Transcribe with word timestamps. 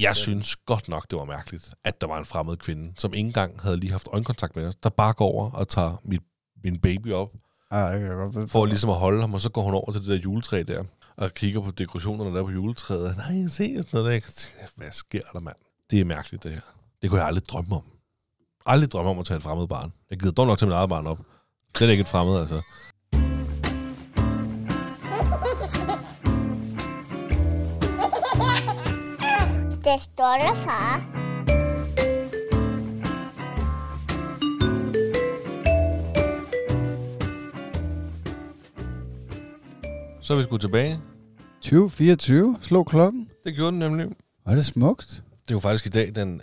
Jeg 0.00 0.16
synes 0.16 0.56
godt 0.56 0.88
nok, 0.88 1.10
det 1.10 1.18
var 1.18 1.24
mærkeligt, 1.24 1.74
at 1.84 2.00
der 2.00 2.06
var 2.06 2.18
en 2.18 2.24
fremmed 2.24 2.56
kvinde, 2.56 2.92
som 2.98 3.14
ikke 3.14 3.26
engang 3.26 3.62
havde 3.62 3.76
lige 3.76 3.90
haft 3.90 4.08
øjenkontakt 4.12 4.56
med 4.56 4.66
os, 4.66 4.76
der 4.76 4.88
bare 4.88 5.12
går 5.12 5.24
over 5.24 5.50
og 5.50 5.68
tager 5.68 6.00
mit, 6.04 6.22
min 6.64 6.78
baby 6.78 7.12
op, 7.12 7.30
Ja, 7.72 7.92
det 7.92 8.00
kan 8.00 8.08
jeg 8.08 8.16
godt 8.16 8.50
for 8.50 8.66
ligesom 8.66 8.90
at 8.90 8.96
holde 8.96 9.20
ham, 9.20 9.34
og 9.34 9.40
så 9.40 9.48
går 9.48 9.62
hun 9.62 9.74
over 9.74 9.92
til 9.92 10.00
det 10.00 10.08
der 10.08 10.16
juletræ 10.16 10.62
der, 10.68 10.84
og 11.16 11.34
kigger 11.34 11.60
på 11.60 11.70
dekorationerne 11.70 12.36
der 12.36 12.42
på 12.44 12.50
juletræet. 12.50 13.16
Nej, 13.16 13.48
se 13.48 13.48
sådan 13.48 13.84
noget 13.92 14.06
der. 14.06 14.10
Jeg 14.60 14.68
Hvad 14.76 14.92
sker 14.92 15.20
der, 15.32 15.40
mand? 15.40 15.56
Det 15.90 16.00
er 16.00 16.04
mærkeligt, 16.04 16.42
det 16.42 16.52
her. 16.52 16.60
Det 17.02 17.10
kunne 17.10 17.20
jeg 17.20 17.26
aldrig 17.26 17.48
drømme 17.48 17.76
om. 17.76 17.82
Aldrig 18.66 18.92
drømme 18.92 19.10
om 19.10 19.18
at 19.18 19.26
tage 19.26 19.36
et 19.36 19.42
fremmed 19.42 19.68
barn. 19.68 19.92
Jeg 20.10 20.18
gider 20.18 20.32
dog 20.32 20.46
nok 20.46 20.58
tage 20.58 20.66
mit 20.66 20.74
eget 20.74 20.88
barn 20.88 21.06
op. 21.06 21.18
Det 21.78 21.86
er 21.86 21.90
ikke 21.90 22.00
et 22.00 22.08
fremmed, 22.08 22.40
altså. 22.40 22.62
Der, 30.06 30.54
far. 30.54 31.06
Så 40.20 40.32
er 40.34 40.38
vi 40.38 40.42
sgu 40.42 40.56
tilbage. 40.56 41.00
2024 41.60 42.58
slog 42.60 42.86
klokken. 42.86 43.28
Det 43.44 43.54
gjorde 43.54 43.70
den 43.70 43.78
nemlig. 43.78 44.08
Var 44.46 44.54
det 44.54 44.66
smukt? 44.66 45.22
Det 45.42 45.50
er 45.50 45.54
jo 45.54 45.60
faktisk 45.60 45.86
i 45.86 45.88
dag 45.88 46.14
den 46.14 46.40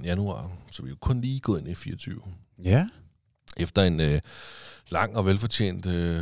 2. 0.00 0.06
januar, 0.06 0.50
så 0.70 0.82
vi 0.82 0.88
er 0.88 0.90
jo 0.90 0.96
kun 1.00 1.20
lige 1.20 1.40
gået 1.40 1.60
ind 1.60 1.68
i 1.68 1.74
24. 1.74 2.20
Ja. 2.64 2.88
Efter 3.56 3.82
en 3.82 4.00
øh, 4.00 4.20
lang 4.88 5.16
og 5.16 5.26
velfortjent 5.26 5.86
øh, 5.86 6.20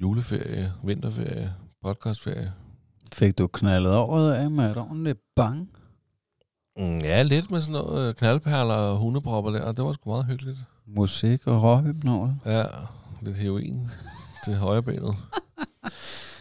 juleferie, 0.00 0.72
vinterferie, 0.84 1.54
podcastferie. 1.82 2.52
Fik 3.12 3.38
du 3.38 3.46
knaldet 3.46 3.96
året 3.96 4.32
af 4.34 4.50
med 4.50 4.70
et 4.70 4.76
ordentligt 4.76 5.18
bang? 5.36 5.77
Mm, 6.78 6.98
ja, 6.98 7.22
lidt 7.22 7.50
med 7.50 7.62
sådan 7.62 7.72
noget 7.72 8.08
øh, 8.08 8.14
knaldperler 8.14 8.74
og 8.74 8.98
hundepropper 8.98 9.50
der, 9.50 9.62
og 9.62 9.76
det 9.76 9.84
var 9.84 9.92
sgu 9.92 10.10
meget 10.10 10.26
hyggeligt. 10.26 10.58
Musik 10.86 11.46
og 11.46 11.62
råhypnose? 11.62 12.34
Ja, 12.44 12.64
lidt 13.20 13.36
heroin 13.36 13.90
til 14.44 14.56
højrebenet. 14.56 15.16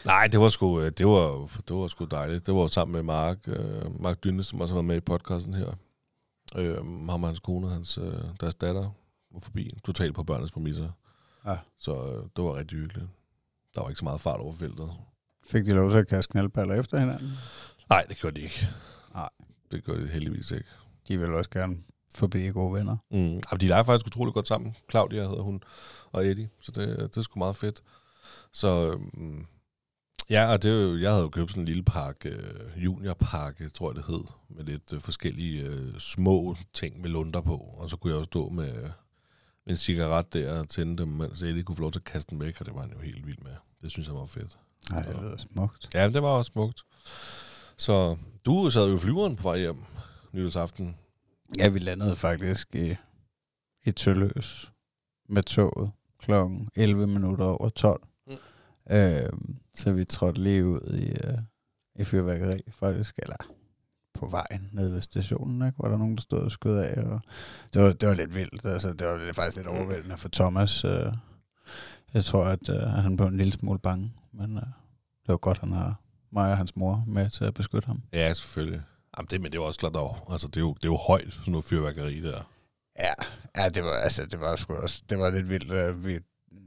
Nej, 0.05 0.27
det 0.27 0.39
var 0.39 0.49
sgu, 0.49 0.81
øh, 0.81 0.91
det 0.97 1.07
var, 1.07 1.49
det 1.67 1.75
var 1.75 1.87
sgu 1.87 2.05
dejligt. 2.05 2.45
Det 2.45 2.55
var 2.55 2.67
sammen 2.67 2.93
med 2.93 3.03
Mark, 3.03 3.37
øh, 3.47 4.01
Mark 4.01 4.23
Dynne, 4.23 4.43
som 4.43 4.61
også 4.61 4.73
har 4.73 4.77
været 4.77 4.85
med 4.85 4.95
i 4.95 4.99
podcasten 4.99 5.53
her. 5.53 5.67
Øh, 6.55 6.77
ham 7.09 7.23
og 7.23 7.29
hans 7.29 7.39
kone, 7.39 7.69
hans, 7.69 7.97
øh, 7.97 8.13
deres 8.39 8.55
datter, 8.55 8.89
var 9.33 9.39
forbi 9.39 9.71
totalt 9.85 10.15
på 10.15 10.23
børnenes 10.23 10.51
præmisser. 10.51 10.89
Ja. 11.45 11.57
Så 11.79 11.91
øh, 11.91 12.23
det 12.35 12.43
var 12.43 12.55
rigtig 12.55 12.77
hyggeligt. 12.77 13.07
Der 13.75 13.81
var 13.81 13.89
ikke 13.89 13.99
så 13.99 14.05
meget 14.05 14.21
fart 14.21 14.39
over 14.39 14.53
feltet. 14.53 14.89
Fik 15.47 15.65
de 15.65 15.69
lov 15.69 15.91
til 15.91 15.97
at 15.97 16.07
kaste 16.07 16.31
knaldpaller 16.31 16.75
efter 16.75 16.99
hinanden? 16.99 17.31
Nej, 17.89 18.05
det 18.09 18.17
gjorde 18.17 18.35
de 18.35 18.41
ikke. 18.41 18.67
Det 19.71 19.83
gjorde 19.83 20.01
de 20.03 20.07
heldigvis 20.07 20.51
ikke. 20.51 20.69
De 21.07 21.19
vil 21.19 21.33
også 21.33 21.49
gerne 21.49 21.77
forbi 22.15 22.47
gode 22.47 22.73
venner. 22.73 22.97
Mm. 23.11 23.17
Jamen, 23.17 23.41
de 23.59 23.67
leger 23.67 23.83
faktisk 23.83 24.07
utrolig 24.07 24.33
godt 24.33 24.47
sammen. 24.47 24.75
Claudia 24.91 25.21
hedder 25.27 25.41
hun, 25.41 25.61
og 26.11 26.25
Eddie. 26.27 26.49
Så 26.61 26.71
det, 26.71 26.97
det 26.99 27.17
er 27.17 27.21
sgu 27.21 27.39
meget 27.39 27.55
fedt. 27.55 27.83
Så 28.53 28.91
øhm, 28.91 29.45
ja, 30.29 30.51
og 30.51 30.63
det, 30.63 30.71
er 30.71 30.75
jo- 30.83 30.97
jeg 30.97 31.09
havde 31.11 31.23
jo 31.23 31.29
købt 31.29 31.49
sådan 31.51 31.61
en 31.61 31.67
lille 31.67 31.83
pakke, 31.83 32.29
øh, 32.29 32.83
juniorpakke, 32.83 33.69
tror 33.69 33.89
jeg 33.91 33.95
det 33.95 34.05
hed, 34.07 34.23
med 34.49 34.63
lidt 34.63 34.93
øh, 34.93 35.01
forskellige 35.01 35.63
øh, 35.63 35.93
små 35.99 36.55
ting 36.73 37.01
med 37.01 37.09
lunder 37.09 37.41
på. 37.41 37.55
Og 37.77 37.89
så 37.89 37.97
kunne 37.97 38.11
jeg 38.11 38.17
også 38.19 38.27
stå 38.29 38.49
med, 38.49 38.69
øh, 38.75 38.81
med 38.81 38.89
en 39.67 39.77
cigaret 39.77 40.33
der 40.33 40.59
og 40.59 40.69
tænde 40.69 40.97
dem, 40.97 41.07
mens 41.07 41.41
Eddie 41.41 41.63
kunne 41.63 41.75
få 41.75 41.81
lov 41.81 41.91
til 41.91 41.99
at 41.99 42.03
kaste 42.03 42.29
den 42.29 42.39
væk, 42.39 42.55
og 42.59 42.65
det 42.65 42.73
var 42.75 42.81
han 42.81 42.91
jo 42.91 42.99
helt 42.99 43.27
vild 43.27 43.39
med. 43.43 43.51
Det 43.81 43.91
synes 43.91 44.07
jeg 44.07 44.15
var 44.15 44.25
fedt. 44.25 44.57
Nej, 44.91 45.01
det 45.01 45.15
lyder 45.21 45.37
smukt. 45.37 45.89
Ja, 45.93 46.09
det 46.09 46.21
var 46.23 46.29
også 46.29 46.51
smukt. 46.53 46.83
Så 47.77 48.17
du 48.45 48.69
sad 48.69 48.91
jo 48.91 48.97
flyveren 48.97 49.35
på 49.35 49.43
vej 49.43 49.59
hjem 49.59 49.83
nytårsaften. 50.31 50.95
Ja, 51.57 51.69
vi 51.69 51.79
landede 51.79 52.15
faktisk 52.15 52.75
i, 52.75 52.95
i 53.85 53.91
Tølløs 53.91 54.71
med 55.29 55.43
toget 55.43 55.91
klokken 56.19 56.69
11 56.75 57.07
minutter 57.07 57.45
over 57.45 57.69
12. 57.69 58.01
Mm. 58.27 58.33
Mm. 58.89 58.95
Øh, 58.95 59.29
så 59.73 59.91
vi 59.91 60.05
trådte 60.05 60.43
lige 60.43 60.65
ud 60.65 60.93
i, 60.93 61.09
øh, 61.09 61.37
i 61.95 62.03
fyrværkeri, 62.03 62.61
faktisk. 62.69 63.15
Eller 63.17 63.35
på 64.13 64.25
vejen 64.25 64.69
nede 64.71 64.93
ved 64.93 65.01
stationen, 65.01 65.67
ikke? 65.67 65.79
var 65.79 65.89
der 65.89 65.97
nogen, 65.97 66.15
der 66.15 66.21
stod 66.21 66.39
og 66.39 66.51
skød 66.51 66.77
af. 66.77 67.01
Og 67.01 67.21
det, 67.73 67.83
var, 67.83 67.93
det 67.93 68.09
var 68.09 68.15
lidt 68.15 68.35
vildt. 68.35 68.65
Altså, 68.65 68.93
det 68.93 69.07
var 69.07 69.33
faktisk 69.33 69.57
lidt 69.57 69.67
overvældende 69.67 70.17
for 70.17 70.29
Thomas. 70.29 70.85
Øh, 70.85 71.13
jeg 72.13 72.23
tror, 72.23 72.45
at 72.45 72.69
øh, 72.69 72.81
han 72.81 73.17
blev 73.17 73.27
en 73.27 73.37
lille 73.37 73.53
smule 73.53 73.79
bange, 73.79 74.13
men 74.31 74.57
øh, 74.57 74.63
det 75.21 75.27
var 75.27 75.37
godt, 75.37 75.57
han 75.57 75.71
har 75.71 76.01
mig 76.31 76.51
og 76.51 76.57
hans 76.57 76.75
mor 76.75 77.03
med 77.07 77.29
til 77.29 77.45
at 77.45 77.53
beskytte 77.53 77.85
ham. 77.85 78.01
Ja, 78.13 78.33
selvfølgelig. 78.33 78.81
Jamen, 79.17 79.27
det, 79.31 79.41
men 79.41 79.51
det 79.51 79.59
var 79.59 79.65
også 79.65 79.79
klart 79.79 79.93
dog. 79.93 80.17
Altså, 80.31 80.47
det 80.47 80.57
er 80.57 80.61
jo, 80.61 80.73
det 80.73 80.83
er 80.83 80.89
jo 80.89 80.97
højt, 80.97 81.33
sådan 81.33 81.51
noget 81.51 81.65
fyrværkeri 81.65 82.21
der. 82.21 82.51
Ja, 82.99 83.13
ja 83.57 83.69
det 83.69 83.83
var 83.83 83.93
altså 84.03 84.25
det 84.25 84.39
var 84.39 84.55
sgu 84.55 84.75
også 84.75 85.03
det 85.09 85.19
var 85.19 85.29
lidt 85.29 85.49
vildt. 85.49 85.71
at 85.71 86.05
Vi 86.05 86.19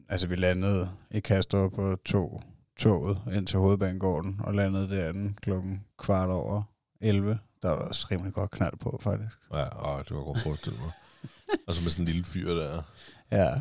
altså 0.09 0.27
vi 0.27 0.37
landede 0.37 0.91
i 1.11 1.21
Kastrup 1.21 1.73
på 1.73 1.97
to 2.05 2.43
toget 2.79 3.21
ind 3.33 3.47
til 3.47 3.59
hovedbanegården 3.59 4.41
og 4.45 4.55
landede 4.55 4.91
derinde 4.91 5.35
klokken 5.43 5.85
kvart 5.99 6.29
over 6.29 6.63
11. 7.01 7.39
Der 7.63 7.69
var 7.69 7.77
også 7.77 8.07
rimelig 8.11 8.33
godt 8.33 8.51
knald 8.51 8.77
på 8.77 9.01
faktisk. 9.03 9.37
Ja, 9.53 9.65
og 9.65 10.09
det 10.09 10.17
var 10.17 10.23
godt 10.23 10.43
forestillet 10.43 10.81
mig. 10.81 10.91
og 11.69 11.75
så 11.75 11.83
med 11.83 11.91
sådan 11.91 12.03
en 12.03 12.09
lille 12.09 12.25
fyr 12.25 12.55
der. 12.55 12.83
Ja, 13.31 13.61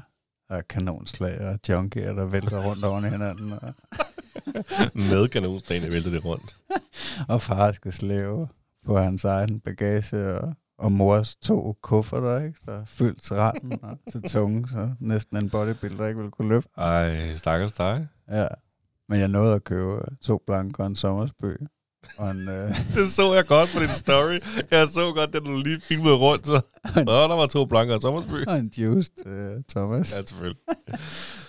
der 0.50 0.56
er 0.56 0.62
kanonslag 0.62 1.40
og 1.42 1.60
junkier, 1.70 2.14
der 2.14 2.26
vælter 2.26 2.66
rundt 2.70 2.86
oven 2.86 3.06
i 3.06 3.10
hinanden. 3.10 3.54
Og, 3.54 3.74
Med 5.12 5.28
kanonstagen, 5.28 5.84
der 5.84 5.90
vælter 5.90 6.10
det 6.12 6.26
rundt. 6.26 6.56
og 7.34 7.42
far 7.42 7.72
skal 7.72 7.94
slæve 7.94 8.48
på 8.86 8.98
hans 8.98 9.24
egen 9.24 9.60
bagage 9.60 10.36
og, 10.40 10.54
og 10.78 10.92
mors 10.92 11.36
to 11.36 11.76
kufferter, 11.82 12.40
ikke? 12.46 12.60
Der 12.66 12.82
er 12.82 12.86
fyldt 12.86 13.22
til 13.22 13.36
randen 13.36 13.80
og 13.84 13.98
til 14.12 14.22
tunge, 14.22 14.68
så 14.70 14.90
næsten 15.00 15.38
en 15.38 15.50
bodybuilder 15.50 16.08
ikke 16.08 16.18
ville 16.18 16.32
kunne 16.32 16.50
løfte. 16.50 16.70
Ej, 16.78 17.34
stakkels 17.34 17.74
dig. 17.74 18.08
Ja, 18.32 18.48
men 19.10 19.20
jeg 19.20 19.28
nåede 19.28 19.56
at 19.56 19.64
købe 19.64 20.02
to 20.22 20.44
blanke 20.48 20.80
og 20.80 20.88
en 20.88 20.96
sommersbøg. 20.96 21.58
Og 22.18 22.32
en, 22.32 22.50
øh, 22.50 22.76
Det 22.96 23.12
så 23.12 23.34
jeg 23.34 23.46
godt 23.46 23.70
på 23.74 23.80
din 23.80 23.88
story. 23.88 24.40
Jeg 24.72 24.88
så 24.88 25.12
godt, 25.14 25.34
da 25.34 25.40
du 25.40 25.58
lige 25.58 25.82
filmede 25.82 26.16
rundt. 26.16 26.48
Så. 26.48 26.62
Nå, 26.96 27.02
der 27.12 27.36
var 27.36 27.48
to 27.48 27.66
blanker 27.66 27.96
og 27.96 28.02
sommersby. 28.02 28.46
og 28.48 28.58
en 28.58 28.72
juiced 28.78 29.28
øh, 29.28 29.64
Thomas. 29.70 30.14
Ja, 30.14 30.22
selvfølgelig. 30.26 30.58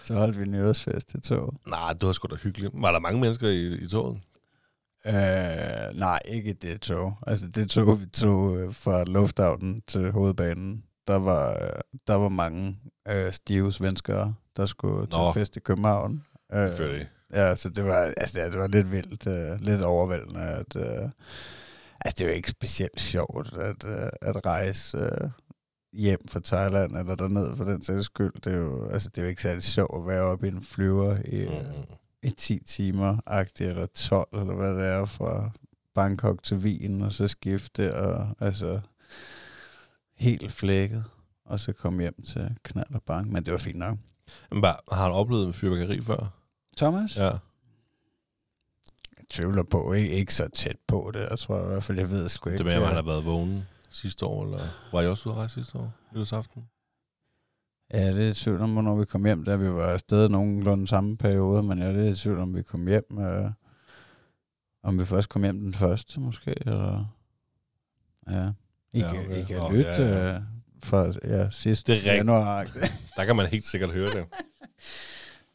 Så 0.04 0.14
holdt 0.14 0.40
vi 0.40 0.44
nytårsfest 0.44 1.14
i 1.14 1.20
toget. 1.20 1.54
Nej, 1.66 1.92
det 1.92 2.06
var 2.06 2.12
sgu 2.12 2.26
da 2.30 2.34
hyggeligt. 2.36 2.72
Var 2.74 2.92
der 2.92 2.98
mange 2.98 3.20
mennesker 3.20 3.48
i, 3.48 3.66
i 3.74 3.88
toget? 3.88 4.20
Øh, 5.06 5.98
nej, 5.98 6.18
ikke 6.28 6.52
det 6.52 6.80
tog. 6.80 7.14
Altså 7.26 7.46
det 7.46 7.70
tog, 7.70 8.00
vi 8.00 8.06
tog 8.06 8.56
øh, 8.56 8.74
fra 8.74 9.04
lufthavnen 9.04 9.82
til 9.86 10.10
hovedbanen. 10.12 10.84
Der 11.06 11.16
var, 11.16 11.50
øh, 11.50 11.80
der 12.06 12.14
var 12.14 12.28
mange 12.28 12.78
øh, 13.08 13.32
stive 13.32 13.72
svenskere, 13.72 14.34
der 14.56 14.66
skulle 14.66 15.06
til 15.06 15.18
Nå. 15.18 15.32
fest 15.32 15.56
i 15.56 15.60
København. 15.60 16.24
Øh, 16.52 16.68
Selvfølgelig. 16.68 17.08
Ja, 17.34 17.54
så 17.56 17.68
det 17.68 17.84
var, 17.84 18.12
altså, 18.16 18.40
det, 18.40 18.52
det 18.52 18.60
var 18.60 18.66
lidt 18.66 18.92
vildt, 18.92 19.26
øh, 19.26 19.60
lidt 19.60 19.82
overvældende. 19.82 20.40
At, 20.40 20.76
øh, 20.76 21.08
altså, 22.00 22.14
det 22.18 22.26
var 22.26 22.32
ikke 22.32 22.50
specielt 22.50 23.00
sjovt 23.00 23.52
at, 23.52 23.84
øh, 23.84 24.10
at 24.20 24.46
rejse 24.46 24.98
øh, 24.98 25.30
hjem 25.92 26.28
fra 26.28 26.40
Thailand, 26.44 26.96
eller 26.96 27.14
derned 27.14 27.56
for 27.56 27.64
den 27.64 27.82
sags 27.82 28.04
skyld. 28.04 28.32
Det 28.44 28.52
er 28.52 28.56
jo, 28.56 28.88
altså, 28.88 29.08
det 29.08 29.18
er 29.18 29.22
jo 29.22 29.28
ikke 29.28 29.42
særlig 29.42 29.62
sjovt 29.62 29.96
at 29.96 30.06
være 30.06 30.22
oppe 30.22 30.46
i 30.46 30.50
en 30.50 30.62
flyver 30.62 31.16
i, 31.24 31.44
mm. 31.48 31.96
I 32.22 32.30
10 32.30 32.58
timer, 32.66 33.16
agtigt, 33.26 33.70
eller 33.70 33.86
12, 33.86 34.28
eller 34.32 34.54
hvad 34.54 34.74
det 34.74 34.86
er, 34.86 35.04
fra 35.04 35.50
Bangkok 35.94 36.42
til 36.42 36.56
Wien, 36.56 37.02
og 37.02 37.12
så 37.12 37.28
skifte, 37.28 37.96
og 37.96 38.28
altså 38.40 38.80
helt 40.16 40.52
flækket, 40.52 41.04
og 41.44 41.60
så 41.60 41.72
komme 41.72 42.02
hjem 42.02 42.22
til 42.22 42.56
knald 42.62 42.94
og 42.94 43.02
bang. 43.02 43.32
Men 43.32 43.44
det 43.44 43.52
var 43.52 43.58
fint 43.58 43.78
nok. 43.78 43.98
Men 44.50 44.62
bare, 44.62 44.76
har 44.92 45.02
han 45.02 45.12
oplevet 45.12 45.46
en 45.46 45.52
fyrværkeri 45.52 46.00
før? 46.00 46.32
Thomas? 46.76 47.16
Ja. 47.16 47.30
Jeg 49.18 49.24
tvivler 49.30 49.62
på, 49.62 49.92
ikke, 49.92 50.10
ikke 50.10 50.34
så 50.34 50.48
tæt 50.48 50.76
på 50.86 51.10
det. 51.14 51.26
Jeg 51.30 51.38
tror 51.38 51.62
i 51.62 51.66
hvert 51.66 51.82
fald, 51.82 51.98
jeg 51.98 52.10
ved 52.10 52.28
sgu 52.28 52.50
ikke. 52.50 52.58
Det 52.58 52.66
med, 52.66 52.76
om 52.76 52.82
øh, 52.82 52.86
han 52.86 52.96
har 52.96 53.02
været 53.02 53.24
vågen 53.24 53.66
sidste 53.90 54.26
år, 54.26 54.44
eller 54.44 54.58
var 54.92 55.00
I 55.00 55.06
også 55.06 55.28
ude 55.28 55.34
at 55.34 55.38
rejse 55.38 55.54
sidste 55.54 55.78
år? 55.78 55.92
Nytårsaften? 56.12 56.68
Ja, 57.94 58.12
det 58.12 58.24
er 58.26 58.30
i 58.30 58.34
tvivl 58.34 58.60
om, 58.60 58.72
hvornår 58.72 58.96
vi 58.96 59.04
kom 59.04 59.24
hjem, 59.24 59.44
da 59.44 59.56
vi 59.56 59.70
var 59.70 59.86
afsted 59.86 60.28
nogenlunde 60.28 60.86
samme 60.88 61.16
periode, 61.16 61.62
men 61.62 61.78
jeg 61.78 61.88
er 61.88 61.92
lidt 61.92 62.18
i 62.18 62.22
tvivl 62.22 62.38
om, 62.38 62.54
vi 62.54 62.62
kom 62.62 62.86
hjem. 62.86 63.18
Øh, 63.18 63.50
om 64.82 64.98
vi 64.98 65.04
først 65.04 65.28
kom 65.28 65.42
hjem 65.42 65.60
den 65.60 65.74
første, 65.74 66.20
måske, 66.20 66.54
eller... 66.66 67.04
Ja. 68.30 68.48
I 68.92 68.98
Ja, 69.00 69.12
kan, 69.12 69.24
okay. 69.24 69.42
I 69.42 69.44
kan 69.44 69.56
Nå, 69.56 69.70
lytte 69.70 69.90
ja, 69.90 70.26
ja. 70.28 70.34
øh, 70.34 70.40
for 70.82 71.14
ja, 71.28 71.50
sidste 71.50 71.92
Det 71.92 72.04
januar. 72.04 72.64
Der 73.16 73.24
kan 73.24 73.36
man 73.36 73.46
helt 73.46 73.64
sikkert 73.64 73.90
høre 73.90 74.10
det. 74.10 74.26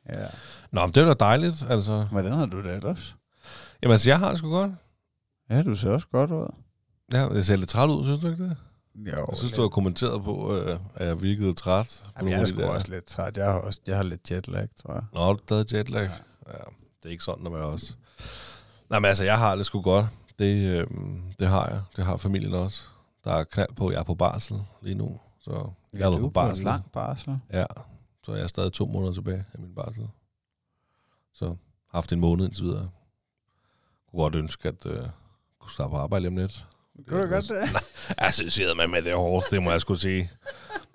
ja. 0.10 0.28
Nå, 0.72 0.82
men 0.82 0.96
det 0.96 0.98
er 1.04 1.06
da 1.06 1.14
dejligt, 1.14 1.66
altså. 1.70 2.08
Hvordan 2.12 2.32
har 2.32 2.46
du 2.46 2.64
det 2.64 2.76
ellers? 2.76 3.16
Jamen, 3.84 3.92
altså, 3.92 4.10
jeg 4.10 4.20
har 4.20 4.30
det 4.30 4.38
sgu 4.38 4.50
godt. 4.50 4.72
Ja, 5.50 5.64
du 5.64 5.76
ser 5.76 5.90
også 5.90 6.08
godt 6.08 6.32
ud. 6.32 6.48
Ja, 7.13 7.28
jeg 7.34 7.46
ser 7.46 7.56
lidt 7.56 7.69
træt 7.69 7.90
ud, 7.90 8.04
synes 8.04 8.22
du 8.22 8.28
ikke 8.28 8.44
det? 8.44 8.57
Jo, 8.96 9.25
Jeg 9.30 9.38
synes, 9.38 9.52
du 9.54 9.62
har 9.62 9.69
kommenteret 9.69 10.24
på, 10.24 10.56
øh, 10.57 10.80
at 10.96 11.07
jeg 11.07 11.22
virkede 11.22 11.54
træt. 11.54 12.02
på 12.06 12.12
Jamen, 12.18 12.34
jeg 12.34 12.42
er 12.42 12.46
sgu 12.46 12.63
også 12.63 12.92
lidt 12.92 13.06
træt. 13.06 13.38
Jeg 13.38 13.46
har, 13.46 13.60
også, 13.60 13.80
jeg 13.88 13.96
har 13.96 14.04
lidt 14.04 14.31
jetlag, 14.31 14.68
tror 14.81 14.94
jeg. 14.94 15.04
Nå, 15.13 15.34
du 15.34 15.56
havde 15.56 15.78
jetlag. 15.78 16.10
Ja. 16.48 16.54
det 17.04 17.06
er 17.06 17.10
ikke 17.10 17.24
sådan, 17.24 17.46
at 17.48 17.54
være 17.54 17.63
også. 17.66 17.94
Nej, 18.90 19.00
men 19.00 19.06
altså, 19.06 19.24
jeg 19.24 19.38
har 19.38 19.56
det 19.56 19.66
sgu 19.66 19.81
godt. 19.81 20.06
det, 20.40 20.80
øh, 20.80 20.88
det 21.40 21.48
har 21.48 21.68
jeg. 21.68 21.81
Det 21.96 22.06
har 22.06 22.18
familien 22.18 22.54
også. 22.54 22.84
Der 23.24 23.31
er 23.34 23.44
knald 23.44 23.74
på, 23.75 23.92
jeg 23.92 24.00
er 24.00 24.04
på 24.04 24.16
barsel 24.16 24.63
lige 24.81 24.96
nu. 24.96 25.19
Så 25.40 25.69
jeg 25.94 26.04
har 26.06 26.10
været 26.10 26.22
på 26.22 26.30
barsel. 26.30 26.66
lang 26.66 26.92
barsel. 26.92 27.40
Ja, 27.54 27.66
så 28.24 28.34
jeg 28.34 28.44
er 28.44 28.48
stadig 28.48 28.74
to 28.74 28.86
måneder 28.86 29.13
tilbage 29.13 29.46
af 29.54 29.60
min 29.60 29.75
barsel. 29.75 30.08
Så 31.34 31.46
har 31.46 31.58
haft 31.94 32.13
en 32.13 32.19
måned 32.19 32.46
indtil 32.46 32.63
videre. 32.63 32.90
Kunne 34.12 34.22
godt 34.24 34.36
ønske, 34.36 34.68
at 34.68 34.86
øh, 34.86 35.06
kunne 35.60 35.72
starte 35.72 35.90
på 35.90 35.98
arbejde 35.98 36.36
lidt. 36.36 36.68
Kunne 37.08 37.24
du 37.24 37.28
godt 37.30 37.48
det? 37.48 37.82
Jeg 38.22 38.34
synes, 38.34 38.54
sidder 38.54 38.76
man 38.76 38.90
med 38.90 39.02
det 39.02 39.14
hårdest, 39.14 39.52
det 39.52 39.64
må 39.64 39.72
jeg 39.72 39.82
skulle 39.82 40.00
sige. 40.00 40.32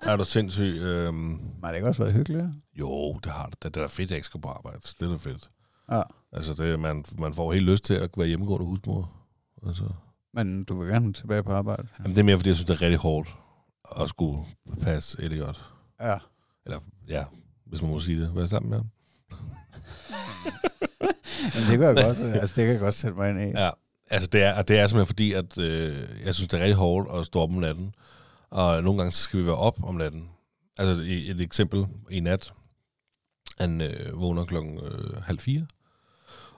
Er 0.03 0.17
du 0.17 0.25
sindssyg? 0.25 0.77
Øhm, 0.81 1.15
Men 1.15 1.43
det 1.63 1.75
ikke 1.75 1.89
også 1.89 2.03
været 2.03 2.15
hyggeligt? 2.15 2.45
jo, 2.79 3.19
det 3.25 3.33
har 3.33 3.47
det. 3.47 3.63
Det 3.63 3.77
er 3.77 3.81
da 3.81 3.87
fedt, 3.87 4.07
at 4.07 4.11
jeg 4.11 4.17
ikke 4.17 4.27
skal 4.27 4.41
på 4.41 4.49
arbejde. 4.49 4.79
Det 5.01 5.03
er 5.03 5.11
da 5.11 5.17
fedt. 5.17 5.51
Ja. 5.91 6.03
Altså, 6.33 6.55
det, 6.55 6.81
man, 6.81 7.05
man 7.19 7.35
får 7.35 7.53
helt 7.53 7.65
lyst 7.65 7.85
til 7.85 7.95
at 7.95 8.11
være 8.17 8.27
hjemmegående 8.27 8.67
husmor. 8.67 9.13
Altså. 9.67 9.85
Men 10.35 10.65
du 10.65 10.81
vil 10.81 10.89
gerne 10.89 11.13
tilbage 11.13 11.43
på 11.43 11.53
arbejde? 11.53 11.89
Jamen, 11.99 12.11
det 12.11 12.19
er 12.19 12.25
mere, 12.25 12.37
fordi 12.37 12.49
jeg 12.49 12.57
synes, 12.57 12.67
det 12.67 12.75
er 12.75 12.83
rigtig 12.83 12.99
hårdt 12.99 13.29
at 14.01 14.09
skulle 14.09 14.45
passe 14.83 15.23
Elliot. 15.23 15.65
Ja. 16.01 16.19
Eller, 16.67 16.79
ja, 17.09 17.25
hvis 17.67 17.83
man 17.83 17.91
må 17.91 18.01
sige 18.01 18.21
det. 18.21 18.35
Være 18.37 18.49
sammen 18.49 18.71
med 18.71 18.79
ham. 18.79 18.87
Men 21.55 21.63
det 21.71 21.79
kan 21.79 21.83
jeg 21.83 21.97
godt, 22.05 22.19
altså 22.41 22.57
det 22.57 22.65
kan 22.65 22.73
jeg 22.73 22.81
godt 22.81 22.95
sætte 22.95 23.17
mig 23.17 23.31
ind 23.31 23.41
i. 23.41 23.61
Ja, 23.61 23.71
altså 24.11 24.29
det 24.29 24.43
er, 24.43 24.55
og 24.55 24.69
det 24.69 24.79
er 24.79 24.87
simpelthen 24.87 25.07
fordi, 25.07 25.33
at 25.33 25.59
øh, 25.59 26.09
jeg 26.25 26.35
synes, 26.35 26.49
det 26.49 26.59
er 26.59 26.63
rigtig 26.63 26.77
hårdt 26.77 27.19
at 27.19 27.27
stå 27.27 27.41
op 27.41 27.51
om 27.51 27.57
natten. 27.57 27.95
Og 28.51 28.83
nogle 28.83 28.99
gange 28.99 29.13
så 29.13 29.23
skal 29.23 29.41
vi 29.41 29.47
være 29.47 29.57
op 29.57 29.85
om 29.85 29.95
natten. 29.95 30.31
Altså 30.79 31.03
et, 31.03 31.31
et 31.31 31.41
eksempel 31.41 31.87
i 32.11 32.21
nat. 32.21 32.53
Han 33.59 33.81
øh, 33.81 34.21
vågner 34.21 34.45
klokken 34.45 34.79
øh, 34.79 35.23
halv 35.23 35.39
fire. 35.39 35.67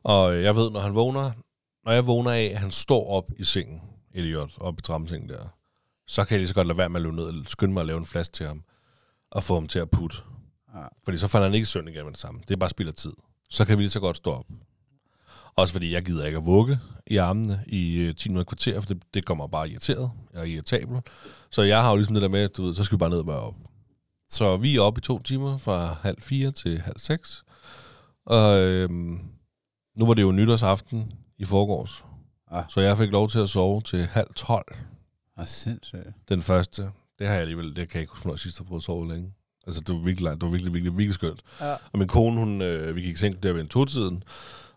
Og 0.03 0.43
jeg 0.43 0.57
ved, 0.57 0.71
når 0.71 0.81
han 0.81 0.95
vågner, 0.95 1.33
når 1.85 1.93
jeg 1.93 2.07
vågner 2.07 2.31
af, 2.31 2.45
at 2.45 2.59
han 2.59 2.71
står 2.71 3.09
op 3.09 3.31
i 3.37 3.45
sengen, 3.45 3.81
Elliot, 4.15 4.59
op 4.61 4.79
i 4.79 4.83
tramsengen 4.83 5.29
der, 5.29 5.57
så 6.07 6.25
kan 6.25 6.35
jeg 6.35 6.41
lige 6.41 6.49
så 6.49 6.55
godt 6.55 6.67
lade 6.67 6.79
være 6.79 6.89
med 6.89 7.01
at 7.01 7.03
løbe 7.03 7.17
ned 7.17 7.25
og 7.25 7.35
skynde 7.47 7.73
mig 7.73 7.81
at 7.81 7.87
lave 7.87 7.99
en 7.99 8.07
flaske 8.07 8.33
til 8.33 8.47
ham, 8.47 8.65
og 9.31 9.43
få 9.43 9.55
ham 9.55 9.69
til 9.69 9.79
at 9.79 9.91
putte. 9.91 10.17
Ja. 10.75 10.87
Fordi 11.05 11.19
så 11.19 11.29
falder 11.29 11.47
han 11.47 11.55
ikke 11.55 11.63
i 11.63 11.67
søvn 11.67 11.89
igen 11.89 12.05
med 12.05 12.13
det 12.13 12.21
samme. 12.21 12.41
Det 12.49 12.55
er 12.55 12.59
bare 12.59 12.71
spild 12.71 12.89
af 12.89 12.95
tid. 12.95 13.13
Så 13.51 13.65
kan 13.65 13.79
vi 13.79 13.83
lige 13.83 13.91
så 13.91 14.01
godt 14.01 14.17
stå 14.17 14.31
op. 14.31 14.47
Også 15.57 15.73
fordi 15.75 15.93
jeg 15.93 16.05
gider 16.05 16.27
ikke 16.27 16.39
at 16.39 16.47
vugge 16.47 16.79
i 17.07 17.17
armene 17.17 17.65
i 17.67 17.97
øh, 17.97 18.15
10 18.15 18.29
minutter 18.29 18.49
kvarter, 18.49 18.81
for 18.81 18.89
det, 18.89 19.03
det 19.15 19.25
kommer 19.25 19.47
bare 19.47 19.71
irriteret 19.71 20.11
og 20.35 20.49
irritabel. 20.49 21.01
Så 21.51 21.63
jeg 21.63 21.83
har 21.83 21.91
jo 21.91 21.97
ligesom 21.97 22.15
det 22.15 22.23
der 22.23 22.29
med, 22.29 22.49
du 22.49 22.63
ved, 22.63 22.75
så 22.75 22.85
skal 22.85 22.97
vi 22.97 22.99
bare 22.99 23.11
ned 23.11 23.19
og 23.19 23.27
være 23.27 23.41
op. 23.41 23.55
Så 24.31 24.57
vi 24.57 24.77
er 24.77 24.81
oppe 24.81 24.99
i 24.99 25.03
to 25.03 25.19
timer 25.19 25.59
fra 25.59 25.97
halv 26.03 26.23
fire 26.23 26.51
til 26.53 26.79
halv 26.81 26.99
seks. 26.99 27.43
Og 28.27 28.59
øhm, 28.61 29.19
nu 29.99 30.07
var 30.07 30.15
det 30.15 30.23
jo 30.23 30.33
nytårsaften 30.33 31.13
i 31.39 31.45
forgårs. 31.45 32.05
Ja. 32.53 32.63
Så 32.69 32.81
jeg 32.81 32.99
fik 32.99 33.11
lov 33.11 33.29
til 33.29 33.39
at 33.39 33.49
sove 33.49 33.81
til 33.81 34.07
halv 34.07 34.29
tolv 34.37 34.67
Ah, 35.37 35.47
sindssygt. 35.49 36.01
den 36.29 36.43
første. 36.43 36.83
Det 37.19 37.27
har 37.27 37.35
jeg 37.35 37.41
alligevel, 37.41 37.67
det 37.77 37.89
kan 37.89 37.95
jeg 37.95 38.01
ikke 38.01 38.13
huske, 38.13 38.27
når 38.27 38.35
jeg 38.35 38.41
sidst 38.41 38.59
har 38.59 38.65
prøvet 38.65 38.81
at 38.81 38.85
sove 38.85 39.09
længe. 39.09 39.33
Altså, 39.67 39.81
det 39.81 39.95
var 39.95 40.01
virkelig 40.01 40.31
det 40.31 40.43
var 40.43 40.49
virkelig, 40.49 40.75
virkelig, 40.75 40.99
virkelig 40.99 41.15
skønt. 41.15 41.41
Ja. 41.61 41.73
Og 41.73 41.99
min 41.99 42.09
kone, 42.09 42.39
hun, 42.39 42.63
øh, 42.63 42.97
vi 42.97 43.01
gik 43.03 43.15
i 43.15 43.19
seng 43.19 43.43
der 43.43 43.53
ved 43.53 43.61
en 43.61 43.69
to-tiden, 43.69 44.23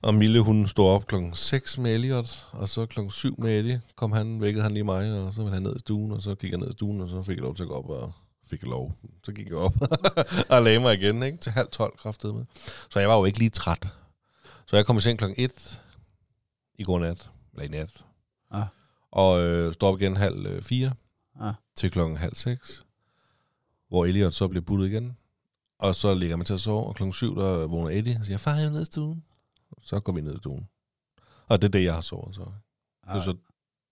og 0.05 0.15
Mille, 0.15 0.39
hun 0.41 0.67
stod 0.67 0.87
op 0.89 1.07
klokken 1.07 1.33
6 1.33 1.77
med 1.77 1.93
Elliot, 1.93 2.47
og 2.51 2.69
så 2.69 2.85
klokken 2.85 3.11
7 3.11 3.35
med 3.41 3.59
Eddie, 3.59 3.81
kom 3.95 4.11
han, 4.11 4.41
vækkede 4.41 4.63
han 4.63 4.71
lige 4.73 4.83
mig, 4.83 5.21
og 5.21 5.33
så 5.33 5.41
ville 5.41 5.53
han 5.53 5.63
ned 5.63 5.75
i 5.75 5.79
stuen, 5.79 6.11
og 6.11 6.21
så 6.21 6.35
gik 6.35 6.51
jeg 6.51 6.59
ned 6.59 6.69
i 6.69 6.73
stuen, 6.73 7.01
og 7.01 7.09
så 7.09 7.21
fik 7.23 7.35
jeg 7.35 7.43
lov 7.43 7.55
til 7.55 7.63
at 7.63 7.69
gå 7.69 7.75
op, 7.75 7.89
og 7.89 8.13
fik 8.47 8.61
jeg 8.61 8.69
lov. 8.69 8.93
Så 9.23 9.31
gik 9.31 9.47
jeg 9.47 9.55
op 9.57 9.75
og 10.49 10.61
lagde 10.63 10.79
mig 10.79 10.93
igen, 10.93 11.23
ikke? 11.23 11.37
Til 11.37 11.51
halv 11.51 11.67
tolv 11.71 11.97
kraftede 11.97 12.33
med. 12.33 12.45
Så 12.89 12.99
jeg 12.99 13.09
var 13.09 13.15
jo 13.17 13.25
ikke 13.25 13.39
lige 13.39 13.49
træt. 13.49 13.93
Så 14.65 14.75
jeg 14.75 14.85
kom 14.85 14.97
i 14.97 15.01
seng 15.01 15.17
klokken 15.17 15.43
1 15.43 15.81
i 16.79 16.83
går 16.83 16.99
nat, 16.99 17.29
eller 17.53 17.65
i 17.65 17.67
nat, 17.67 18.03
Ja. 18.53 18.63
og 19.11 19.41
øh, 19.41 19.73
stod 19.73 19.89
op 19.89 20.01
igen 20.01 20.17
halv 20.17 20.45
øh, 20.45 20.61
fire 20.61 20.91
Ja. 21.41 21.51
til 21.75 21.91
klokken 21.91 22.17
halv 22.17 22.35
seks, 22.35 22.83
hvor 23.89 24.05
Elliot 24.05 24.33
så 24.33 24.47
bliver 24.47 24.63
puttet 24.65 24.87
igen. 24.87 25.17
Og 25.79 25.95
så 25.95 26.13
ligger 26.13 26.35
man 26.35 26.45
til 26.45 26.53
at 26.53 26.61
sove, 26.61 26.83
og 26.87 26.95
klokken 26.95 27.13
syv, 27.13 27.35
der 27.35 27.67
vågner 27.67 27.89
Eddie 27.89 28.17
og 28.19 28.25
siger, 28.25 28.37
far, 28.37 28.55
jeg 28.55 28.65
er 28.65 28.69
nede 28.69 28.81
i 28.81 28.85
stuen. 28.85 29.23
Så 29.85 29.99
går 29.99 30.13
vi 30.13 30.21
ned 30.21 30.35
i 30.35 30.37
stuen. 30.37 30.67
Og 31.47 31.61
det 31.61 31.67
er 31.67 31.71
det, 31.71 31.83
jeg 31.83 31.93
har 31.93 32.01
sovet 32.01 32.35
så. 32.35 32.41
Det 33.05 33.15
er 33.15 33.21
så, 33.21 33.35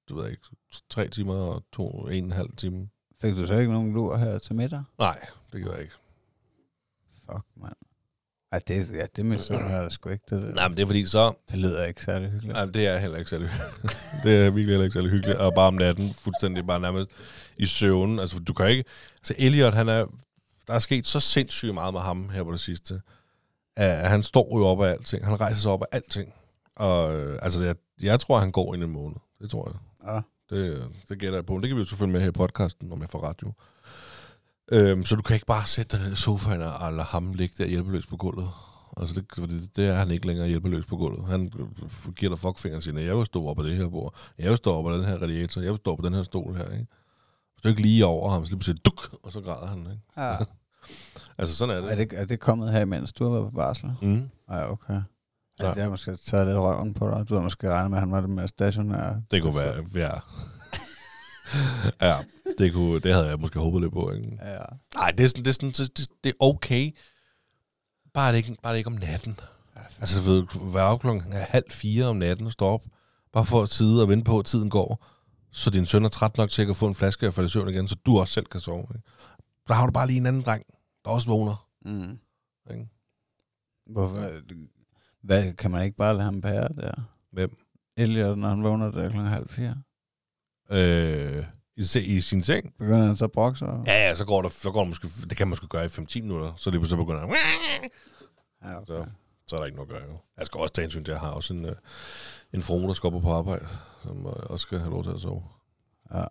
du 0.10 0.16
ved 0.16 0.30
ikke, 0.30 0.44
tre 0.90 1.07
timer 1.07 1.36
og 1.36 1.63
to, 1.74 1.90
en 1.90 2.04
og 2.06 2.16
en 2.16 2.31
halv 2.31 2.50
time. 2.57 2.90
Fik 3.22 3.36
du 3.36 3.48
så 3.48 3.54
ikke 3.54 3.72
nogen 3.74 3.94
lur 3.94 4.18
her 4.18 4.40
til 4.40 4.56
middag? 4.56 4.84
Nej, 5.00 5.25
det 5.54 5.63
gør 5.63 5.72
jeg 5.72 5.81
ikke. 5.81 5.94
Fuck, 7.25 7.45
mand. 7.56 7.75
Ej, 8.51 8.60
det, 8.68 8.92
ja, 8.92 9.06
det 9.16 9.25
med 9.25 9.40
sådan 9.40 9.68
her 9.69 9.90
sgu 9.90 10.10
ikke. 10.10 10.24
Det, 10.30 10.44
det, 10.44 10.56
Nej, 10.56 10.68
men 10.68 10.78
det 10.78 10.84
er 10.84 10.88
fordi 10.88 11.06
så, 11.06 11.34
det 11.51 11.57
lyder 11.60 11.86
ikke 11.86 12.04
særlig 12.04 12.30
hyggeligt. 12.30 12.54
nej, 12.54 12.66
det 12.66 12.88
er 12.88 12.98
heller 12.98 13.18
ikke 13.18 13.30
særlig 13.30 13.50
Det 14.24 14.36
er 14.36 14.44
virkelig 14.44 14.66
heller 14.66 14.84
ikke 14.84 14.94
særlig 14.94 15.12
hyggeligt. 15.12 15.38
Og 15.38 15.54
bare 15.54 15.68
om 15.68 15.74
natten, 15.74 16.13
fuldstændig 16.13 16.68
bare 16.68 16.80
nærmest 16.80 17.12
i 17.57 17.66
søvn. 17.66 18.19
Altså, 18.19 18.39
du 18.39 18.54
kan 18.54 18.69
ikke... 18.69 18.84
Altså, 19.18 19.34
Elliot, 19.38 19.74
han 19.74 19.89
er... 19.89 20.06
Der 20.68 20.74
er 20.74 20.80
sket 20.80 21.07
så 21.07 21.19
sindssygt 21.19 21.74
meget 21.74 21.94
med 21.94 22.01
ham 22.01 22.30
her 22.30 22.44
på 22.44 22.51
det 22.51 22.60
sidste. 22.60 23.01
At 23.75 24.10
han 24.10 24.24
står 24.24 24.58
jo 24.58 24.66
op 24.66 24.81
af 24.81 24.90
alting. 24.92 25.25
Han 25.25 25.40
rejser 25.42 25.60
sig 25.62 25.72
op 25.72 25.81
af 25.81 25.86
alting. 25.92 26.34
Og 26.75 27.16
øh, 27.16 27.40
altså, 27.42 27.66
jeg, 27.66 27.75
jeg 28.02 28.20
tror, 28.20 28.40
han 28.40 28.52
går 28.52 28.74
ind 28.74 28.84
en 28.84 28.90
måned. 28.92 29.18
Det 29.42 29.50
tror 29.50 29.72
jeg. 29.72 30.12
Ja. 30.14 30.22
Det, 30.56 30.84
det 31.10 31.20
gætter 31.20 31.38
jeg 31.38 31.46
på. 31.46 31.60
Det 31.60 31.68
kan 31.68 31.75
vi 31.75 31.81
jo 31.81 31.86
selvfølgelig 31.86 32.14
med 32.14 32.22
her 32.22 32.28
i 32.30 32.31
podcasten, 32.31 32.88
når 32.88 32.98
jeg 33.00 33.10
får 33.10 33.20
radio. 33.20 33.54
Øhm, 34.72 35.06
så 35.06 35.16
du 35.16 35.22
kan 35.22 35.34
ikke 35.34 35.46
bare 35.46 35.68
sætte 35.68 35.98
dig 35.98 36.06
ned 36.06 36.14
i 36.14 36.16
sofaen 36.16 36.62
og 36.62 36.94
lade 36.94 37.04
ham 37.04 37.34
ligge 37.34 37.56
der 37.58 37.70
hjælpeløs 37.70 38.06
på 38.06 38.18
gulvet. 38.18 38.50
Altså, 38.98 39.16
det, 39.16 39.25
fordi 39.38 39.60
det, 39.60 39.75
det 39.75 39.88
er 39.88 39.94
han 39.94 40.12
ikke 40.12 40.28
længere 40.28 40.48
hjælpeløs 40.48 40.86
på 40.86 40.98
gulvet. 40.98 41.25
Han 41.28 41.52
øh, 41.60 42.14
giver 42.14 42.30
dig 42.30 42.40
fuckfingeren 42.40 42.78
og 42.78 42.84
siger, 42.84 42.94
"Nej, 42.94 43.04
jeg 43.06 43.18
vil 43.18 43.25
stå 43.25 43.48
op 43.48 43.56
på 43.56 43.64
det 43.64 43.75
her 43.75 43.90
bord. 43.90 44.16
Jeg 44.38 44.50
vil 44.50 44.58
stå 44.58 44.74
op 44.75 44.84
på 44.84 44.94
den 44.94 45.06
her 45.06 45.18
radiator. 45.18 45.62
Jeg 45.62 45.72
vil 45.72 45.78
stå 45.78 45.96
på 45.96 46.06
den 46.06 46.14
her 46.14 46.24
stol 46.24 46.56
her, 46.56 46.64
ikke? 46.72 46.88
Hvis 47.54 47.62
du 47.64 47.68
ikke 47.68 47.81
lige 47.81 48.06
over 48.06 48.30
ham, 48.30 48.46
så 48.46 48.50
lige 48.52 48.60
pludselig 48.60 48.86
duk, 48.86 49.16
og 49.24 49.31
så 49.31 49.42
græder 49.42 49.68
han, 49.68 49.80
ikke? 49.80 50.00
ja. 50.18 50.38
Altså, 51.38 51.56
sådan 51.56 51.75
er 51.75 51.81
det. 51.81 51.91
Er 51.91 51.95
det, 51.95 52.13
er 52.13 52.25
det 52.25 52.39
kommet 52.39 52.71
her, 52.71 52.85
mens 52.85 53.13
du 53.13 53.24
har 53.24 53.31
været 53.31 53.51
på 53.51 53.57
barsel? 53.57 53.94
Mm. 54.01 54.30
Ja, 54.50 54.71
okay. 54.71 54.94
Ja. 54.94 55.01
Ja. 55.59 55.74
Det 55.74 55.83
har 55.83 55.89
måske 55.89 56.15
taget 56.15 56.47
lidt 56.47 56.57
røven 56.57 56.94
på 56.94 57.09
dig. 57.09 57.30
Du 57.30 57.35
har 57.35 57.41
måske 57.41 57.69
regnet 57.69 57.89
med, 57.89 57.97
at 57.97 58.01
han 58.01 58.12
var 58.12 58.21
det 58.21 58.30
mere 58.30 58.47
stationær. 58.47 59.21
Det 59.31 59.41
kunne 59.41 59.56
være, 59.56 59.85
ja. 59.95 60.09
ja, 62.09 62.18
det, 62.57 62.74
kunne, 62.74 63.00
det 63.00 63.13
havde 63.13 63.27
jeg 63.27 63.39
måske 63.39 63.59
håbet 63.59 63.81
lidt 63.81 63.94
på, 63.94 64.12
ikke? 64.12 64.39
Ja. 64.41 64.57
Nej, 64.95 65.12
det 65.12 65.24
er, 65.24 65.27
sådan, 65.27 65.44
det, 65.44 65.50
er 65.50 65.53
sådan, 65.53 65.71
det, 65.71 66.07
det, 66.24 66.30
er 66.30 66.33
okay. 66.39 66.91
Bare 68.13 68.31
det, 68.31 68.38
ikke, 68.38 68.56
bare 68.63 68.74
det 68.74 68.77
ikke 68.77 68.88
om 68.88 68.94
natten. 68.94 69.39
Altså, 70.00 70.19
du 70.25 70.65
ved, 70.65 70.81
op 70.81 71.00
klokken 71.00 71.33
halv 71.33 71.71
fire 71.71 72.06
om 72.06 72.15
natten 72.15 72.45
og 72.45 72.51
stå 72.51 72.65
op. 72.65 72.86
Bare 73.33 73.45
for 73.45 73.63
at 73.63 73.69
sidde 73.69 74.01
og 74.01 74.09
vente 74.09 74.24
på, 74.24 74.39
at 74.39 74.45
tiden 74.45 74.69
går. 74.69 75.06
Så 75.51 75.69
din 75.69 75.86
søn 75.86 76.06
er 76.06 76.09
træt 76.09 76.38
nok 76.38 76.50
til 76.50 76.69
at 76.69 76.75
få 76.75 76.88
en 76.88 76.95
flaske 76.95 77.27
og 77.27 77.33
falde 77.33 77.45
i 77.45 77.50
søvn 77.50 77.69
igen, 77.69 77.88
så 77.88 77.95
du 78.06 78.19
også 78.19 78.34
selv 78.34 78.46
kan 78.46 78.60
sove. 78.60 78.88
Ikke? 78.96 79.08
Så 79.67 79.74
har 79.74 79.86
du 79.86 79.91
bare 79.91 80.08
lige 80.08 80.17
en 80.17 80.25
anden 80.25 80.41
dreng, 80.41 80.63
der 81.05 81.12
også 81.12 81.29
vågner. 81.29 81.67
Mm. 81.86 82.19
Ikke? 82.72 82.88
Hvorfor? 83.86 84.29
Hvad, 85.22 85.53
kan 85.53 85.72
man 85.72 85.83
ikke 85.83 85.98
bare 85.98 86.13
lade 86.13 86.24
ham 86.25 86.41
pære 86.41 86.67
der? 86.69 86.93
Hvem? 87.31 87.57
Elliot, 87.98 88.38
når 88.38 88.48
han 88.50 88.63
vågner 88.63 88.86
der 88.91 89.10
klokken 89.10 89.25
halv 89.31 89.50
fire. 89.50 89.81
Øh, 90.72 91.45
i, 91.77 91.83
se- 91.83 92.03
I 92.05 92.22
sin 92.22 92.43
seng? 92.43 92.74
Begynder 92.77 93.05
han 93.05 93.17
så 93.17 93.25
at 93.25 93.31
brokke 93.31 93.60
sig? 93.60 93.83
Ja, 93.88 94.07
ja, 94.07 94.15
så 94.15 94.25
går 94.25 94.41
der, 94.41 94.50
så 94.50 94.72
går 94.72 94.79
der 94.79 94.88
måske, 94.88 95.07
det 95.29 95.38
kan 95.38 95.48
man 95.48 95.50
måske 95.50 95.67
gøre 95.67 95.86
i 95.86 95.88
5-10 95.88 96.22
minutter, 96.22 96.53
så 96.55 96.72
det 96.72 96.89
så 96.89 96.95
begynder 96.95 97.19
han, 97.19 97.29
Ja, 98.63 98.77
okay. 98.77 98.86
Så. 98.86 99.05
så 99.48 99.55
er 99.55 99.60
der 99.60 99.65
ikke 99.65 99.75
noget 99.77 99.89
at 99.91 99.95
gøre. 100.00 100.10
Jo. 100.12 100.17
Jeg 100.38 100.45
skal 100.45 100.60
også 100.60 100.74
tage 100.74 100.83
hensyn 100.83 101.03
til, 101.03 101.12
at 101.12 101.15
jeg 101.15 101.22
har 101.22 101.31
også 101.31 101.53
en, 101.53 101.65
øh, 101.65 101.75
en 102.53 102.62
frue, 102.62 102.88
der 102.88 102.93
skal 102.93 103.07
op 103.13 103.22
på 103.22 103.31
arbejde, 103.31 103.67
som 104.03 104.17
øh, 104.25 104.33
også 104.50 104.63
skal 104.63 104.79
have 104.79 104.91
lov 104.91 105.03
til 105.03 105.12
at 105.12 105.19
sove. 105.19 105.43
ja. 106.13 106.24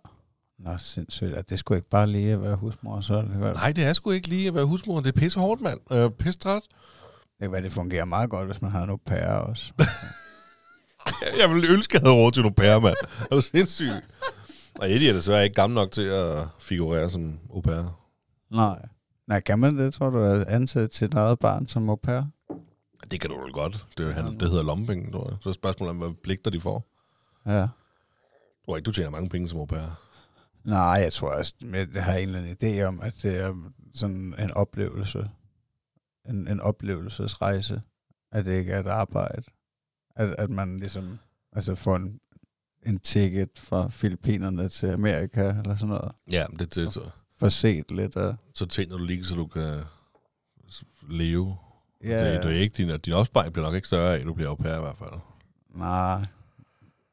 Nå, 0.59 0.77
sindssygt. 0.77 1.33
At 1.33 1.49
det 1.49 1.59
skulle 1.59 1.77
ikke 1.77 1.89
bare 1.89 2.07
lige 2.07 2.33
at 2.33 2.41
være 2.41 2.55
husmor, 2.55 3.01
så 3.01 3.21
det 3.21 3.27
hørt. 3.29 3.55
Nej, 3.55 3.71
det 3.71 3.83
er 3.83 3.93
sgu 3.93 4.11
ikke 4.11 4.27
lige 4.27 4.47
at 4.47 4.55
være 4.55 4.65
husmor. 4.65 4.99
Det 4.99 5.07
er 5.15 5.19
pisse 5.19 5.39
hårdt, 5.39 5.61
mand. 5.61 5.79
Er 5.89 6.09
pisse 6.09 6.39
træt. 6.39 6.61
Det 6.61 7.41
kan 7.41 7.51
være, 7.51 7.61
det 7.61 7.71
fungerer 7.71 8.05
meget 8.05 8.29
godt, 8.29 8.47
hvis 8.47 8.61
man 8.61 8.71
har 8.71 8.85
nogle 8.85 8.99
pære 9.05 9.41
også. 9.41 9.73
Jeg 11.39 11.49
ville 11.49 11.67
ønske, 11.67 11.95
at 11.95 12.01
jeg 12.01 12.09
havde 12.09 12.21
råd 12.21 12.31
til 12.31 12.41
nogle 12.41 12.55
pære, 12.55 12.81
mand. 12.81 12.95
Er 13.31 13.35
du 13.35 13.41
sindssyg? 13.41 13.91
Og 14.79 14.91
Eddie 14.91 15.09
er 15.09 15.13
desværre 15.13 15.43
ikke 15.43 15.53
gammel 15.53 15.75
nok 15.75 15.91
til 15.91 16.01
at 16.01 16.47
figurere 16.59 17.09
som 17.09 17.39
au 17.53 17.61
pair. 17.61 17.99
Nej. 18.51 18.85
Nej, 19.27 19.39
kan 19.39 19.59
man 19.59 19.77
det? 19.77 19.93
Tror 19.93 20.09
du, 20.09 20.19
at 20.23 20.47
ansætte 20.47 20.97
sit 20.97 21.13
eget 21.13 21.39
barn 21.39 21.67
som 21.67 21.89
au 21.89 21.95
pair? 21.95 22.21
Det 23.11 23.21
kan 23.21 23.29
du 23.29 23.41
vel 23.41 23.51
godt. 23.53 23.85
Det, 23.97 24.13
han, 24.13 24.39
det 24.39 24.49
hedder 24.49 24.63
lommepenge, 24.63 25.11
tror 25.11 25.29
jeg. 25.29 25.37
Så 25.41 25.49
er 25.49 25.53
spørgsmålet 25.53 25.95
hvad 25.95 26.09
pligter 26.23 26.51
de 26.51 26.59
får. 26.61 26.85
Ja. 27.45 27.67
Tror 28.65 28.77
ikke, 28.77 28.85
du 28.85 28.91
tjener 28.91 29.09
mange 29.09 29.29
penge 29.29 29.49
som 29.49 29.59
au 29.59 29.65
pair. 29.65 30.02
Nej, 30.63 30.99
jeg 31.03 31.13
tror 31.13 31.29
også, 31.29 31.53
jeg 31.93 32.03
har 32.05 32.13
en 32.13 32.27
eller 32.27 32.39
anden 32.39 32.57
idé 32.63 32.83
om, 32.83 33.01
at 33.01 33.13
det 33.21 33.39
er 33.39 33.71
sådan 33.93 34.35
en 34.39 34.51
oplevelse. 34.51 35.29
En, 36.29 36.47
en 36.47 36.59
oplevelsesrejse. 36.59 37.81
At 38.31 38.45
det 38.45 38.53
ikke 38.59 38.71
er 38.71 38.79
et 38.79 38.87
arbejde. 38.87 39.43
At, 40.15 40.35
at 40.37 40.49
man 40.49 40.77
ligesom 40.77 41.19
altså 41.51 41.75
får 41.75 41.95
en, 41.95 42.19
en 42.85 42.99
ticket 42.99 43.49
fra 43.55 43.89
Filippinerne 43.89 44.69
til 44.69 44.87
Amerika, 44.87 45.49
eller 45.49 45.75
sådan 45.75 45.87
noget. 45.87 46.11
Ja, 46.31 46.45
det, 46.59 46.75
det, 46.75 46.93
så, 46.93 47.09
For 47.39 47.49
set 47.49 47.91
lidt 47.91 48.15
af... 48.15 48.35
så 48.53 48.65
tjener 48.65 48.97
du 48.97 49.03
lige, 49.05 49.25
så 49.25 49.35
du 49.35 49.47
kan 49.47 49.81
leve. 51.09 51.57
Ja, 52.03 52.33
Det, 52.33 52.43
det 52.43 52.51
er 52.51 52.59
ikke 52.59 52.77
din, 52.77 52.99
din 52.99 53.13
opsparing 53.13 53.53
bliver 53.53 53.65
nok 53.65 53.75
ikke 53.75 53.87
større 53.87 54.15
at 54.17 54.25
du 54.25 54.33
bliver 54.33 54.49
au 54.49 54.55
pair 54.55 54.77
i 54.77 54.81
hvert 54.81 54.97
fald. 54.97 55.19
Nej. 55.69 56.25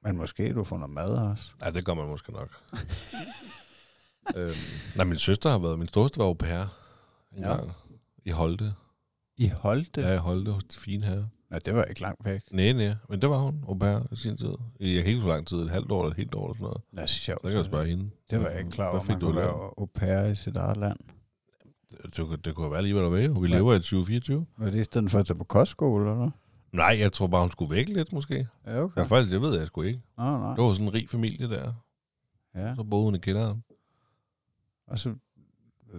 Men 0.04 0.16
måske 0.16 0.52
du 0.54 0.64
får 0.64 0.78
noget 0.78 0.94
mad 0.94 1.08
også. 1.08 1.44
Ja, 1.64 1.70
det 1.70 1.84
gør 1.84 1.94
man 1.94 2.08
måske 2.08 2.32
nok. 2.32 2.48
øhm, 4.36 4.52
nej, 4.96 5.04
min 5.04 5.16
søster 5.16 5.50
har 5.50 5.58
været, 5.58 5.78
min 5.78 5.88
storeste 5.88 6.18
var 6.18 6.24
au 6.24 6.34
pair 6.34 6.60
en 7.36 7.42
Ja. 7.42 7.48
ja. 7.48 7.54
gang 7.56 7.72
i 8.24 8.30
Holte. 8.30 8.72
I 9.36 9.48
Holte? 9.48 10.00
Ja, 10.00 10.08
Ja. 10.08 10.14
i 10.14 10.18
Holte 10.18 10.50
hos 10.50 10.62
fine 10.78 11.04
herrer. 11.06 11.24
Nå, 11.50 11.58
det 11.58 11.74
var 11.74 11.84
ikke 11.84 12.00
langt 12.00 12.24
væk. 12.24 12.40
Nej, 12.50 12.72
nej, 12.72 12.94
men 13.08 13.22
det 13.22 13.30
var 13.30 13.36
hun 13.38 13.64
au 13.68 13.78
pair 13.78 14.00
i 14.12 14.16
sin 14.16 14.36
tid. 14.36 14.54
I- 14.80 14.94
Jeg 14.94 15.02
kan 15.04 15.10
ikke 15.10 15.20
så 15.20 15.28
lang 15.28 15.46
tid, 15.46 15.56
et 15.56 15.70
halvt 15.70 15.90
år 15.92 16.00
eller 16.02 16.10
et 16.10 16.16
helt 16.16 16.34
år 16.34 16.46
eller 16.46 16.54
sådan 16.54 16.62
noget. 16.64 16.82
Det 16.90 16.98
er 17.00 17.06
sjovt. 17.06 17.42
Der 17.42 17.48
kan 17.48 17.56
jeg 17.58 17.66
spørge 17.66 17.86
hende. 17.86 18.10
Det 18.30 18.38
var 18.40 18.48
jeg 18.48 18.58
ikke 18.58 18.70
klar 18.70 18.88
over, 18.90 19.00
man 19.08 19.20
du 19.20 19.26
kunne 19.26 19.36
være 19.36 19.70
au 19.78 19.86
pair 19.94 20.24
i 20.24 20.36
sit 20.36 20.56
eget 20.56 20.76
land. 20.76 20.96
Det, 21.90 22.16
det, 22.16 22.26
kunne- 22.26 22.36
det 22.44 22.54
kunne 22.54 22.70
være 22.70 22.82
lige, 22.82 22.92
hvad 22.94 23.02
der 23.02 23.10
var. 23.10 23.40
Vi 23.40 23.48
Ja. 23.48 23.56
lever 23.56 23.74
i 23.74 23.78
2024. 23.78 24.46
Var 24.58 24.70
det 24.70 24.80
i 24.80 24.84
stedet 24.84 25.10
for 25.10 25.18
at 25.18 25.26
tage 25.26 25.38
på 25.38 25.44
kostskole, 25.44 26.10
eller 26.10 26.30
Nej, 26.72 26.96
jeg 26.98 27.12
tror 27.12 27.26
bare, 27.26 27.40
hun 27.40 27.50
skulle 27.50 27.76
væk 27.76 27.88
lidt, 27.88 28.12
måske. 28.12 28.48
Ja, 28.66 28.80
okay. 28.82 29.00
Ja, 29.00 29.06
faktisk, 29.06 29.32
det 29.32 29.42
ved 29.42 29.58
jeg 29.58 29.66
sgu 29.66 29.82
ikke. 29.82 30.02
Nå, 30.18 30.24
nej. 30.24 30.54
Det 30.54 30.64
var 30.64 30.72
sådan 30.72 30.86
en 30.86 30.94
rig 30.94 31.08
familie 31.10 31.48
der. 31.50 31.72
Ja. 32.54 32.74
Så 32.74 32.84
boede 32.84 33.04
hun 33.04 33.14
i 33.14 33.18
kælderen. 33.18 33.64
Og 34.86 34.98
så, 34.98 35.14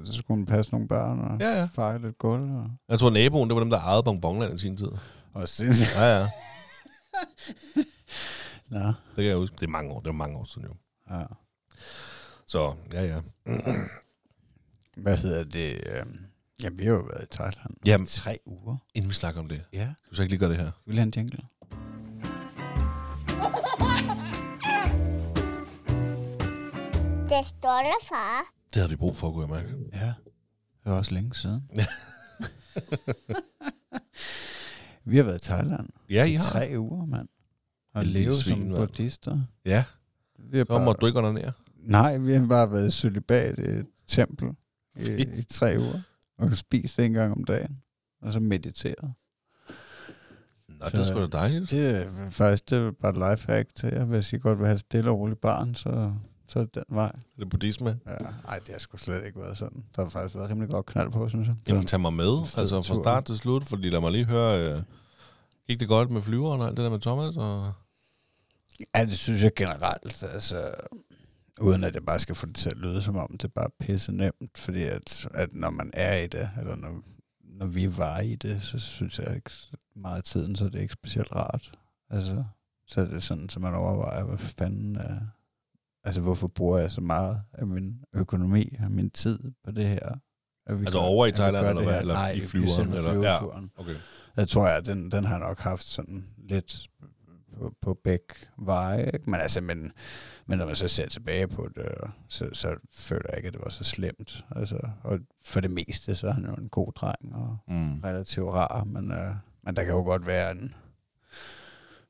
så 0.05 0.13
skulle 0.13 0.37
hun 0.37 0.45
passe 0.45 0.71
nogle 0.71 0.87
børn 0.87 1.19
og 1.19 1.39
Ja, 1.39 1.59
ja. 1.59 1.69
feje 1.73 1.99
lidt 1.99 2.17
gulv. 2.17 2.55
Og, 2.55 2.71
Jeg 2.89 2.99
tror, 2.99 3.09
naboen, 3.09 3.49
det 3.49 3.55
var 3.55 3.61
dem, 3.61 3.69
der 3.69 3.79
ejede 3.79 4.03
Bonbonland 4.03 4.53
i 4.53 4.57
sin 4.57 4.77
tid. 4.77 4.91
og 5.33 5.49
sindssygt. 5.49 5.91
Ja, 5.95 6.19
ja. 6.19 6.29
Nå, 8.69 8.79
Det 8.87 8.95
kan 9.15 9.25
jeg 9.25 9.35
huske. 9.35 9.55
Det 9.55 9.63
er 9.63 9.67
mange 9.71 9.91
år. 9.91 9.99
Det 9.99 10.05
var 10.07 10.11
mange 10.13 10.37
år 10.37 10.43
siden 10.45 10.67
jo. 10.67 10.73
ja. 11.15 11.23
Så, 12.47 12.73
ja, 12.93 13.03
ja. 13.03 13.21
Hvad 14.97 15.17
hedder 15.17 15.43
det? 15.43 15.81
øhm, 15.95 16.19
Jamen, 16.63 16.77
vi 16.79 16.83
har 16.85 16.91
jo 16.91 16.99
været 17.13 17.23
i 17.23 17.27
Thailand. 17.35 17.75
Jamen, 17.85 18.05
I 18.05 18.09
tre 18.09 18.39
uger. 18.45 18.77
inden 18.93 19.09
vi 19.09 19.13
snakker 19.15 19.41
om 19.41 19.47
det. 19.47 19.63
Ja. 19.73 19.93
Skal 20.01 20.11
vi 20.11 20.15
så 20.15 20.21
ikke 20.21 20.31
lige 20.31 20.39
gøre 20.39 20.49
det 20.49 20.57
her? 20.57 20.71
Vil 20.85 20.95
have 20.95 21.03
en 21.07 21.13
jingle? 21.17 21.39
Det 27.29 27.47
står 27.47 27.81
der, 27.83 28.05
far. 28.09 28.41
Det 28.65 28.75
havde 28.75 28.89
vi 28.89 28.95
brug 28.95 29.15
for, 29.15 29.31
kunne 29.31 29.55
jeg 29.55 29.63
mærke. 29.63 29.77
Ja. 29.93 30.13
Det 30.83 30.91
var 30.91 30.97
også 30.97 31.13
længe 31.13 31.35
siden. 31.35 31.69
Vi 35.05 35.17
har 35.17 35.23
været 35.23 35.41
i 35.41 35.45
Thailand. 35.45 35.89
Ja, 36.09 36.23
I 36.23 36.31
I 36.31 36.35
har. 36.35 36.43
tre 36.43 36.73
uger, 36.77 37.05
mand. 37.05 37.27
Og 37.93 38.05
leve 38.05 38.35
svin, 38.37 38.57
som 38.57 38.67
mand. 38.67 38.75
buddhister. 38.75 39.39
Ja, 39.65 39.83
Vi 40.39 40.57
har 40.57 40.65
så 40.69 40.79
må 40.79 40.93
du 40.93 41.05
ikke 41.05 41.17
under 41.19 41.31
ned. 41.31 41.51
Nej, 41.77 42.17
vi 42.17 42.33
har 42.33 42.45
bare 42.45 42.71
været 42.71 42.87
i 42.87 42.91
celibat 42.91 43.59
i 43.59 43.61
et 43.61 43.85
tempel 44.07 44.49
i, 44.95 45.03
Fedt. 45.03 45.39
i 45.39 45.43
tre 45.43 45.75
uger. 45.79 46.01
Og 46.37 46.57
spist 46.57 46.99
en 46.99 47.13
gang 47.13 47.31
om 47.31 47.43
dagen. 47.43 47.81
Og 48.21 48.33
så 48.33 48.39
mediteret. 48.39 49.13
Nå, 50.67 50.85
det 50.85 50.99
er 50.99 51.05
sgu 51.05 51.19
da 51.19 51.27
dejligt. 51.27 51.71
Det 51.71 51.89
er 51.89 52.29
faktisk 52.29 52.69
det 52.69 52.77
er 52.77 52.91
bare 52.91 53.11
et 53.11 53.31
lifehack 53.31 53.75
til 53.75 53.89
jer. 53.89 54.05
Hvis 54.05 54.33
I 54.33 54.37
godt 54.37 54.59
vil 54.59 54.65
have 54.65 54.73
et 54.73 54.79
stille 54.79 55.09
og 55.09 55.19
roligt 55.19 55.41
barn, 55.41 55.75
så, 55.75 56.13
så 56.47 56.59
er 56.59 56.63
det 56.63 56.75
den 56.75 56.83
vej. 56.89 57.11
Det 57.35 57.41
er 57.41 57.45
buddhisme. 57.45 57.99
Ja. 58.07 58.11
Ej, 58.47 58.59
det 58.59 58.69
har 58.69 58.79
sgu 58.79 58.97
slet 58.97 59.25
ikke 59.25 59.39
været 59.39 59.57
sådan. 59.57 59.83
Der 59.95 60.03
har 60.03 60.09
faktisk 60.09 60.35
været 60.35 60.49
rimelig 60.49 60.69
godt 60.69 60.85
knald 60.85 61.11
på, 61.11 61.29
synes 61.29 61.47
jeg. 61.47 61.55
Jamen, 61.67 61.85
tag 61.85 61.99
mig 61.99 62.13
med. 62.13 62.37
Altså, 62.57 62.81
fra 62.81 62.95
start 62.95 63.25
til 63.25 63.37
slut. 63.37 63.65
Fordi 63.65 63.89
lad 63.89 63.99
mig 63.99 64.11
lige 64.11 64.25
høre... 64.25 64.73
Øh, 64.73 64.81
gik 65.67 65.79
det 65.79 65.87
godt 65.87 66.09
med 66.09 66.21
flyveren 66.21 66.61
og 66.61 66.67
alt 66.67 66.77
det 66.77 66.83
der 66.83 66.89
med 66.89 66.99
Thomas? 66.99 67.37
Og... 67.37 67.73
Ja, 68.95 69.05
det 69.05 69.17
synes 69.17 69.43
jeg 69.43 69.51
generelt. 69.55 70.23
Altså, 70.23 70.73
uden 71.61 71.83
at 71.83 71.95
jeg 71.95 72.05
bare 72.05 72.19
skal 72.19 72.35
få 72.35 72.45
det 72.45 72.55
til 72.55 72.69
at 72.69 72.77
lyde 72.77 73.01
som 73.01 73.17
om, 73.17 73.29
det 73.31 73.43
er 73.43 73.47
bare 73.47 73.69
pisse 73.79 74.11
nemt. 74.11 74.57
Fordi 74.57 74.83
at, 74.83 75.27
at 75.33 75.49
når 75.53 75.69
man 75.69 75.89
er 75.93 76.17
i 76.17 76.27
det, 76.27 76.49
eller 76.59 76.75
når, 76.75 77.01
når 77.43 77.65
vi 77.65 77.97
var 77.97 78.19
i 78.19 78.35
det, 78.35 78.63
så 78.63 78.79
synes 78.79 79.19
jeg 79.19 79.35
ikke 79.35 79.51
meget 79.95 80.17
af 80.17 80.23
tiden, 80.23 80.55
så 80.55 80.65
er 80.65 80.69
det 80.69 80.81
ikke 80.81 80.93
specielt 80.93 81.31
rart. 81.35 81.71
Altså, 82.09 82.43
så 82.87 83.01
er 83.01 83.05
det 83.05 83.23
sådan, 83.23 83.49
så 83.49 83.59
man 83.59 83.73
overvejer, 83.73 84.23
hvad 84.23 84.37
fanden 84.37 84.95
er, 84.95 85.17
altså 86.03 86.21
hvorfor 86.21 86.47
bruger 86.47 86.77
jeg 86.79 86.91
så 86.91 87.01
meget 87.01 87.41
af 87.53 87.67
min 87.67 88.01
økonomi 88.13 88.75
og 88.83 88.91
min 88.91 89.09
tid 89.09 89.39
på 89.65 89.71
det 89.71 89.87
her? 89.87 90.09
At 90.65 90.79
vi 90.79 90.85
Altså 90.85 90.99
gør- 90.99 91.05
over 91.05 91.25
i 91.25 91.31
Thailand, 91.31 91.67
eller 91.67 91.83
hvad? 91.83 91.99
Eller 92.01 92.13
Nej, 92.13 92.31
i 92.31 92.41
flyveren, 92.41 92.93
eller- 92.93 93.13
ja. 93.13 93.45
Okay. 93.77 93.95
Jeg 94.37 94.47
tror, 94.47 94.67
at 94.67 94.85
den, 94.85 95.11
den 95.11 95.23
har 95.25 95.37
nok 95.39 95.59
haft 95.59 95.83
sådan 95.83 96.25
lidt 96.37 96.87
på, 97.61 97.73
på 97.81 97.93
begge 98.03 98.35
veje. 98.57 99.05
Ikke? 99.13 99.29
Men, 99.31 99.39
altså, 99.39 99.61
men, 99.61 99.91
men 100.45 100.57
når 100.57 100.65
man 100.65 100.75
så 100.75 100.87
ser 100.87 101.07
tilbage 101.09 101.47
på 101.47 101.69
det, 101.75 101.91
så, 102.27 102.49
så 102.53 102.75
føler 102.93 103.25
jeg 103.29 103.37
ikke, 103.37 103.47
at 103.47 103.53
det 103.53 103.61
var 103.63 103.69
så 103.69 103.83
slemt. 103.83 104.45
Altså, 104.55 104.79
og 105.03 105.19
for 105.43 105.59
det 105.59 105.71
meste, 105.71 106.15
så 106.15 106.27
er 106.27 106.31
han 106.31 106.45
jo 106.45 106.53
en 106.53 106.69
god 106.69 106.91
dreng 106.93 107.35
og 107.35 107.57
Mm. 107.67 107.99
relativt 107.99 108.49
rar. 108.53 108.83
Men, 108.83 109.11
øh, 109.11 109.35
men 109.63 109.75
der 109.75 109.83
kan 109.83 109.93
jo 109.93 110.01
godt 110.03 110.25
være 110.25 110.51
en 110.51 110.73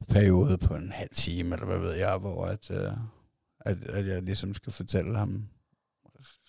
periode 0.10 0.58
på 0.58 0.76
en 0.76 0.92
halv 0.92 1.10
time, 1.14 1.54
eller 1.54 1.66
hvad 1.66 1.78
ved 1.80 1.94
jeg, 1.94 2.18
hvor 2.18 2.46
at, 2.46 2.72
øh, 2.72 2.92
at, 3.60 3.78
at 3.84 4.08
jeg 4.08 4.22
ligesom 4.22 4.54
skal 4.54 4.74
fortælle 4.74 5.18
ham 5.18 5.48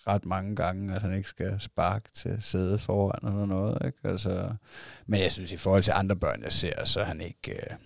ret 0.07 0.25
mange 0.25 0.55
gange, 0.55 0.95
at 0.95 1.01
han 1.01 1.13
ikke 1.13 1.29
skal 1.29 1.61
sparke 1.61 2.09
til 2.13 2.37
sædet 2.41 2.81
foran 2.81 3.27
eller 3.33 3.45
noget. 3.45 3.77
Ikke? 3.85 3.97
Altså, 4.03 4.53
men 5.05 5.19
jeg 5.19 5.31
synes, 5.31 5.51
i 5.51 5.57
forhold 5.57 5.83
til 5.83 5.93
andre 5.95 6.15
børn, 6.15 6.43
jeg 6.43 6.53
ser, 6.53 6.85
så 6.85 6.99
er 6.99 7.03
han 7.05 7.21
ikke, 7.21 7.51
øh, 7.51 7.77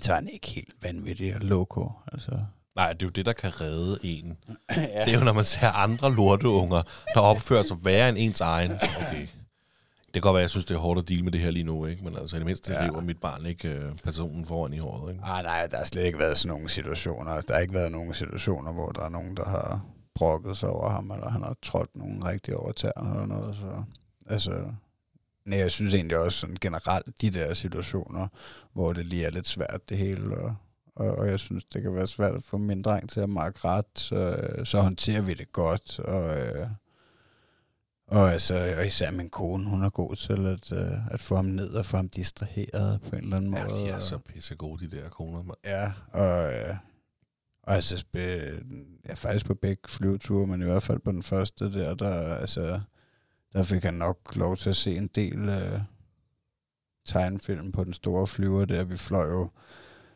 så 0.00 0.12
er 0.12 0.14
han 0.16 0.28
ikke 0.28 0.48
helt 0.48 0.74
vanvittig 0.82 1.34
og 1.34 1.40
loco. 1.40 1.92
Altså. 2.12 2.30
Nej, 2.76 2.92
det 2.92 3.02
er 3.02 3.06
jo 3.06 3.10
det, 3.10 3.26
der 3.26 3.32
kan 3.32 3.60
redde 3.60 3.98
en. 4.02 4.36
ja. 4.76 5.04
Det 5.04 5.14
er 5.14 5.18
jo, 5.18 5.24
når 5.24 5.32
man 5.32 5.44
ser 5.44 5.68
andre 5.68 6.14
lorteunger, 6.14 6.82
der 7.14 7.20
opfører 7.20 7.62
sig 7.62 7.76
værre 7.84 8.08
end 8.08 8.16
ens 8.20 8.40
egen. 8.40 8.72
Okay. 8.72 9.26
Det 10.04 10.12
kan 10.12 10.22
godt 10.22 10.34
være, 10.34 10.40
jeg 10.42 10.50
synes, 10.50 10.64
det 10.64 10.74
er 10.74 10.78
hårdt 10.78 10.98
at 11.00 11.08
deale 11.08 11.22
med 11.22 11.32
det 11.32 11.40
her 11.40 11.50
lige 11.50 11.64
nu, 11.64 11.86
ikke? 11.86 12.04
Men 12.04 12.16
altså, 12.16 12.36
i 12.36 12.38
det 12.38 12.46
mindste 12.46 12.72
Ja. 12.72 12.86
lever 12.86 13.00
mit 13.00 13.20
barn 13.20 13.46
ikke 13.46 13.68
øh, 13.68 13.92
personen 14.04 14.44
foran 14.46 14.72
i 14.72 14.78
håret, 14.78 15.12
ikke? 15.12 15.24
Ah, 15.24 15.44
nej, 15.44 15.66
der 15.66 15.76
har 15.76 15.84
slet 15.84 16.04
ikke 16.04 16.18
været 16.18 16.38
sådan 16.38 16.56
nogle 16.56 16.68
situationer. 16.68 17.40
Der 17.40 17.54
har 17.54 17.60
ikke 17.60 17.74
været 17.74 17.92
nogen 17.92 18.14
situationer, 18.14 18.72
hvor 18.72 18.90
der 18.90 19.02
er 19.02 19.08
nogen, 19.08 19.36
der 19.36 19.44
har 19.44 19.80
brokket 20.14 20.56
sig 20.56 20.68
over 20.68 20.90
ham, 20.90 21.10
eller 21.10 21.30
han 21.30 21.42
har 21.42 21.56
trådt 21.62 21.96
nogen 21.96 22.24
rigtig 22.24 22.56
over 22.56 22.72
tæerne 22.72 23.10
eller 23.10 23.26
noget. 23.26 23.56
Så, 23.56 23.82
altså, 24.34 24.52
nej, 25.44 25.58
jeg 25.58 25.70
synes 25.70 25.94
egentlig 25.94 26.18
også 26.18 26.38
sådan 26.38 26.56
generelt, 26.60 27.20
de 27.20 27.30
der 27.30 27.54
situationer, 27.54 28.28
hvor 28.72 28.92
det 28.92 29.06
lige 29.06 29.24
er 29.26 29.30
lidt 29.30 29.46
svært 29.46 29.88
det 29.88 29.98
hele, 29.98 30.36
og, 30.38 30.54
og, 30.96 31.10
og 31.18 31.28
jeg 31.28 31.38
synes, 31.38 31.64
det 31.64 31.82
kan 31.82 31.94
være 31.94 32.06
svært 32.06 32.34
at 32.34 32.42
få 32.42 32.56
min 32.58 32.82
dreng 32.82 33.08
til 33.10 33.20
at 33.20 33.28
markere 33.28 33.70
ret, 33.76 33.84
så, 33.94 34.36
så 34.64 34.80
håndterer 34.80 35.20
vi 35.20 35.34
det 35.34 35.52
godt, 35.52 35.98
og, 35.98 36.38
øh, 36.38 36.66
og, 38.06 38.32
altså, 38.32 38.74
og 38.78 38.86
især 38.86 39.10
min 39.10 39.30
kone, 39.30 39.64
hun 39.70 39.84
er 39.84 39.90
god 39.90 40.16
til 40.16 40.46
at, 40.46 40.72
øh, 40.72 41.06
at 41.10 41.20
få 41.20 41.36
ham 41.36 41.44
ned 41.44 41.68
og 41.70 41.86
få 41.86 41.96
ham 41.96 42.08
distraheret 42.08 43.00
på 43.10 43.16
en 43.16 43.22
eller 43.24 43.36
anden 43.36 43.54
Ja, 43.54 43.64
måde. 43.66 43.78
de 43.78 43.88
er 43.88 43.98
så 44.00 44.18
pissegode, 44.18 44.90
de 44.90 44.96
der 44.96 45.08
koner, 45.08 45.42
mand. 45.42 45.58
Ja, 45.64 45.92
og, 46.12 46.52
øh, 46.54 46.76
og 47.62 47.74
altså, 47.74 48.04
ja, 49.08 49.14
faktisk 49.14 49.46
på 49.46 49.54
begge 49.54 49.82
flyveture, 49.88 50.46
men 50.46 50.62
i 50.62 50.64
hvert 50.64 50.82
fald 50.82 50.98
på 50.98 51.12
den 51.12 51.22
første 51.22 51.72
der, 51.72 51.94
der, 51.94 52.34
altså, 52.34 52.80
der 53.52 53.62
fik 53.62 53.84
han 53.84 53.94
nok 53.94 54.36
lov 54.36 54.56
til 54.56 54.68
at 54.68 54.76
se 54.76 54.96
en 54.96 55.06
del 55.06 55.48
øh, 55.48 55.80
tegnefilm 57.06 57.72
på 57.72 57.84
den 57.84 57.92
store 57.92 58.26
flyver 58.26 58.64
der. 58.64 58.84
Vi 58.84 58.96
fløj 58.96 59.30
jo 59.30 59.50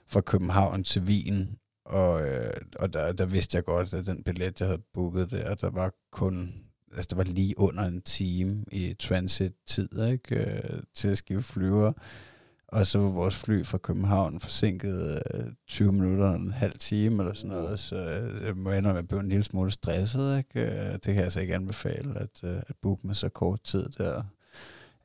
fra 0.07 0.21
København 0.21 0.85
til 0.85 1.03
Wien, 1.03 1.59
og, 1.85 2.29
øh, 2.29 2.55
og 2.77 2.93
der, 2.93 3.13
der 3.13 3.27
vidste 3.27 3.57
jeg 3.57 3.65
godt, 3.65 3.95
at 3.95 4.07
den 4.07 4.23
billet, 4.23 4.61
jeg 4.61 4.69
havde 4.69 4.83
booket 4.95 5.31
der, 5.31 5.55
der 5.55 5.71
var 5.71 5.93
kun, 6.13 6.55
altså 6.93 7.09
der 7.11 7.17
var 7.17 7.25
lige 7.25 7.59
under 7.59 7.83
en 7.83 8.03
time 8.03 8.65
i 8.73 8.95
transit-tid, 8.99 9.89
ikke, 10.11 10.37
øh, 10.37 10.83
til 10.95 11.09
at 11.09 11.19
skifte 11.19 11.53
flyver. 11.53 11.93
Og 12.75 12.87
så 12.87 12.99
var 12.99 13.11
vores 13.11 13.37
fly 13.37 13.65
fra 13.65 13.79
København 13.79 14.41
forsinket 14.41 15.23
øh, 15.35 15.47
20 15.69 15.93
minutter 15.93 16.29
og 16.29 16.37
en 16.37 16.53
halv 16.53 16.79
time 16.79 17.23
eller 17.23 17.35
sådan 17.35 17.57
noget, 17.57 17.81
så 17.81 17.97
øh, 17.97 18.45
jeg 18.47 18.57
må 18.57 18.71
ende 18.71 18.89
med 18.89 18.99
at 18.99 19.09
blive 19.09 19.21
en 19.21 19.29
lille 19.29 19.45
smule 19.45 19.71
stresset. 19.71 20.39
Ikke? 20.39 20.61
Øh, 20.61 20.93
Det 20.93 21.03
kan 21.03 21.15
jeg 21.15 21.25
altså 21.25 21.41
ikke 21.41 21.55
anbefale, 21.55 22.19
at, 22.21 22.45
øh, 22.45 22.57
at 22.57 22.77
booke 22.83 23.07
med 23.07 23.15
så 23.15 23.29
kort 23.29 23.63
tid 23.65 23.89
der. 23.99 24.23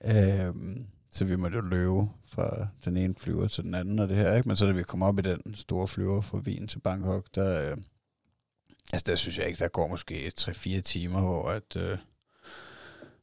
Øh, 0.05 0.53
så 1.11 1.25
vi 1.25 1.35
måtte 1.35 1.55
jo 1.55 1.61
løbe 1.61 2.07
fra 2.27 2.67
den 2.85 2.97
ene 2.97 3.15
flyver 3.17 3.47
til 3.47 3.63
den 3.63 3.75
anden 3.75 3.99
og 3.99 4.09
det 4.09 4.17
her. 4.17 4.35
Ikke? 4.35 4.47
Men 4.47 4.57
så 4.57 4.65
da 4.65 4.71
vi 4.71 4.83
kom 4.83 5.01
op 5.01 5.19
i 5.19 5.21
den 5.21 5.55
store 5.55 5.87
flyver 5.87 6.21
fra 6.21 6.37
Wien 6.37 6.67
til 6.67 6.79
Bangkok, 6.79 7.25
der, 7.35 7.71
øh, 7.71 7.77
altså 8.93 9.05
der 9.11 9.15
synes 9.15 9.37
jeg 9.37 9.47
ikke, 9.47 9.59
der 9.59 9.67
går 9.67 9.87
måske 9.87 10.31
3-4 10.39 10.81
timer, 10.81 11.21
hvor 11.21 11.49
at, 11.49 11.75
øh, 11.75 11.97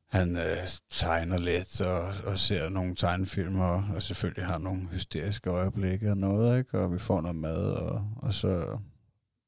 han 0.08 0.36
øh, 0.36 0.68
tegner 0.90 1.38
lidt 1.38 1.80
og, 1.80 2.14
og 2.24 2.38
ser 2.38 2.68
nogle 2.68 2.94
tegnefilm 2.94 3.60
og, 3.60 3.84
og 3.94 4.02
selvfølgelig 4.02 4.44
har 4.44 4.58
nogle 4.58 4.88
hysteriske 4.88 5.50
øjeblikke 5.50 6.10
og 6.10 6.16
noget, 6.16 6.58
ikke? 6.58 6.78
Og 6.78 6.92
vi 6.92 6.98
får 6.98 7.20
noget 7.20 7.36
mad, 7.36 7.62
og, 7.72 8.08
og 8.16 8.34
så 8.34 8.78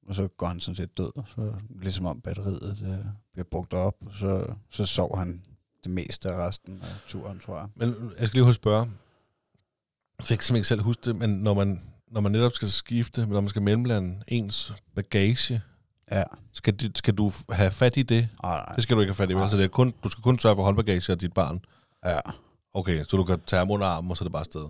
og 0.08 0.14
så 0.14 0.28
går 0.28 0.46
han 0.46 0.60
sådan 0.60 0.76
set 0.76 0.98
død. 0.98 1.12
Så 1.26 1.54
ligesom 1.80 2.06
om 2.06 2.20
batteriet 2.20 2.76
det 2.80 3.06
bliver 3.32 3.46
brugt 3.50 3.72
op, 3.72 3.94
og 4.06 4.12
så, 4.14 4.54
så 4.70 4.86
sov 4.86 5.18
han 5.18 5.42
det 5.84 5.90
meste 5.90 6.30
af 6.30 6.48
resten 6.48 6.82
af 6.82 7.08
turen, 7.08 7.40
tror 7.40 7.58
jeg. 7.58 7.68
Men 7.74 7.88
jeg 8.18 8.28
skal 8.28 8.36
lige 8.38 8.44
huske 8.44 8.60
spørge. 8.62 8.90
Jeg 10.18 10.26
fik 10.26 10.42
simpelthen 10.42 10.56
ikke 10.56 10.68
selv 10.68 10.82
huske 10.82 11.02
det, 11.04 11.16
men 11.16 11.30
når 11.30 11.54
man, 11.54 11.82
når 12.10 12.20
man 12.20 12.32
netop 12.32 12.52
skal 12.52 12.68
skifte, 12.68 13.26
når 13.26 13.40
man 13.40 13.48
skal 13.48 13.62
mellemlande 13.62 14.22
ens 14.28 14.72
bagage, 14.94 15.62
Ja. 16.10 16.22
skal, 16.52 16.74
du- 16.76 16.90
skal 16.94 17.14
du 17.14 17.32
have 17.50 17.70
fat 17.70 17.96
i 17.96 18.02
det? 18.02 18.28
Ah, 18.44 18.50
nej. 18.50 18.74
Det 18.74 18.82
skal 18.82 18.96
du 18.96 19.00
ikke 19.00 19.10
have 19.10 19.14
fat 19.16 19.30
i, 19.30 19.32
vel? 19.34 19.40
Nej. 19.40 19.48
Så 19.50 19.56
det 19.56 19.64
er 19.64 19.68
kun, 19.68 19.94
du 20.04 20.08
skal 20.08 20.22
kun 20.22 20.38
sørge 20.38 20.56
for 20.56 20.62
håndbagage 20.64 21.12
af 21.12 21.18
dit 21.18 21.32
barn. 21.32 21.60
Ja. 22.04 22.18
Okay, 22.74 23.04
så 23.04 23.16
du 23.16 23.24
kan 23.24 23.40
tage 23.46 23.58
ham 23.58 23.70
under 23.70 23.86
armen, 23.86 24.10
og 24.10 24.16
så 24.16 24.24
er 24.24 24.26
det 24.26 24.32
bare 24.32 24.40
afsted. 24.40 24.68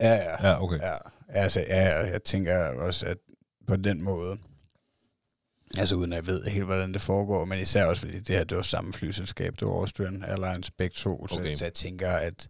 Ja, 0.00 0.14
ja. 0.14 0.48
Ja, 0.48 0.62
okay. 0.62 0.78
Ja, 0.78 0.94
altså, 1.28 1.60
ja, 1.68 1.84
ja, 1.84 2.06
jeg 2.10 2.22
tænker 2.22 2.80
også, 2.80 3.06
at 3.06 3.16
på 3.66 3.76
den 3.76 4.02
måde. 4.04 4.38
Altså 5.78 5.94
uden 5.94 6.12
at 6.12 6.16
jeg 6.16 6.26
ved 6.26 6.44
helt, 6.44 6.64
hvordan 6.64 6.92
det 6.92 7.02
foregår, 7.02 7.44
men 7.44 7.58
især 7.58 7.86
også 7.86 8.00
fordi 8.00 8.20
det 8.20 8.36
her, 8.36 8.44
det 8.44 8.56
var 8.56 8.62
samme 8.62 8.92
flyselskab, 8.92 9.54
det 9.60 9.68
var 9.68 9.74
Austrian 9.74 10.24
Airlines 10.24 10.70
begge 10.70 10.94
to, 10.94 11.28
så, 11.28 11.34
Okay. 11.34 11.56
så 11.56 11.64
jeg 11.64 11.74
tænker, 11.74 12.10
at, 12.10 12.48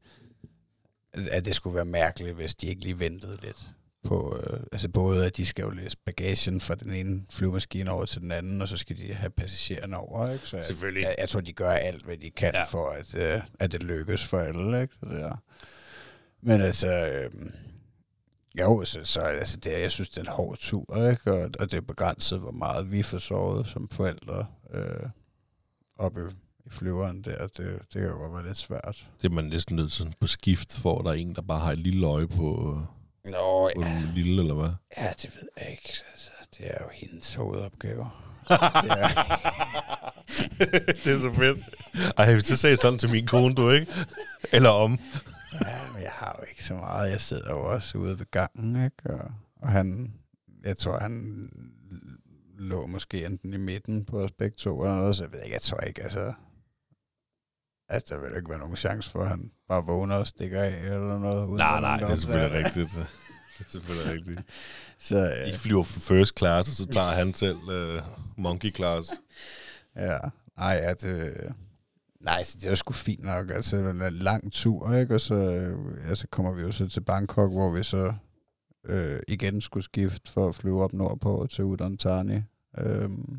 at 1.15 1.45
det 1.45 1.55
skulle 1.55 1.77
være 1.77 1.85
mærkeligt, 1.85 2.35
hvis 2.35 2.55
de 2.55 2.67
ikke 2.67 2.83
lige 2.83 2.99
ventede 2.99 3.39
lidt 3.43 3.69
på, 4.05 4.37
øh, 4.43 4.61
altså 4.73 4.89
både 4.89 5.27
at 5.27 5.37
de 5.37 5.47
skal 5.47 5.63
jo 5.63 5.71
læse 5.71 5.97
bagagen 6.07 6.61
fra 6.61 6.75
den 6.75 6.93
ene 6.93 7.23
flyvemaskine 7.31 7.91
over 7.91 8.05
til 8.05 8.21
den 8.21 8.33
anden, 8.33 8.63
og 8.63 8.69
så 8.69 8.77
skal 8.77 8.97
de 8.99 9.15
have 9.15 9.31
passagererne 9.31 9.97
over, 9.97 10.33
ikke? 10.33 10.47
Så 10.47 10.57
jeg, 10.57 10.65
Selvfølgelig. 10.65 11.03
Jeg, 11.03 11.15
jeg 11.19 11.29
tror, 11.29 11.41
de 11.41 11.53
gør 11.53 11.71
alt, 11.71 12.05
hvad 12.05 12.17
de 12.17 12.31
kan 12.31 12.51
Ja. 12.55 12.65
for, 12.65 12.91
at, 12.91 13.15
øh, 13.15 13.41
at 13.61 13.73
det 13.73 13.83
lykkes 13.83 14.25
for 14.25 14.39
alle, 14.39 14.83
ikke? 14.83 14.95
Så 15.01 15.07
det 15.09 15.23
er. 15.23 15.43
Men 16.43 16.61
altså, 16.61 16.89
øh, 17.11 17.31
jo, 18.61 18.85
så, 18.85 19.05
så 19.05 19.21
altså, 19.21 19.57
det, 19.57 19.75
er- 19.75 19.79
jeg 19.79 19.91
synes, 19.91 20.09
det 20.09 20.17
er 20.17 20.21
en 20.21 20.27
hård 20.37 20.57
tur, 20.59 21.11
ikke? 21.11 21.33
Og, 21.33 21.51
og 21.59 21.71
det 21.71 21.75
er 21.77 21.81
begrænset, 21.81 22.39
hvor 22.41 22.51
meget 22.51 22.91
vi 22.93 23.03
får 23.03 23.19
sovet 23.19 23.67
som 23.69 23.89
forældre 23.89 24.47
øh, 24.75 25.09
oppe 25.99 26.21
i, 26.67 26.71
flyveren 26.71 27.23
der. 27.23 27.47
Det, 27.47 27.57
det 27.57 27.93
kan 27.93 28.03
jo 28.03 28.17
godt 28.17 28.35
være 28.35 28.47
lidt 28.47 28.57
svært. 28.59 29.09
Det 29.23 29.29
er 29.31 29.33
man 29.35 29.45
næsten 29.45 29.77
nødt 29.77 29.91
til 29.91 29.99
sådan 29.99 30.15
på 30.21 30.27
skift, 30.27 30.73
for 30.83 31.03
der 31.03 31.11
er 31.11 31.15
en, 31.15 31.35
der 31.35 31.43
bare 31.43 31.59
har 31.61 31.73
et 31.73 31.79
lille 31.79 32.07
øje 32.07 32.29
på, 32.29 32.81
Nå, 33.25 33.71
på 33.77 33.83
den 33.83 34.11
lille, 34.15 34.43
eller 34.43 34.55
hvad? 34.55 34.71
ja, 34.97 35.13
det 35.23 35.37
ved 35.37 35.49
jeg 35.57 35.71
ikke. 35.71 35.93
Altså, 36.11 36.31
det 36.59 36.67
er 36.67 36.79
jo 36.85 36.89
hendes 36.93 37.35
hovedopgave. 37.35 38.11
ja. 38.51 39.09
det 41.05 41.07
er 41.07 41.21
så 41.23 41.33
fedt. 41.37 41.59
Ej, 42.19 42.33
hvis 42.33 42.45
det 42.45 42.59
sagde 42.59 42.77
sådan 42.77 42.99
til 42.99 43.11
min 43.11 43.27
kone, 43.27 43.55
du 43.55 43.71
ikke? 43.71 43.93
Eller 44.53 44.71
om. 44.71 44.99
Ja, 45.53 45.93
men 45.93 46.03
jeg 46.03 46.13
har 46.13 46.37
jo 46.41 46.45
ikke 46.51 46.65
så 46.65 46.75
meget. 46.75 47.11
Jeg 47.11 47.21
sidder 47.21 47.51
jo 47.51 47.75
også 47.75 47.99
ude 47.99 48.19
ved 48.19 48.27
gangen, 48.31 48.85
ikke? 48.85 49.15
Og, 49.15 49.31
og 49.63 49.69
han, 49.69 50.15
jeg 50.65 50.77
tror, 50.79 50.99
han 50.99 51.49
lå 52.59 52.87
måske 52.87 53.27
enten 53.27 53.55
i 53.55 53.57
midten 53.57 54.05
på 54.05 54.21
os 54.21 54.33
begge 54.33 54.55
to, 54.59 54.83
eller 54.83 54.97
noget, 54.97 55.17
så 55.17 55.25
jeg 55.25 55.33
ved 55.33 55.43
ikke, 55.43 55.55
jeg 55.55 55.63
tror 55.63 55.81
ikke, 55.81 56.03
altså... 56.03 56.33
Altså, 57.89 58.15
der 58.15 58.21
vil 58.21 58.37
ikke 58.37 58.51
være 58.51 58.59
nogen 58.59 58.77
chance 58.77 59.11
for, 59.11 59.23
at 59.23 59.29
han 59.29 59.51
bare 59.69 59.87
vågner 59.87 60.15
og 60.15 60.27
stikker 60.27 60.63
af, 60.63 60.81
eller 60.83 61.19
noget. 61.19 61.47
uden 61.47 61.57
Nej, 61.57 61.81
nej, 61.81 61.97
det 61.97 62.11
er 62.11 62.17
selvfølgelig 62.17 62.65
rigtigt. 62.67 62.91
Det 63.59 63.67
er 63.67 63.71
selvfølgelig 63.71 64.13
rigtigt. 64.13 64.41
Så, 64.99 65.19
I 65.19 65.49
øh, 65.49 65.55
flyver 65.55 65.83
first 65.83 66.39
class, 66.39 66.69
og 66.69 66.75
så 66.75 66.87
tager 66.87 67.11
han 67.11 67.35
selv 67.35 67.57
uh, 67.57 68.03
monkey 68.37 68.75
class. 68.75 69.11
ja. 69.97 70.19
Nej, 70.57 70.73
ja, 70.73 70.95
det... 70.95 71.35
Nej, 72.21 72.43
så 72.43 72.59
det 72.63 72.71
er 72.71 72.75
sgu 72.75 72.93
fint 72.93 73.25
nok. 73.25 73.51
Altså, 73.51 73.77
det 73.77 74.03
er 74.03 74.07
en 74.07 74.13
lang 74.13 74.53
tur, 74.53 74.95
ikke? 74.95 75.15
Og 75.15 75.21
så, 75.21 75.35
øh, 75.35 75.79
ja, 76.09 76.15
så 76.15 76.27
kommer 76.31 76.53
vi 76.53 76.63
jo 76.63 76.73
så 76.73 76.89
til 76.89 77.01
Bangkok, 77.01 77.53
hvor 77.53 77.71
vi 77.71 77.83
så 77.83 78.13
øh, 78.87 79.21
igen 79.29 79.61
skulle 79.61 79.85
skifte 79.85 80.33
for 80.33 80.49
at 80.49 80.55
flyve 80.55 80.83
op 80.83 80.93
nordpå 80.93 81.47
til 81.51 81.65
Udon 81.65 81.99
Thani. 81.99 82.41
Øhm, 82.79 83.39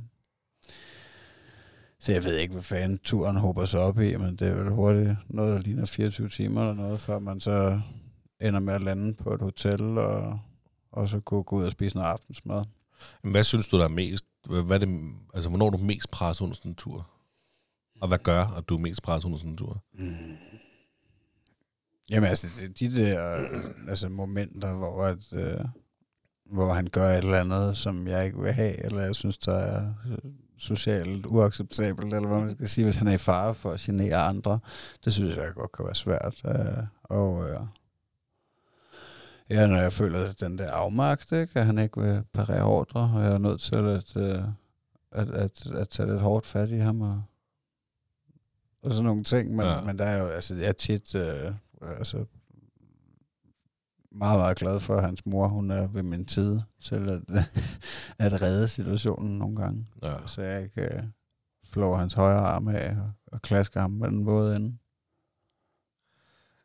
så 2.00 2.12
jeg 2.12 2.24
ved 2.24 2.38
ikke, 2.38 2.52
hvad 2.52 2.64
fanden 2.64 2.98
turen 2.98 3.38
håber 3.38 3.66
sig 3.66 3.80
op 3.80 4.00
i, 4.00 4.16
men 4.16 4.36
det 4.36 4.48
er 4.48 4.54
vel 4.54 4.70
hurtigt 4.70 5.16
noget, 5.30 5.56
der 5.56 5.62
ligner 5.62 5.86
24 5.86 6.30
timer 6.30 6.62
eller 6.62 6.74
noget, 6.74 7.02
før 7.02 7.20
man 7.20 7.40
så 7.40 7.82
ender 8.42 8.60
med 8.60 8.74
at 8.74 8.82
lande 8.82 9.14
på 9.14 9.34
et 9.34 9.42
hotel, 9.42 9.98
og, 9.98 10.40
og 10.92 11.10
så 11.10 11.20
gå, 11.20 11.44
gå 11.44 11.56
ud 11.56 11.64
og 11.64 11.72
spise 11.72 11.96
noget 11.96 12.10
aftensmad. 12.10 12.64
Hvad 13.22 13.44
synes 13.44 13.68
du, 13.68 13.78
der 13.78 13.84
er 13.84 13.90
mest... 13.90 14.26
Hvad 14.46 14.82
er 14.82 14.86
det, 14.86 15.14
altså, 15.34 15.50
hvornår 15.50 15.66
er 15.66 15.70
du 15.72 15.78
mest 15.78 16.12
presset 16.12 16.44
under 16.44 16.56
sådan 16.56 16.72
en 16.72 16.76
tur? 16.76 17.10
Og 18.02 18.08
hvad 18.08 18.18
gør, 18.18 18.46
at 18.58 18.70
du 18.70 18.76
er 18.76 18.80
mest 18.80 19.04
presset 19.04 19.26
under 19.26 19.38
sådan 19.38 19.52
en 19.52 19.58
tur? 19.58 19.84
Mm. 19.94 20.38
Jamen 22.10 22.30
altså, 22.30 22.48
det, 22.60 22.80
de 22.80 22.96
der 22.96 23.38
øh, 23.38 23.90
altså, 23.90 24.10
momenter, 24.10 24.74
hvor, 24.74 25.04
at, 25.04 25.34
øh, 25.34 25.66
hvor 26.46 26.74
han 26.74 26.88
gør 26.88 27.12
et 27.12 27.18
eller 27.18 27.40
andet, 27.40 27.78
som 27.78 28.08
jeg 28.08 28.26
ikke 28.26 28.40
vil 28.40 28.54
have, 28.54 28.86
eller 28.86 29.02
jeg 29.02 29.16
synes, 29.16 29.38
der 29.38 29.56
er 29.56 29.94
øh, 30.08 30.32
socialt 30.60 31.26
uacceptabelt, 31.26 32.14
eller 32.14 32.28
hvad 32.28 32.40
man 32.40 32.52
skal 32.56 32.70
sige, 32.70 32.86
hvis 32.86 32.96
han 32.96 33.08
er 33.08 33.12
i 33.14 33.18
fare 33.18 33.54
for 33.56 33.72
at 33.72 33.80
genere 33.80 34.16
andre, 34.16 34.60
det 35.06 35.14
synes 35.14 35.36
jeg 35.36 35.52
godt 35.56 35.72
kan 35.72 35.86
være 35.86 35.96
svært. 35.96 36.42
Øh, 36.46 36.84
og 37.04 37.50
øh, 37.50 37.60
ja, 39.50 39.68
når 39.68 39.78
jeg 39.78 39.94
føler 39.94 40.32
den 40.32 40.58
der 40.58 40.72
afmagt, 40.72 41.32
ikke, 41.32 41.60
at 41.60 41.66
han 41.66 41.78
ikke 41.78 42.02
vil 42.02 42.24
parere 42.34 42.64
ordre, 42.64 43.12
og 43.16 43.24
jeg 43.24 43.32
er 43.32 43.38
nødt 43.38 43.62
til 43.62 43.76
at, 43.76 44.18
øh, 44.18 44.44
at, 45.12 45.30
at, 45.30 45.66
at 45.66 45.90
tage 45.90 46.10
lidt 46.10 46.22
hårdt 46.22 46.46
fat 46.46 46.70
i 46.70 46.78
ham 46.78 47.02
og, 47.02 47.24
og 48.84 48.92
sådan 48.92 49.06
nogle 49.06 49.24
ting. 49.24 49.56
Men, 49.56 49.66
Ja. 49.66 49.82
men 49.82 50.00
der 50.00 50.06
er 50.06 50.24
jo, 50.24 50.28
altså, 50.28 50.56
jeg 50.56 50.68
er 50.68 50.72
tit 50.72 51.16
øh, 51.16 51.52
altså, 51.82 52.26
meget, 54.12 54.40
meget 54.40 54.58
glad 54.58 54.80
for, 54.80 54.98
at 54.98 55.06
hans 55.06 55.26
mor, 55.26 55.48
hun 55.48 55.72
er 55.72 55.88
ved 55.88 56.04
min 56.04 56.28
side 56.28 56.64
til 56.82 57.10
at, 57.10 57.22
at 58.26 58.42
redde 58.42 58.68
situationen 58.68 59.38
nogle 59.38 59.56
gange. 59.56 59.88
Ja. 60.04 60.14
Så 60.26 60.42
jeg 60.42 60.64
ikke 60.64 60.82
øh, 60.82 61.04
flår 61.66 61.98
hans 61.98 62.14
højre 62.14 62.40
arm 62.40 62.68
af 62.68 62.90
og, 62.90 63.12
og 63.28 63.42
klasker 63.42 63.82
ham 63.82 63.92
med 63.92 64.10
den 64.10 64.26
våde 64.26 64.56
ende. 64.56 64.78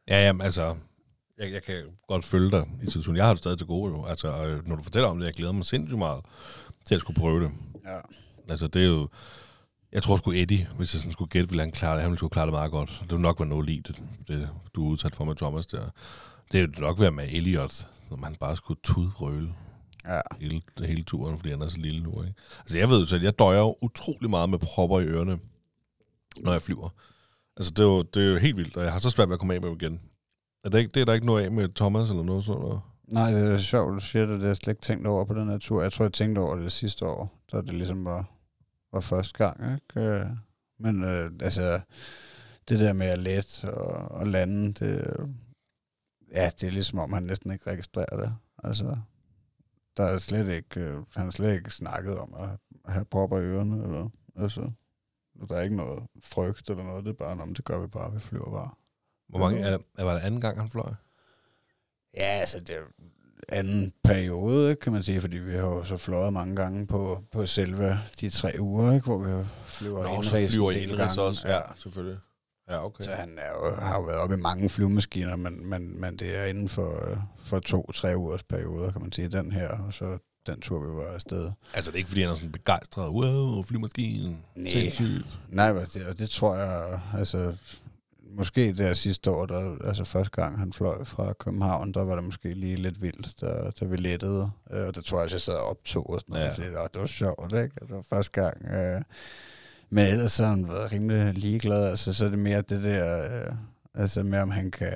Ja, 0.09 0.27
jamen, 0.27 0.43
altså, 0.43 0.75
jeg, 1.39 1.53
jeg 1.53 1.63
kan 1.63 1.85
godt 2.09 2.25
følge 2.25 2.51
dig 2.51 2.71
i 2.83 2.87
situationen. 2.87 3.17
Jeg 3.17 3.25
har 3.25 3.33
det 3.33 3.39
stadig 3.39 3.59
til 3.59 3.67
gode 3.67 3.93
jo. 3.93 4.05
Altså, 4.05 4.29
og 4.29 4.69
når 4.69 4.77
du 4.77 4.83
fortæller 4.83 5.09
om 5.09 5.19
det, 5.19 5.27
jeg 5.27 5.35
glæder 5.35 5.53
mig 5.53 5.65
sindssygt 5.65 5.99
meget 5.99 6.25
til 6.85 6.95
at 6.95 7.01
skulle 7.01 7.21
prøve 7.21 7.45
det. 7.45 7.53
Ja. 7.85 7.99
Altså, 8.49 8.67
det 8.67 8.83
er 8.83 8.87
jo... 8.87 9.09
Jeg 9.93 10.03
tror 10.03 10.17
sgu 10.17 10.31
Eddie, 10.31 10.69
hvis 10.77 10.95
jeg 10.95 11.01
sådan 11.01 11.13
skulle 11.13 11.29
gætte, 11.29 11.51
ville 11.51 11.63
han 11.63 11.73
klare 11.73 11.95
det. 11.95 12.03
Han 12.03 12.11
ville 12.11 12.19
sgu 12.19 12.29
klare 12.29 12.47
det 12.47 12.53
meget 12.53 12.71
godt. 12.71 12.91
Det 13.03 13.11
ville 13.11 13.23
nok 13.23 13.41
være 13.41 13.49
noget 13.49 13.67
lige 13.67 13.83
det, 13.87 14.03
det, 14.29 14.49
du 14.75 14.87
er 14.87 14.91
udsat 14.91 15.15
for 15.15 15.25
med 15.25 15.35
Thomas 15.35 15.67
der. 15.67 15.91
Det 16.55 16.63
ville 16.63 16.81
nok 16.81 17.01
være 17.01 17.11
med 17.11 17.25
Elliot, 17.33 17.89
når 18.11 18.17
man 18.17 18.35
bare 18.41 18.57
skulle 18.57 18.81
tudrøle 18.83 19.55
Ja. 20.05 20.21
hele, 20.41 20.61
hele 20.85 21.03
turen, 21.03 21.39
fordi 21.39 21.51
han 21.51 21.63
er 21.63 21.69
så 21.69 21.79
lille 21.79 22.03
nu. 22.03 22.23
Ikke? 22.23 22.35
Altså, 22.59 22.79
jeg 22.79 22.89
ved 22.89 23.01
jo 23.01 23.07
selv, 23.07 23.23
jeg 23.23 23.39
døjer 23.39 23.59
jo 23.59 23.77
utrolig 23.83 24.31
meget 24.31 24.51
med 24.51 24.59
propper 24.59 25.01
i 25.01 25.05
ørerne, 25.05 25.39
når 26.41 26.53
jeg 26.53 26.63
flyver. 26.63 26.89
Altså, 27.57 27.71
det 27.71 27.79
er 27.79 27.85
jo, 27.85 28.03
det 28.03 28.23
er 28.27 28.31
jo 28.31 28.37
helt 28.39 28.57
vildt, 28.57 28.77
og 28.77 28.85
jeg 28.85 28.93
har 28.93 28.99
så 28.99 29.11
svært 29.11 29.29
ved 29.29 29.35
at 29.35 29.39
komme 29.39 29.55
af 29.55 29.61
med 29.61 29.69
dem 29.71 29.79
igen. 29.81 30.01
Er 30.65 30.69
det, 30.69 30.79
ikke, 30.79 30.91
det 30.95 31.01
er 31.01 31.05
der 31.05 31.13
ikke 31.13 31.27
noget 31.27 31.45
af 31.45 31.53
med 31.53 31.69
Thomas 31.75 32.11
eller 32.11 32.23
noget 32.23 32.45
sådan 32.45 32.61
noget? 32.61 32.81
Nej, 33.09 33.31
det 33.33 33.53
er 33.53 33.57
sjovt, 33.57 33.95
du 33.95 34.01
siger 34.07 34.27
det. 34.27 34.33
Det 34.35 34.41
har 34.41 34.47
jeg 34.49 34.57
slet 34.57 34.73
ikke 34.73 34.83
tænkt 34.83 35.07
over 35.07 35.25
på 35.25 35.35
den 35.35 35.49
her 35.49 35.59
tur. 35.59 35.83
Jeg 35.83 35.93
tror, 35.93 36.05
jeg 36.05 36.13
tænkte 36.13 36.39
over 36.39 36.57
det 36.57 36.73
sidste 36.73 37.07
år, 37.07 37.41
da 37.53 37.57
det 37.57 37.73
ligesom 37.75 38.05
var, 38.05 38.31
var 38.93 39.01
første 39.01 39.33
gang. 39.39 39.75
Ikke? 39.75 40.01
Øh, 40.09 40.27
Men 40.79 41.05
øh, 41.05 41.31
altså, 41.41 41.81
det 42.69 42.79
der 42.79 42.93
med 42.93 43.07
at 43.07 43.19
lette 43.19 43.75
og, 43.75 44.11
og 44.21 44.27
lande, 44.27 44.73
det, 44.73 45.17
ja, 46.35 46.51
det 46.61 46.67
er 46.67 46.71
ligesom 46.71 46.99
om, 46.99 47.13
han 47.13 47.23
næsten 47.23 47.53
ikke 47.53 47.71
registrerer 47.71 48.17
det. 48.17 48.35
Altså, 48.65 48.97
der 49.97 50.05
er 50.05 50.19
slet 50.19 50.49
ikke, 50.49 50.81
øh, 50.81 50.97
han 51.15 51.25
har 51.25 51.31
slet 51.31 51.55
ikke 51.55 51.71
snakket 51.71 52.19
om 52.19 52.35
at 52.39 52.49
have 52.93 53.05
propper 53.05 53.39
i 53.39 53.43
ørerne. 53.43 53.85
Eller, 53.85 54.09
altså, 54.37 54.71
der 55.49 55.57
er 55.57 55.63
ikke 55.63 55.77
noget 55.77 56.03
frygt 56.23 56.71
eller 56.71 56.85
noget. 56.85 57.05
Det 57.05 57.11
er 57.11 57.15
bare, 57.15 57.43
om 57.43 57.55
det 57.55 57.65
gør 57.65 57.81
vi 57.81 57.87
bare, 57.87 58.13
vi 58.13 58.21
flyver 58.21 58.51
bare. 58.51 58.71
Hvor 59.29 59.39
mange, 59.39 59.61
er, 59.61 59.79
er, 59.99 60.05
var 60.05 60.15
det 60.15 60.21
anden 60.21 60.41
gang, 60.41 60.61
han 60.61 60.71
fløj? 60.71 60.93
Ja, 62.17 62.27
altså 62.27 62.61
det 62.61 62.77
er 62.77 62.83
anden 63.49 63.93
periode, 64.05 64.77
kan 64.77 64.93
man 64.93 65.03
sige, 65.03 65.21
fordi 65.21 65.37
vi 65.37 65.53
har 65.53 65.67
jo 65.67 65.85
så 65.85 65.97
fløjet 65.97 66.33
mange 66.33 66.57
gange 66.57 66.87
på, 66.87 67.25
på 67.33 67.47
selve 67.47 67.99
de 68.21 68.31
tre 68.31 68.55
uger, 68.59 68.93
ikke, 68.95 69.05
hvor 69.05 69.19
vi 69.19 69.45
flyver 69.65 70.17
Nå, 70.17 70.23
så 70.23 70.49
flyver 70.51 70.71
del 70.71 70.83
indrigs 70.83 70.99
gange. 70.99 71.23
også. 71.23 71.49
Ja, 71.49 71.61
selvfølgelig. 71.79 72.19
Ja, 72.71 72.85
okay. 72.85 73.05
Så 73.05 73.11
han 73.11 73.39
er 73.39 73.49
jo, 73.69 73.75
har 73.75 73.95
jo 73.97 74.03
været 74.03 74.19
oppe 74.19 74.35
i 74.35 74.39
mange 74.39 74.69
flyvemaskiner, 74.69 75.37
men, 75.37 75.67
men, 75.71 76.01
men 76.01 76.17
det 76.17 76.37
er 76.39 76.45
inden 76.45 76.69
for, 76.69 77.19
for 77.45 77.59
to-tre 77.59 78.17
ugers 78.19 78.43
perioder, 78.43 78.93
kan 78.93 79.01
man 79.03 79.13
sige, 79.13 79.29
den 79.29 79.53
her, 79.53 79.69
og 79.69 79.95
så 79.95 80.19
den 80.47 80.61
tur, 80.61 80.81
vi 80.81 80.97
var 80.97 81.15
afsted. 81.15 81.51
Altså, 81.75 81.91
det 81.91 81.95
er 81.95 81.99
ikke, 81.99 82.09
fordi 82.09 82.21
han 82.21 82.31
er 82.31 82.35
sådan 82.35 82.53
begejstret. 82.53 83.09
Wow, 83.11 83.63
flymaskinen. 83.63 84.45
Nej. 84.57 84.71
Sindssygt. 84.71 85.27
Nej, 85.49 85.73
det, 85.73 86.07
og 86.07 86.19
det 86.19 86.31
tror 86.31 86.57
jeg, 86.57 87.01
altså, 87.19 87.55
måske 88.31 88.73
der 88.73 88.95
sidste 88.95 89.31
år, 89.31 89.47
der, 89.47 89.77
altså 89.87 90.05
første 90.05 90.31
gang 90.43 90.59
han 90.59 90.73
fløj 90.73 91.05
fra 91.05 91.33
København, 91.33 91.93
der 91.95 92.05
var 92.05 92.15
det 92.15 92.25
måske 92.25 92.55
lige 92.55 92.77
lidt 92.77 93.03
vildt, 93.03 93.41
da, 93.41 93.71
da 93.81 93.85
vi 93.85 93.97
lettede. 93.97 94.51
Øh, 94.71 94.87
Og 94.87 94.95
der 94.95 95.01
tror 95.03 95.19
jeg 95.19 95.25
også, 95.25 95.37
jeg 95.37 95.41
sad 95.41 95.55
og 95.55 95.69
optog 95.71 96.11
og 96.11 96.21
sådan 96.21 96.33
noget, 96.33 96.45
Ja. 96.45 96.49
ja. 96.49 96.55
fordi 96.55 96.67
det 96.67 96.75
var, 96.75 96.87
det 96.87 97.01
var 97.01 97.07
sjovt, 97.07 97.53
ikke? 97.53 97.75
Det 97.81 97.91
var 97.91 98.03
første 98.11 98.41
gang. 98.43 98.65
Øh, 98.67 99.03
men 99.95 100.07
ellers 100.07 100.33
så 100.33 100.45
har 100.45 100.51
han 100.51 100.69
været 100.69 100.93
rimelig 100.93 101.35
ligeglad, 101.35 101.87
altså 101.87 102.13
så 102.13 102.25
er 102.25 102.29
det 102.29 102.39
mere 102.39 102.63
det 102.63 102.85
der, 102.85 103.25
øh, 103.25 103.55
altså 103.95 104.23
med 104.23 104.39
om 104.39 104.51
han 104.51 104.71
kan, 104.71 104.93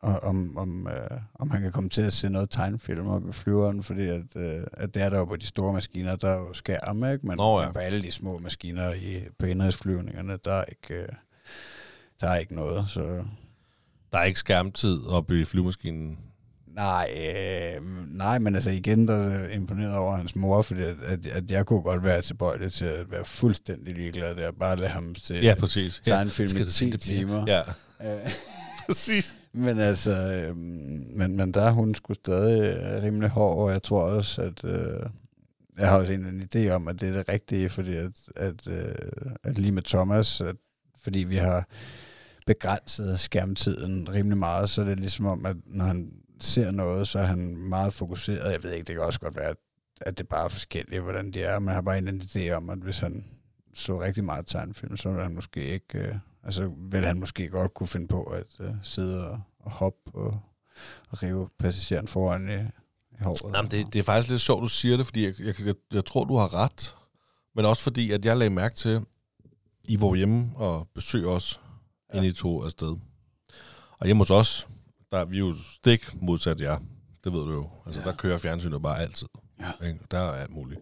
om, 0.00 0.56
om, 0.56 0.88
øh, 0.88 1.20
om 1.34 1.50
han 1.50 1.62
kan 1.62 1.72
komme 1.72 1.90
til 1.90 2.02
at 2.02 2.12
se 2.12 2.28
noget 2.28 2.50
tegnefilm 2.50 3.08
op 3.08 3.28
i 3.28 3.32
flyveren, 3.32 3.82
fordi 3.82 4.08
at, 4.08 4.36
øh, 4.36 4.64
at 4.72 4.94
det 4.94 5.02
er 5.02 5.10
der 5.10 5.18
jo 5.18 5.24
på 5.24 5.36
de 5.36 5.46
store 5.46 5.72
maskiner, 5.72 6.16
der 6.16 6.28
er 6.28 6.38
jo 6.38 6.52
skærm, 6.52 7.04
ikke? 7.04 7.26
Men, 7.26 7.36
Nå 7.36 7.60
ja. 7.60 7.66
men 7.66 7.72
på 7.72 7.78
alle 7.78 8.02
de 8.02 8.12
små 8.12 8.38
maskiner 8.38 8.92
i, 8.92 9.20
på 9.38 9.46
indrigsflyvningerne, 9.46 10.38
der 10.44 10.52
er 10.52 10.64
ikke, 10.64 11.02
øh, 11.02 11.08
der 12.20 12.28
er 12.28 12.36
ikke 12.36 12.54
noget, 12.54 12.88
så... 12.88 13.24
Der 14.12 14.18
er 14.18 14.24
ikke 14.24 14.38
skærmtid 14.38 15.06
oppe 15.06 15.40
i 15.40 15.44
flymaskinen. 15.44 16.18
Nej, 16.74 17.08
øh, 17.16 17.82
nej, 18.16 18.38
men 18.38 18.54
altså 18.54 18.70
igen, 18.70 19.08
der 19.08 19.14
er 19.14 19.48
imponeret 19.48 19.96
over 19.96 20.16
hans 20.16 20.36
mor, 20.36 20.62
fordi 20.62 20.82
at, 20.82 20.96
at, 21.06 21.26
at 21.26 21.50
jeg 21.50 21.66
kunne 21.66 21.82
godt 21.82 22.04
være 22.04 22.22
tilbøjelig 22.22 22.72
til 22.72 22.84
at 22.84 23.10
være 23.10 23.24
fuldstændig 23.24 23.94
ligeglad 23.94 24.34
der, 24.36 24.52
bare 24.52 24.76
lade 24.76 24.90
ham 24.90 25.14
se 25.14 25.34
Ja, 25.34 25.54
præcis. 25.58 26.00
tegnefilm 26.04 26.48
Skal 26.48 26.60
i 26.62 26.64
du 26.64 26.70
se 26.70 26.84
10 26.86 26.90
det 26.90 27.00
timer. 27.00 27.44
Ja, 27.48 27.60
Øh, 28.04 28.30
præcis. 28.86 29.34
men 29.52 29.78
altså, 29.78 30.10
øh, 30.10 30.56
men, 30.56 31.36
men 31.36 31.52
der 31.54 31.62
er 31.62 31.70
hun 31.70 31.94
skulle 31.94 32.18
stadig 32.18 32.76
øh, 32.78 33.02
rimelig 33.02 33.28
hård, 33.30 33.58
og 33.58 33.72
jeg 33.72 33.82
tror 33.82 34.02
også, 34.02 34.42
at, 34.42 34.64
øh, 34.64 35.00
jeg 35.78 35.88
har 35.88 35.98
også 35.98 36.12
en, 36.12 36.24
en 36.26 36.48
idé 36.54 36.70
om, 36.70 36.88
at 36.88 37.00
det 37.00 37.08
er 37.08 37.12
det 37.12 37.28
rigtige, 37.28 37.68
fordi 37.68 37.96
at, 37.96 38.10
at, 38.36 38.66
øh, 38.68 38.94
at 39.44 39.58
lige 39.58 39.72
med 39.72 39.82
Thomas, 39.82 40.40
at, 40.40 40.56
fordi 41.02 41.18
vi 41.18 41.36
har 41.36 41.68
begrænset 42.46 43.20
skærmtiden 43.20 44.08
rimelig 44.12 44.38
meget, 44.38 44.70
så 44.70 44.82
det 44.82 44.90
er 44.90 44.94
ligesom 44.96 45.26
om, 45.26 45.46
at 45.46 45.56
når 45.66 45.84
han 45.84 46.12
ser 46.42 46.70
noget, 46.70 47.08
så 47.08 47.18
er 47.18 47.24
han 47.24 47.56
meget 47.56 47.94
fokuseret. 47.94 48.52
Jeg 48.52 48.62
ved 48.62 48.72
ikke, 48.72 48.84
det 48.84 48.94
kan 48.94 49.04
også 49.04 49.20
godt 49.20 49.36
være, 49.36 49.54
at, 50.00 50.18
det 50.18 50.28
bare 50.28 50.44
er 50.44 50.48
forskelligt, 50.48 51.02
hvordan 51.02 51.30
de 51.30 51.42
er, 51.42 51.58
men 51.58 51.66
jeg 51.66 51.74
har 51.74 51.82
bare 51.82 51.98
en 51.98 52.22
idé 52.22 52.50
om, 52.50 52.70
at 52.70 52.78
hvis 52.78 52.98
han 52.98 53.24
så 53.74 54.02
rigtig 54.02 54.24
meget 54.24 54.46
tegnefilm, 54.46 54.96
så 54.96 55.08
ville 55.08 55.22
han 55.22 55.34
måske 55.34 55.64
ikke, 55.64 55.98
øh, 55.98 56.14
altså 56.44 56.72
vil 56.78 57.04
han 57.04 57.20
måske 57.20 57.48
godt 57.48 57.74
kunne 57.74 57.86
finde 57.86 58.08
på 58.08 58.22
at 58.22 58.46
øh, 58.60 58.70
sidde 58.82 59.28
og, 59.28 59.40
og 59.60 59.70
hoppe 59.70 60.10
og, 60.14 60.40
og 61.10 61.22
rive 61.22 61.48
passageren 61.58 62.08
foran 62.08 62.48
i, 62.48 62.62
i 63.18 63.22
håret. 63.22 63.56
Jamen, 63.56 63.70
det, 63.70 63.92
det 63.92 63.98
er 63.98 64.02
faktisk 64.02 64.30
lidt 64.30 64.40
sjovt, 64.40 64.62
du 64.62 64.68
siger 64.68 64.96
det, 64.96 65.06
fordi 65.06 65.24
jeg, 65.24 65.34
jeg, 65.40 65.66
jeg, 65.66 65.74
jeg 65.92 66.04
tror, 66.04 66.24
du 66.24 66.36
har 66.36 66.54
ret. 66.54 66.96
Men 67.54 67.64
også 67.64 67.82
fordi, 67.82 68.10
at 68.10 68.24
jeg 68.24 68.36
lagde 68.36 68.50
mærke 68.50 68.74
til, 68.74 69.06
I 69.84 70.00
var 70.00 70.14
hjemme 70.14 70.52
og 70.56 70.88
besøg 70.94 71.26
os, 71.26 71.60
ja. 72.12 72.16
inden 72.16 72.30
I 72.30 72.34
tog 72.34 72.64
afsted. 72.64 72.96
Og 73.98 74.06
hjemme 74.06 74.20
hos 74.20 74.30
os, 74.30 74.68
der 75.12 75.18
er 75.18 75.24
vi 75.24 75.38
jo 75.38 75.54
stik 75.74 76.22
modsat 76.22 76.60
jer. 76.60 76.78
Det 77.24 77.32
ved 77.32 77.40
du 77.40 77.52
jo. 77.52 77.70
Altså, 77.86 78.00
ja. 78.00 78.06
der 78.06 78.16
kører 78.16 78.38
fjernsynet 78.38 78.82
bare 78.82 78.98
altid. 79.00 79.26
Ja. 79.60 79.86
Ikke? 79.86 79.98
Der 80.10 80.18
er 80.18 80.32
alt 80.32 80.50
muligt. 80.52 80.80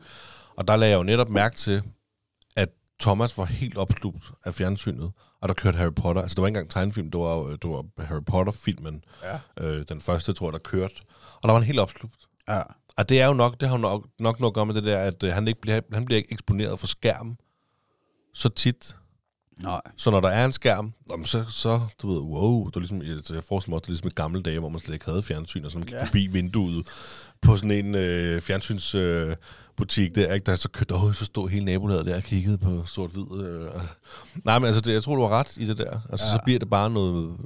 Og 0.56 0.68
der 0.68 0.76
lagde 0.76 0.90
jeg 0.92 0.98
jo 0.98 1.02
netop 1.02 1.28
mærke 1.28 1.56
til, 1.56 1.82
at 2.56 2.68
Thomas 3.00 3.38
var 3.38 3.44
helt 3.44 3.76
opslugt 3.76 4.32
af 4.44 4.54
fjernsynet, 4.54 5.12
og 5.40 5.48
der 5.48 5.54
kørte 5.54 5.78
Harry 5.78 5.92
Potter. 5.96 6.22
Altså, 6.22 6.34
det 6.34 6.42
var 6.42 6.48
ikke 6.48 6.58
engang 6.58 6.70
tegnefilm, 6.70 7.10
det 7.10 7.20
var, 7.20 7.34
jo- 7.36 7.56
det 7.56 7.70
var 7.70 8.04
Harry 8.04 8.24
Potter-filmen. 8.26 9.04
Ja. 9.22 9.38
Øh, 9.64 9.84
den 9.88 10.00
første, 10.00 10.32
tror 10.32 10.46
jeg, 10.46 10.52
der 10.52 10.58
kørte. 10.58 10.94
Og 11.34 11.42
der 11.42 11.48
var 11.48 11.58
han 11.58 11.66
helt 11.66 11.80
opslugt. 11.80 12.16
Ja. 12.48 12.62
Og 12.96 13.08
det 13.08 13.20
er 13.20 13.26
jo 13.26 13.32
nok, 13.34 13.60
det 13.60 13.68
har 13.68 13.76
jo 13.76 13.80
nok, 13.80 14.06
nok 14.18 14.40
noget 14.40 14.50
at 14.50 14.54
gøre 14.54 14.66
med 14.66 14.74
det 14.74 14.84
der, 14.84 14.98
at 14.98 15.22
øh, 15.22 15.32
han, 15.32 15.48
ikke 15.48 15.60
bliver, 15.60 15.80
han 15.92 16.04
bliver 16.04 16.16
ikke 16.16 16.32
eksponeret 16.32 16.78
for 16.80 16.86
skærm 16.86 17.36
så 18.34 18.48
tit. 18.48 18.96
Nej. 19.62 19.80
Så 19.96 20.10
når 20.10 20.20
der 20.20 20.28
er 20.28 20.44
en 20.44 20.52
skærm, 20.52 20.92
så, 21.24 21.44
så 21.48 21.80
du 22.02 22.12
ved, 22.12 22.20
wow, 22.20 22.66
det 22.66 22.76
er 22.76 22.80
ligesom, 22.80 23.02
jeg, 23.02 23.08
jeg 23.08 23.42
forestiller 23.42 23.70
mig 23.70 23.76
også, 23.76 23.80
det 23.80 23.86
er 23.86 23.90
ligesom 23.90 24.08
i 24.08 24.10
gamle 24.14 24.42
dage, 24.42 24.58
hvor 24.58 24.68
man 24.68 24.80
slet 24.80 24.94
ikke 24.94 25.04
havde 25.06 25.22
fjernsyn, 25.22 25.64
og 25.64 25.70
så 25.70 25.78
man 25.78 25.86
gik 25.86 25.94
Ja. 25.96 26.04
forbi 26.04 26.26
vinduet 26.26 26.86
på 27.42 27.56
sådan 27.56 27.70
en 27.70 27.94
øh, 27.94 28.40
fjernsynsbutik 28.40 29.00
øh, 29.30 29.36
butik 29.76 30.14
der, 30.14 30.34
ikke? 30.34 30.44
der 30.44 30.54
så 30.54 30.68
kørte, 30.68 30.94
åh, 30.94 31.14
så 31.14 31.24
stod 31.24 31.48
hele 31.48 31.64
nabolaget 31.64 32.06
der 32.06 32.16
og 32.16 32.22
kiggede 32.22 32.58
på 32.58 32.86
sort-hvid. 32.86 33.44
Øh. 33.44 33.68
Nej, 34.44 34.58
men 34.58 34.66
altså, 34.66 34.80
det, 34.80 34.92
jeg 34.92 35.02
tror, 35.02 35.16
du 35.16 35.22
har 35.22 35.28
ret 35.28 35.56
i 35.56 35.66
det 35.66 35.78
der. 35.78 36.00
Altså, 36.10 36.26
Ja. 36.26 36.32
så 36.32 36.38
bliver 36.44 36.58
det 36.58 36.70
bare 36.70 36.90
noget, 36.90 37.36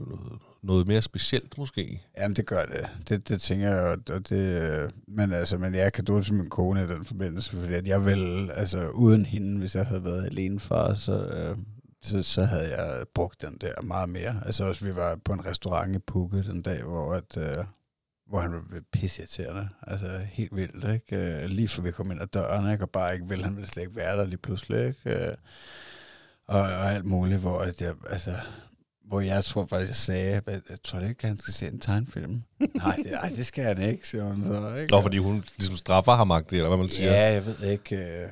noget 0.62 0.86
mere 0.86 1.02
specielt, 1.02 1.58
måske. 1.58 2.02
Jamen, 2.18 2.36
det 2.36 2.46
gør 2.46 2.62
det. 2.62 2.86
Det, 3.08 3.28
det 3.28 3.40
tænker 3.40 3.70
jeg, 3.70 3.96
og 4.10 4.28
det, 4.28 4.32
øh, 4.36 4.90
men 5.08 5.32
altså, 5.32 5.58
men 5.58 5.74
jeg 5.74 5.92
kan 5.92 6.04
dårligt 6.04 6.26
til 6.26 6.34
min 6.34 6.50
kone 6.50 6.84
i 6.84 6.86
den 6.86 7.04
forbindelse, 7.04 7.50
fordi 7.50 7.74
at 7.74 7.86
jeg 7.86 8.06
vil, 8.06 8.50
altså 8.54 8.88
uden 8.88 9.26
hende, 9.26 9.58
hvis 9.58 9.74
jeg 9.74 9.86
havde 9.86 10.04
været 10.04 10.24
alene 10.26 10.60
far, 10.60 10.94
så, 10.94 11.12
øh, 11.12 11.56
så, 12.04 12.22
så 12.22 12.44
havde 12.44 12.76
jeg 12.76 13.08
brugt 13.14 13.42
den 13.42 13.58
der 13.60 13.82
meget 13.82 14.08
mere. 14.08 14.42
Altså 14.46 14.64
også, 14.64 14.84
vi 14.84 14.96
var 14.96 15.18
på 15.24 15.32
en 15.32 15.46
restaurant 15.46 15.96
i 15.96 15.98
Pukke 15.98 16.42
den 16.42 16.62
dag, 16.62 16.82
hvor 16.82 17.14
at, 17.14 17.36
øh, 17.36 17.64
hvor 18.26 18.40
han 18.40 18.52
var 18.52 18.80
pisseirriterende. 18.92 19.68
Altså 19.82 20.20
helt 20.32 20.56
vildt, 20.56 20.94
ikke? 20.94 21.16
Øh, 21.16 21.48
lige 21.48 21.68
for 21.68 21.82
vi 21.82 21.90
kom 21.90 22.10
ind 22.10 22.22
ad 22.22 22.26
døren, 22.26 22.72
ikke? 22.72 22.84
Og 22.84 22.90
bare 22.90 23.14
ikke 23.14 23.28
vil, 23.28 23.44
han 23.44 23.56
ville 23.56 23.68
slet 23.68 23.82
ikke 23.82 23.96
være 23.96 24.16
der 24.16 24.24
lige 24.24 24.36
pludselig, 24.36 24.86
ikke? 24.86 25.28
Øh, 25.28 25.34
og, 26.46 26.60
og 26.60 26.92
alt 26.92 27.06
muligt, 27.06 27.40
hvor 27.40 27.58
at 27.58 27.82
jeg, 27.82 27.94
altså, 28.10 28.36
hvor 29.08 29.20
jeg 29.20 29.44
tror 29.44 29.66
faktisk, 29.66 29.88
jeg 29.88 29.96
sagde, 29.96 30.40
at 30.46 30.62
jeg 30.70 30.82
tror 30.84 30.98
det 30.98 31.08
ikke, 31.08 31.26
han 31.26 31.38
skal 31.38 31.52
se 31.52 31.66
en 31.66 31.80
tegnefilm. 31.80 32.42
nej, 32.74 32.96
det, 33.04 33.12
ej, 33.12 33.28
det 33.28 33.46
skal 33.46 33.64
han 33.64 33.82
ikke, 33.82 34.08
siger 34.08 34.24
hun 34.24 34.44
så. 34.44 34.74
Ikke? 34.74 34.92
Nå, 34.92 35.00
fordi 35.00 35.18
hun 35.18 35.44
ligesom 35.58 35.76
straffer 35.76 36.12
ham, 36.12 36.30
eller 36.30 36.68
hvad 36.68 36.78
man 36.78 36.88
siger. 36.88 37.12
Ja, 37.12 37.32
jeg 37.32 37.46
ved 37.46 37.62
ikke. 37.62 38.28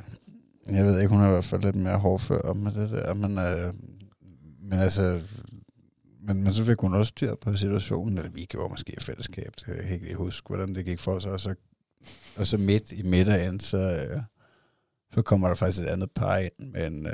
Jeg 0.71 0.87
ved 0.87 1.01
ikke, 1.01 1.15
hun 1.15 1.25
er 1.25 1.29
i 1.29 1.31
hvert 1.31 1.45
fald 1.45 1.63
lidt 1.63 1.77
mere 1.77 1.99
hårdfør 1.99 2.53
med 2.53 2.73
det 2.73 2.91
der, 2.91 3.15
men, 3.15 3.39
øh, 3.39 3.75
men 4.61 4.79
altså, 4.79 5.21
men, 6.21 6.45
men 6.45 6.53
så 6.53 6.65
fik 6.65 6.81
hun 6.81 6.95
også 6.95 7.11
styr 7.11 7.35
på 7.35 7.57
situationen, 7.57 8.19
eller 8.19 8.31
vi 8.31 8.45
gjorde 8.45 8.73
måske 8.73 8.93
i 8.93 9.01
fællesskab, 9.01 9.53
det 9.57 9.65
kan 9.65 9.77
jeg 9.77 9.93
ikke 9.93 10.05
lige 10.05 10.17
huske, 10.17 10.49
hvordan 10.49 10.75
det 10.75 10.85
gik 10.85 10.99
for 10.99 11.19
sig, 11.19 11.31
og 11.31 11.41
så, 11.41 11.55
og 12.37 12.47
så 12.47 12.57
midt 12.57 12.93
i 12.93 13.03
middagen, 13.03 13.61
så, 13.61 13.79
øh, 13.79 14.21
så 15.15 15.23
kommer 15.23 15.49
der 15.49 15.55
faktisk 15.55 15.83
et 15.83 15.87
andet 15.87 16.11
par 16.11 16.37
ind 16.37 16.73
med 16.73 16.87
en, 16.87 17.07
øh, 17.07 17.13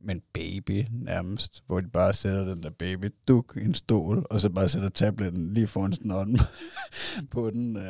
med 0.00 0.14
en 0.14 0.22
baby 0.34 0.84
nærmest, 0.90 1.62
hvor 1.66 1.80
de 1.80 1.88
bare 1.88 2.12
sætter 2.14 2.44
den 2.44 2.62
der 2.62 2.70
baby 2.70 3.04
duk 3.28 3.56
i 3.56 3.64
en 3.64 3.74
stol, 3.74 4.26
og 4.30 4.40
så 4.40 4.48
bare 4.48 4.68
sætter 4.68 4.88
tabletten 4.88 5.54
lige 5.54 5.66
foran 5.66 5.92
snotten 5.92 6.38
på 7.30 7.50
den. 7.50 7.76
Øh, 7.76 7.82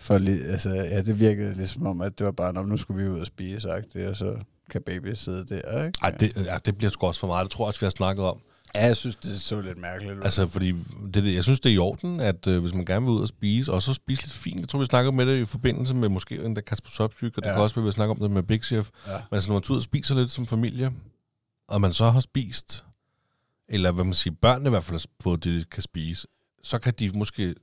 for 0.00 0.18
lige, 0.18 0.44
altså, 0.44 0.70
ja, 0.70 1.02
det 1.02 1.20
virkede 1.20 1.54
ligesom 1.54 1.86
om, 1.86 2.00
at 2.00 2.18
det 2.18 2.26
var 2.26 2.32
bare, 2.32 2.52
"Nå, 2.52 2.62
nu 2.62 2.76
skulle 2.76 3.04
vi 3.04 3.10
ud 3.10 3.20
og 3.20 3.26
spise, 3.26 3.60
sagt 3.60 3.92
det, 3.94 4.06
og 4.08 4.16
så 4.16 4.36
kan 4.70 4.82
baby 4.86 5.14
sidde 5.14 5.44
der, 5.44 5.84
ikke? 5.86 5.98
Ej, 6.02 6.10
det, 6.10 6.36
ja, 6.36 6.58
det 6.64 6.76
bliver 6.78 6.90
sgu 6.90 7.06
også 7.06 7.20
for 7.20 7.26
meget. 7.26 7.44
Det 7.44 7.50
tror 7.50 7.64
jeg 7.64 7.68
også, 7.68 7.80
vi 7.80 7.84
har 7.84 7.90
snakket 7.90 8.24
om. 8.24 8.40
Ja, 8.74 8.86
jeg 8.86 8.96
synes, 8.96 9.16
det 9.16 9.40
så 9.40 9.60
lidt 9.60 9.78
mærkeligt 9.78 10.14
ud. 10.18 10.22
Altså, 10.24 10.48
fordi 10.48 10.72
det, 11.14 11.14
det- 11.24 11.34
jeg 11.34 11.42
synes, 11.42 11.60
det 11.60 11.70
er 11.70 11.74
i 11.74 11.78
orden, 11.78 12.20
at 12.20 12.46
øh, 12.46 12.60
hvis 12.60 12.74
man 12.74 12.84
gerne 12.84 13.06
vil 13.06 13.12
ud 13.14 13.20
og 13.20 13.28
spise, 13.28 13.72
og 13.72 13.82
så 13.82 13.94
spise 13.94 14.22
lidt 14.22 14.32
fint. 14.32 14.60
Jeg 14.60 14.68
tror, 14.68 14.78
vi 14.78 14.84
snakker 14.86 15.10
med 15.10 15.26
det 15.26 15.38
i 15.40 15.44
forbindelse 15.44 15.94
med 15.94 16.08
måske 16.08 16.42
den 16.42 16.56
der 16.56 16.62
Kasper 16.62 16.90
Sopsyk, 16.90 17.36
og 17.36 17.42
det 17.42 17.48
Ja. 17.48 17.54
kan 17.54 17.62
også 17.62 17.74
være, 17.76 17.82
at 17.82 17.86
vi 17.86 17.92
snakker 17.92 18.14
om 18.14 18.20
det 18.20 18.30
med 18.30 18.42
Big 18.42 18.64
Chef. 18.64 18.88
ja. 19.06 19.12
Men 19.12 19.18
altså, 19.36 19.50
når 19.50 19.54
man 19.54 19.62
tager 19.62 19.72
ud 19.72 19.78
og 19.78 19.82
spiser 19.82 20.14
lidt 20.14 20.30
som 20.30 20.46
familie, 20.46 20.92
og 21.72 21.80
man 21.80 21.92
så 21.92 22.10
har 22.10 22.20
spist, 22.20 22.84
eller 23.68 23.92
hvad 23.92 24.04
man 24.04 24.14
siger, 24.14 24.34
børnene 24.42 24.68
i 24.68 24.70
hvert 24.70 24.84
fald 24.84 25.00
har 25.00 25.06
fået 25.22 25.44
det, 25.44 25.60
de 25.60 25.64
kan 25.64 25.82
spise, 25.82 26.26
så 26.62 26.78
kan 26.78 26.94
de 26.98 27.10
måske 27.18 27.54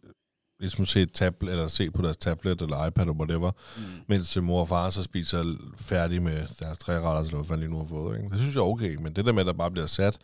ligesom 0.59 0.85
se, 0.85 1.01
et 1.01 1.13
tablet, 1.13 1.51
eller 1.51 1.67
se 1.67 1.91
på 1.91 2.01
deres 2.01 2.17
tablet 2.17 2.61
eller 2.61 2.85
iPad 2.85 3.03
eller 3.03 3.13
whatever, 3.13 3.51
Mm. 3.77 3.83
mens 4.07 4.37
mor 4.41 4.61
og 4.61 4.67
far 4.67 4.89
så 4.89 5.03
spiser 5.03 5.55
færdig 5.77 6.21
med 6.21 6.47
deres 6.59 6.79
tre 6.79 6.93
retter, 7.01 7.19
eller 7.21 7.35
hvad 7.37 7.45
fanden 7.45 7.65
de 7.67 7.71
nu 7.71 7.77
har 7.77 7.85
fået. 7.85 8.17
Ikke? 8.17 8.29
Det 8.29 8.39
synes 8.39 8.55
jeg 8.55 8.61
er 8.61 8.65
okay, 8.65 8.95
men 8.95 9.15
det 9.15 9.25
der 9.25 9.31
med, 9.31 9.41
at 9.41 9.45
der 9.47 9.53
bare 9.53 9.71
bliver 9.71 9.87
sat... 9.87 10.17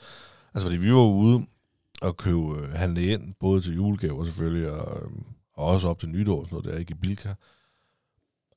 Altså, 0.53 0.65
fordi 0.67 0.77
vi 0.77 0.93
var 0.93 0.99
ude 1.07 1.45
og 2.01 2.17
købe, 2.17 2.59
øh, 2.61 2.69
handle 2.71 3.05
ind, 3.05 3.33
både 3.39 3.61
til 3.61 3.73
julegaver 3.75 4.25
selvfølgelig, 4.25 4.71
og, 4.71 5.01
øh, 5.03 5.09
og 5.53 5.65
også 5.65 5.87
op 5.87 5.99
til 5.99 6.09
nytår, 6.09 6.43
sådan 6.43 6.55
noget 6.57 6.73
der, 6.73 6.79
ikke 6.79 6.91
i 6.91 6.97
Bilka. 7.01 7.29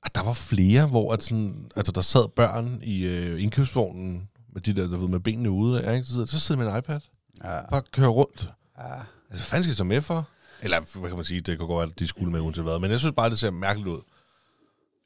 Og 0.04 0.14
der 0.14 0.22
var 0.22 0.32
flere, 0.32 0.86
hvor 0.86 1.12
at 1.12 1.22
sådan, 1.22 1.70
altså, 1.76 1.92
der 1.92 2.00
sad 2.00 2.28
børn 2.28 2.80
i 2.82 3.06
øh, 3.06 3.42
indkøbsvognen, 3.42 4.28
med 4.52 4.62
de 4.62 4.76
der, 4.76 4.88
der 4.88 4.96
ved, 4.98 5.08
med 5.08 5.20
benene 5.20 5.50
ude, 5.50 5.78
ikke? 5.94 6.04
Så, 6.04 6.12
sidder- 6.12 6.26
så 6.26 6.38
sidder 6.40 6.60
de 6.60 6.64
med 6.66 6.72
en 6.74 6.78
iPad, 6.78 7.00
Ja. 7.44 7.66
bare 7.70 7.82
kører 7.92 8.08
rundt. 8.08 8.50
ja. 8.78 8.94
Altså, 8.94 9.02
hvad 9.28 9.38
fanden 9.38 9.62
skal 9.64 9.70
de 9.72 9.76
så 9.76 9.84
med 9.84 10.00
for? 10.00 10.28
Eller, 10.62 10.98
hvad 11.00 11.08
kan 11.10 11.16
man 11.16 11.24
sige, 11.24 11.40
det 11.40 11.58
kan 11.58 11.66
godt 11.66 11.78
være, 11.80 11.88
at 11.92 11.98
de 11.98 12.06
skulle 12.06 12.32
med 12.32 12.40
uanset 12.40 12.64
hvad, 12.64 12.78
men 12.78 12.90
jeg 12.90 12.98
synes 13.00 13.14
bare, 13.16 13.30
det 13.30 13.38
ser 13.38 13.50
mærkeligt 13.50 13.88
ud. 13.88 14.00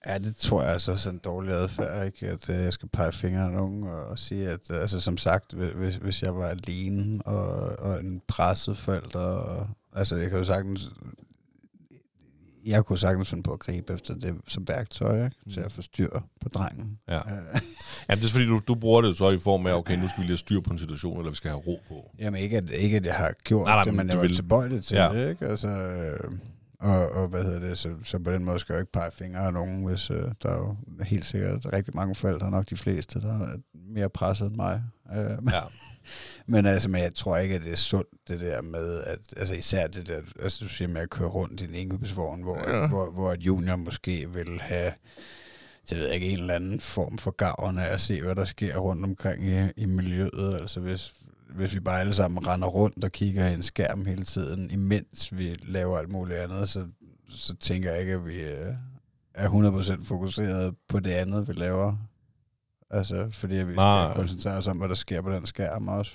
Ja, 0.07 0.19
det 0.19 0.37
tror 0.37 0.63
jeg 0.63 0.73
altså 0.73 0.93
også 0.93 1.09
er 1.09 1.13
en 1.13 1.19
dårlig 1.19 1.53
adfærd, 1.55 2.07
ikke? 2.07 2.27
At 2.29 2.51
øh, 2.51 2.57
jeg 2.57 2.73
skal 2.73 2.89
pege 2.89 3.13
fingre 3.13 3.45
af 3.45 3.51
nogen 3.53 3.85
og, 3.85 4.05
og 4.07 4.19
sige, 4.19 4.49
at 4.49 4.71
øh, 4.71 4.81
altså, 4.81 5.01
som 5.01 5.17
sagt, 5.19 5.53
hvi- 5.55 5.75
hvis, 5.75 5.97
hvis 5.97 6.23
jeg 6.23 6.37
var 6.37 6.47
alene 6.47 7.23
og, 7.27 7.79
og 7.79 8.01
en 8.05 8.23
presset 8.29 8.77
forælder, 8.79 9.21
og, 9.21 9.69
altså 9.95 10.17
jeg 10.17 10.31
kan 10.31 10.39
jo 10.39 10.45
sagtens, 10.45 10.91
jeg 12.67 12.85
kunne 12.85 12.99
sagtens 12.99 13.29
finde 13.31 13.43
på 13.43 13.53
at 13.53 13.59
gribe 13.59 13.93
efter 13.93 14.15
det 14.15 14.35
som 14.49 14.69
værktøj, 14.69 15.25
ikke? 15.25 15.37
Til 15.53 15.61
at 15.61 15.73
få 15.73 15.83
styr 15.83 16.09
på 16.41 16.49
drengen. 16.49 16.99
Ja. 17.09 17.17
Øh, 17.17 17.23
Ja, 18.09 18.15
det 18.15 18.25
er 18.25 18.29
fordi, 18.29 18.47
du, 18.47 18.61
du 18.69 18.75
bruger 18.75 19.03
det 19.03 19.19
så 19.19 19.31
i 19.31 19.39
form 19.39 19.67
af, 19.67 19.73
okay, 19.75 19.99
nu 19.99 20.09
skal 20.09 20.19
vi 20.21 20.23
lige 20.23 20.31
have 20.31 20.37
styr 20.39 20.61
på 20.61 20.73
en 20.73 20.79
situation, 20.79 21.19
eller 21.19 21.31
vi 21.31 21.37
skal 21.37 21.51
have 21.51 21.61
ro 21.61 21.81
på. 21.89 22.11
Jamen 22.19 22.41
ikke 22.41 22.57
at, 22.57 22.71
ikke, 22.71 22.97
at 22.97 23.07
jeg 23.07 23.15
har 23.15 23.33
gjort 23.45 23.67
Nej, 23.67 23.75
nej, 23.75 23.85
det, 23.85 23.95
men 23.95 24.09
jeg 24.09 24.17
var 24.17 24.23
vil- 24.23 24.35
tilbøjelig 24.37 24.85
til 24.85 24.97
Ja. 24.97 25.09
det, 25.13 25.31
ikke? 25.31 25.47
Altså, 25.47 25.69
øh, 25.69 26.31
og, 26.81 27.09
og 27.13 27.29
hvad 27.29 27.43
hedder 27.45 27.59
det, 27.59 27.79
så, 27.79 27.89
så 28.05 28.19
på 28.19 28.33
den 28.33 28.45
måde 28.45 28.59
skal 28.59 28.73
jeg 28.73 28.79
jo 28.79 28.83
ikke 28.83 28.93
pege 28.93 29.11
fingre 29.11 29.41
af 29.41 29.53
nogen, 29.53 29.85
hvis 29.87 30.11
øh, 30.11 30.23
der 30.43 30.49
er 30.49 30.57
jo 30.57 30.77
helt 31.05 31.25
sikkert 31.25 31.67
rigtig 31.73 31.97
mange 31.97 32.15
forældre, 32.15 32.51
nok 32.51 32.71
de 32.71 32.77
fleste, 32.77 33.21
der 33.21 33.33
er 33.41 33.57
mere 33.75 34.09
presset 34.11 34.47
end 34.47 34.57
mig. 34.57 34.83
Øh, 35.17 35.31
Ja. 35.53 35.61
men 36.47 36.67
altså, 36.67 36.89
men 36.89 37.03
jeg 37.03 37.15
tror 37.15 37.37
ikke, 37.37 37.55
at 37.55 37.63
det 37.63 37.73
er 37.73 37.77
sundt, 37.77 38.09
det 38.29 38.41
der 38.41 38.63
med, 38.63 39.03
at, 39.03 39.19
altså 39.37 39.55
især 39.55 39.87
det 39.87 40.07
der, 40.07 40.21
altså 40.43 40.59
du 40.65 40.69
siger 40.69 40.89
med 40.89 41.01
at 41.01 41.11
køre 41.11 41.29
rundt 41.29 41.61
i 41.61 41.65
en 41.65 41.75
indkøbsvogn, 41.75 42.43
hvor, 42.43 42.71
Ja. 42.71 42.89
hvor, 42.89 43.11
hvor 43.11 43.33
et 43.33 43.41
junior 43.41 43.77
måske 43.77 44.31
vil 44.33 44.61
have, 44.61 44.93
det 45.91 45.99
ved 45.99 46.07
jeg 46.07 46.15
ikke, 46.15 46.27
en 46.31 46.39
eller 46.39 46.55
anden 46.55 46.81
form 46.81 47.19
for 47.19 47.31
gavn 47.31 47.79
af 47.79 47.93
at 47.93 48.01
se, 48.01 48.23
hvad 48.23 48.35
der 48.35 48.45
sker 48.45 48.77
rundt 48.79 49.05
omkring 49.05 49.45
i, 49.47 49.69
i 49.77 49.85
miljøet. 49.85 50.55
Altså 50.61 50.81
hvis, 50.81 51.15
hvis 51.51 51.75
vi 51.75 51.81
bare 51.81 52.01
alle 52.01 52.13
sammen 52.13 52.47
render 52.47 52.69
rundt 52.69 53.05
og 53.05 53.13
kigger 53.13 53.49
i 53.49 53.55
en 53.55 53.63
skærm 53.63 54.07
hele 54.07 54.25
tiden, 54.25 54.71
imens 54.71 55.37
vi 55.37 55.55
laver 55.63 55.99
alt 55.99 56.09
muligt 56.11 56.39
andet, 56.39 56.69
så, 56.69 56.87
så 57.29 57.55
tænker 57.57 57.91
jeg 57.91 58.01
ikke, 58.01 58.13
at 58.13 58.27
vi 58.27 58.35
øh, 58.41 58.75
er 59.35 59.49
100% 60.01 60.05
fokuseret 60.05 60.75
på 60.89 61.01
det 61.01 61.11
andet, 61.11 61.49
vi 61.49 61.53
laver. 61.53 61.97
Altså, 62.91 63.29
fordi 63.33 63.55
vi 63.55 63.73
skal 63.73 63.77
koncentrere 64.15 64.57
os 64.57 64.67
om, 64.67 64.79
hvad 64.79 64.89
der 64.89 64.95
sker 64.95 65.21
på 65.23 65.33
den 65.33 65.47
skærm 65.47 65.89
også. 65.89 66.13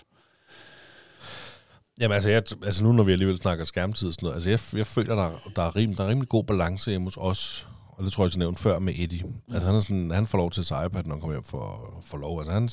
Jamen 1.99 2.15
altså, 2.15 2.29
jeg, 2.29 2.43
altså 2.63 2.83
nu 2.83 2.91
når 2.91 3.03
vi 3.03 3.11
alligevel 3.11 3.37
snakker 3.37 3.65
skærmtid 3.65 4.07
og 4.07 4.13
sådan 4.13 4.25
noget, 4.25 4.35
altså 4.35 4.49
jeg, 4.49 4.77
jeg 4.77 4.87
føler, 4.87 5.15
der, 5.15 5.31
der, 5.55 5.61
er 5.61 5.75
rim, 5.75 5.95
der 5.95 6.03
er 6.03 6.09
rimelig 6.09 6.29
god 6.29 6.43
balance 6.43 6.89
hjemme 6.89 7.07
hos 7.07 7.17
os, 7.17 7.67
og 7.87 8.03
det 8.03 8.11
tror 8.11 8.23
jeg, 8.23 8.31
jeg 8.33 8.39
nævnte 8.39 8.61
før 8.61 8.79
med 8.79 8.93
Eddie. 8.97 9.23
Altså 9.53 9.67
han, 9.67 9.75
er 9.75 9.79
sådan, 9.79 10.11
han 10.11 10.27
får 10.27 10.37
lov 10.37 10.51
til 10.51 10.61
at 10.61 10.65
tage 10.65 10.85
iPad, 10.85 11.03
når 11.03 11.15
han 11.15 11.21
kommer 11.21 11.33
hjem 11.35 11.43
for, 11.43 11.97
for 12.05 12.17
lov. 12.17 12.39
Altså 12.39 12.53
han 12.53 12.69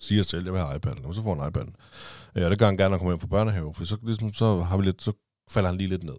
siger 0.00 0.22
selv, 0.22 0.44
jeg 0.44 0.52
vil 0.52 0.60
have 0.60 0.76
iPad, 0.76 1.04
og 1.04 1.14
så 1.14 1.22
får 1.22 1.34
han 1.34 1.48
iPad. 1.48 1.66
Ja, 2.34 2.44
øh, 2.44 2.50
det 2.50 2.58
gør 2.58 2.66
han 2.66 2.76
gerne, 2.76 2.88
når 2.88 2.96
han 2.96 2.98
kommer 2.98 3.12
hjem 3.12 3.20
fra 3.20 3.26
børnehave, 3.26 3.74
for 3.74 3.84
så, 3.84 3.96
ligesom, 4.02 4.32
så, 4.32 4.60
har 4.60 4.76
vi 4.76 4.84
lidt, 4.84 5.02
så 5.02 5.12
falder 5.50 5.68
han 5.68 5.78
lige 5.78 5.88
lidt 5.88 6.04
ned. 6.04 6.16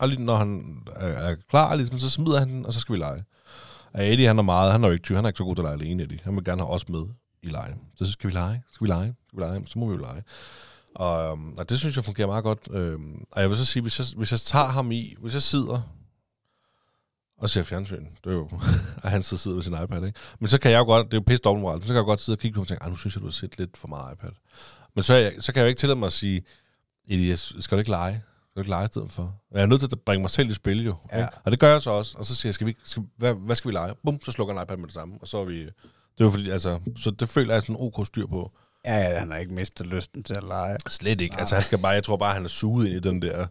Og 0.00 0.08
lige 0.08 0.24
når 0.24 0.36
han 0.36 0.82
er, 0.96 1.06
er 1.06 1.34
klar, 1.50 1.74
ligesom, 1.74 1.98
så 1.98 2.10
smider 2.10 2.38
han 2.38 2.48
den, 2.48 2.66
og 2.66 2.74
så 2.74 2.80
skal 2.80 2.92
vi 2.92 2.98
lege. 2.98 3.24
Og 3.94 4.12
Eddie, 4.12 4.26
han 4.26 4.38
er 4.38 4.42
meget, 4.42 4.72
han 4.72 4.84
er 4.84 4.88
jo 4.88 4.92
ikke 4.92 5.02
tyr, 5.02 5.14
han 5.14 5.24
er 5.24 5.28
ikke 5.28 5.38
så 5.38 5.44
god 5.44 5.56
til 5.56 5.62
at 5.62 5.64
lege 5.64 5.74
alene, 5.74 6.02
Eddie. 6.02 6.20
Han 6.22 6.36
vil 6.36 6.44
gerne 6.44 6.62
have 6.62 6.70
os 6.70 6.88
med 6.88 7.02
i 7.42 7.48
lege. 7.48 7.74
Så 7.96 8.12
skal 8.12 8.30
vi 8.30 8.34
lege, 8.34 8.62
skal 8.72 8.84
vi 8.84 8.90
lege, 8.90 9.14
skal 9.28 9.38
vi 9.38 9.42
lege, 9.42 9.66
så 9.66 9.78
må 9.78 9.86
vi 9.86 9.92
jo 9.92 9.98
lege. 9.98 10.22
Og, 10.94 11.32
øhm, 11.32 11.52
og 11.58 11.70
det 11.70 11.78
synes 11.78 11.96
jeg 11.96 12.04
fungerer 12.04 12.26
meget 12.26 12.44
godt. 12.44 12.68
Øhm, 12.70 13.24
og 13.32 13.40
jeg 13.40 13.50
vil 13.50 13.58
så 13.58 13.64
sige, 13.64 13.82
hvis 13.82 13.98
jeg, 13.98 14.06
hvis 14.16 14.32
jeg 14.32 14.40
tager 14.40 14.64
ham 14.68 14.90
i, 14.92 15.14
hvis 15.20 15.34
jeg 15.34 15.42
sidder 15.42 15.80
og 17.38 17.50
ser 17.50 17.62
fjernsyn, 17.62 18.04
det 18.24 18.30
er 18.30 18.32
jo, 18.32 18.48
og 19.02 19.10
han 19.10 19.22
sidder 19.22 19.54
ved 19.56 19.62
sin 19.62 19.74
iPad, 19.84 20.04
ikke? 20.04 20.18
Men 20.40 20.48
så 20.48 20.58
kan 20.58 20.70
jeg 20.70 20.78
jo 20.78 20.84
godt, 20.84 21.06
det 21.06 21.14
er 21.14 21.18
jo 21.18 21.24
pisse 21.26 21.42
dobbeltmoral, 21.42 21.80
så 21.80 21.86
kan 21.86 21.96
jeg 21.96 22.04
godt 22.04 22.20
sidde 22.20 22.36
og 22.36 22.40
kigge 22.40 22.54
på 22.54 22.58
ham 22.58 22.62
og 22.62 22.68
tænke, 22.68 22.82
"Ej, 22.82 22.90
nu 22.90 22.96
synes 22.96 23.14
jeg, 23.16 23.20
du 23.20 23.26
har 23.26 23.32
set 23.32 23.58
lidt 23.58 23.76
for 23.76 23.88
meget 23.88 24.12
iPad. 24.14 24.30
Men 24.94 25.02
så, 25.02 25.14
jeg, 25.14 25.32
så 25.40 25.52
kan 25.52 25.60
jeg 25.60 25.66
jo 25.66 25.68
ikke 25.68 25.78
tillade 25.78 25.98
mig 25.98 26.06
at 26.06 26.12
sige, 26.12 26.42
Elias, 27.08 27.54
skal 27.60 27.76
du 27.76 27.78
ikke 27.78 27.90
lege? 27.90 28.12
Skal 28.50 28.54
du 28.56 28.60
ikke 28.60 28.70
lege 28.70 28.84
i 28.84 28.88
stedet 28.88 29.10
for? 29.10 29.40
Jeg 29.52 29.62
er 29.62 29.66
nødt 29.66 29.80
til 29.80 29.88
at 29.92 30.00
bringe 30.00 30.20
mig 30.20 30.30
selv 30.30 30.50
i 30.50 30.54
spil 30.54 30.84
jo. 30.84 30.94
Ja. 31.12 31.16
Ikke? 31.18 31.28
Og 31.44 31.50
det 31.50 31.60
gør 31.60 31.72
jeg 31.72 31.82
så 31.82 31.90
også. 31.90 32.18
Og 32.18 32.26
så 32.26 32.34
siger 32.36 32.48
jeg, 32.50 32.54
skal 32.54 32.66
vi, 32.66 32.76
skal, 32.84 33.02
hvad, 33.16 33.34
hvad 33.34 33.56
skal 33.56 33.68
vi 33.68 33.74
lege? 33.74 33.94
Bum, 34.04 34.18
så 34.24 34.32
slukker 34.32 34.54
han 34.54 34.62
iPad 34.62 34.76
med 34.76 34.86
det 34.86 34.94
samme. 34.94 35.18
Og 35.22 35.28
så 35.28 35.38
er 35.38 35.44
vi... 35.44 35.60
Det 35.60 36.20
er 36.20 36.24
jo 36.24 36.30
fordi, 36.30 36.50
altså... 36.50 36.80
Så 36.96 37.10
det 37.10 37.28
føler 37.28 37.54
jeg 37.54 37.62
sådan 37.62 37.76
en 37.76 37.82
ok 37.82 38.06
styr 38.06 38.26
på. 38.26 38.52
Ja, 38.84 38.96
ja, 38.96 39.18
han 39.18 39.30
har 39.30 39.38
ikke 39.38 39.54
mistet 39.54 39.86
lysten 39.86 40.22
til 40.22 40.34
at 40.34 40.42
lege. 40.42 40.76
Slet 40.88 41.20
ikke. 41.20 41.32
Nej. 41.34 41.40
Altså, 41.40 41.54
han 41.54 41.64
skal 41.64 41.78
bare, 41.78 41.92
jeg 41.92 42.04
tror 42.04 42.16
bare, 42.16 42.34
han 42.34 42.44
er 42.44 42.48
suget 42.48 42.86
ind 42.86 42.96
i 42.96 43.00
den 43.00 43.22
der 43.22 43.46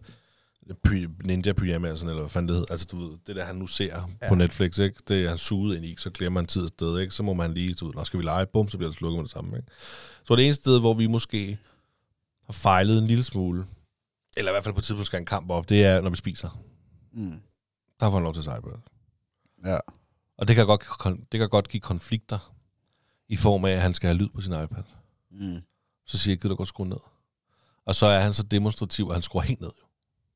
py- 0.88 1.10
ninja 1.24 1.54
pyjama, 1.54 1.96
sådan, 1.96 2.10
eller 2.10 2.22
hvad 2.22 2.30
fanden 2.30 2.48
det 2.48 2.56
hedder. 2.56 2.72
Altså, 2.72 2.88
du 2.92 2.98
ved, 3.08 3.18
det 3.28 3.36
der, 3.36 3.46
han 3.46 3.56
nu 3.56 3.68
ser 3.68 4.04
ja. 4.22 4.28
På 4.28 4.36
Netflix, 4.36 4.78
ikke? 4.78 5.00
det 5.08 5.24
er 5.26 5.30
han 5.30 5.38
suget 5.38 5.76
ind 5.76 5.86
i, 5.86 5.96
så 5.98 6.10
glemmer 6.10 6.42
man 6.42 6.46
tid 6.48 6.62
og 6.62 6.68
sted, 6.68 7.00
ikke? 7.00 7.14
Så 7.14 7.24
må 7.24 7.34
man 7.34 7.54
lige, 7.54 7.74
du 7.74 7.86
ved, 7.86 7.94
nå, 7.94 8.04
skal 8.04 8.20
vi 8.20 8.24
lege, 8.24 8.46
bum, 8.46 8.70
så 8.70 8.78
bliver 8.78 8.90
det 8.90 8.98
slukket 8.98 9.18
med 9.18 9.24
det 9.24 9.32
samme, 9.32 9.58
ikke? 9.58 9.68
Så 10.24 10.36
det 10.36 10.46
eneste 10.46 10.64
sted, 10.64 10.80
hvor 10.80 10.94
vi 10.94 11.08
måske 11.08 11.58
har 12.46 12.54
fejlet 12.54 12.98
en 12.98 13.08
lille 13.08 13.24
smule, 13.24 13.66
eller 14.38 14.52
i 14.52 14.54
hvert 14.54 14.64
fald 14.64 14.74
på 14.76 14.80
et 14.80 14.86
tidspunkt 14.86 15.08
skal 15.08 15.20
en 15.20 15.26
kamp 15.26 15.50
op, 15.50 15.70
det 15.70 15.86
er, 15.86 16.02
når 16.02 16.10
vi 16.10 16.16
spiser. 16.16 16.62
Mm. 17.14 17.42
Der 18.00 18.10
får 18.10 18.12
han 18.12 18.24
lov 18.24 18.34
til 18.34 18.40
at 18.40 18.46
sejle. 18.46 18.62
Ja. 19.66 19.78
Og 20.38 20.48
det 20.48 20.56
kan, 20.56 20.66
godt, 20.66 20.84
det 21.32 21.40
kan 21.40 21.50
godt 21.50 21.70
give 21.70 21.82
konflikter, 21.82 22.54
i 23.30 23.36
form 23.36 23.66
af, 23.66 23.72
at 23.72 23.82
han 23.82 23.94
skal 23.94 24.08
have 24.08 24.18
lyd 24.18 24.30
på 24.36 24.42
sin 24.42 24.54
iPad. 24.54 24.84
Mm. 25.32 25.62
Så 26.08 26.18
siger 26.18 26.32
jeg, 26.32 26.40
gider 26.40 26.50
du 26.50 26.56
godt 26.56 26.70
skrue 26.70 26.88
ned? 26.88 27.00
Og 27.86 27.96
så 27.96 28.06
er 28.06 28.20
han 28.20 28.34
så 28.34 28.44
demonstrativ, 28.44 29.06
at 29.10 29.14
han 29.14 29.22
skruer 29.22 29.44
helt 29.44 29.62
ned. 29.62 29.72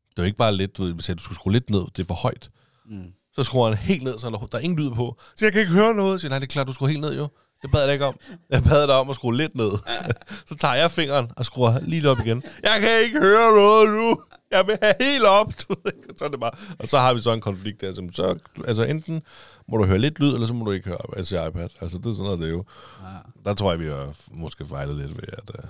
Det 0.09 0.19
er 0.19 0.23
jo 0.23 0.25
ikke 0.25 0.37
bare 0.37 0.55
lidt, 0.55 0.77
du 0.77 0.83
ved, 0.83 0.93
hvis 0.93 1.09
jeg, 1.09 1.17
du 1.17 1.23
skulle 1.23 1.35
skrue 1.35 1.53
lidt 1.53 1.69
ned, 1.69 1.81
det 1.95 2.03
er 2.03 2.07
for 2.07 2.13
højt. 2.13 2.49
Mm. 2.85 3.13
Så 3.35 3.43
skruer 3.43 3.69
han 3.69 3.77
helt 3.77 4.03
ned, 4.03 4.19
så 4.19 4.47
der, 4.51 4.57
er 4.57 4.61
ingen 4.61 4.79
lyd 4.79 4.91
på. 4.91 5.19
Så 5.35 5.45
jeg 5.45 5.51
kan 5.51 5.61
ikke 5.61 5.73
høre 5.73 5.93
noget. 5.93 6.19
Så 6.19 6.21
siger, 6.21 6.29
nej, 6.29 6.39
det 6.39 6.47
er 6.47 6.51
klart, 6.51 6.67
du 6.67 6.73
skruer 6.73 6.89
helt 6.89 7.01
ned 7.01 7.17
jo. 7.17 7.27
Det 7.61 7.71
bad 7.71 7.79
jeg 7.79 7.87
dig 7.87 7.93
ikke 7.93 8.05
om. 8.05 8.15
Jeg 8.49 8.63
bad 8.63 8.87
dig 8.87 8.95
om 8.95 9.09
at 9.09 9.15
skrue 9.15 9.37
lidt 9.37 9.55
ned. 9.55 9.71
så 10.49 10.55
tager 10.55 10.73
jeg 10.73 10.91
fingeren 10.91 11.31
og 11.37 11.45
skruer 11.45 11.79
lige 11.79 12.09
op 12.09 12.19
igen. 12.19 12.43
Jeg 12.63 12.79
kan 12.81 12.99
ikke 13.03 13.19
høre 13.19 13.55
noget 13.55 13.89
nu. 13.89 14.23
Jeg 14.53 14.67
vil 14.67 14.77
have 14.81 14.93
helt 15.01 15.25
op. 15.25 15.53
Du 15.61 15.75
ved 15.83 15.91
ikke. 15.97 16.13
så 16.17 16.25
er 16.25 16.29
det 16.29 16.39
bare. 16.39 16.51
Og 16.79 16.89
så 16.89 16.97
har 16.97 17.13
vi 17.13 17.19
så 17.19 17.33
en 17.33 17.41
konflikt 17.41 17.81
der. 17.81 17.93
Som 17.93 18.13
så, 18.13 18.39
altså 18.67 18.83
enten 18.83 19.21
må 19.67 19.77
du 19.77 19.85
høre 19.85 19.97
lidt 19.97 20.19
lyd, 20.19 20.33
eller 20.33 20.47
så 20.47 20.53
må 20.53 20.65
du 20.65 20.71
ikke 20.71 20.87
høre 20.87 21.17
altså 21.17 21.47
iPad. 21.47 21.69
Altså 21.81 21.97
det 21.97 22.05
er 22.05 22.13
sådan 22.13 22.23
noget, 22.23 22.39
det 22.39 22.45
er 22.45 22.51
jo. 22.51 22.65
Ja. 23.01 23.07
Der 23.45 23.53
tror 23.53 23.71
jeg, 23.71 23.79
vi 23.79 23.87
har 23.87 24.13
måske 24.31 24.67
fejlet 24.67 24.95
lidt 24.95 25.15
ved, 25.15 25.27
at, 25.37 25.49
uh, 25.49 25.69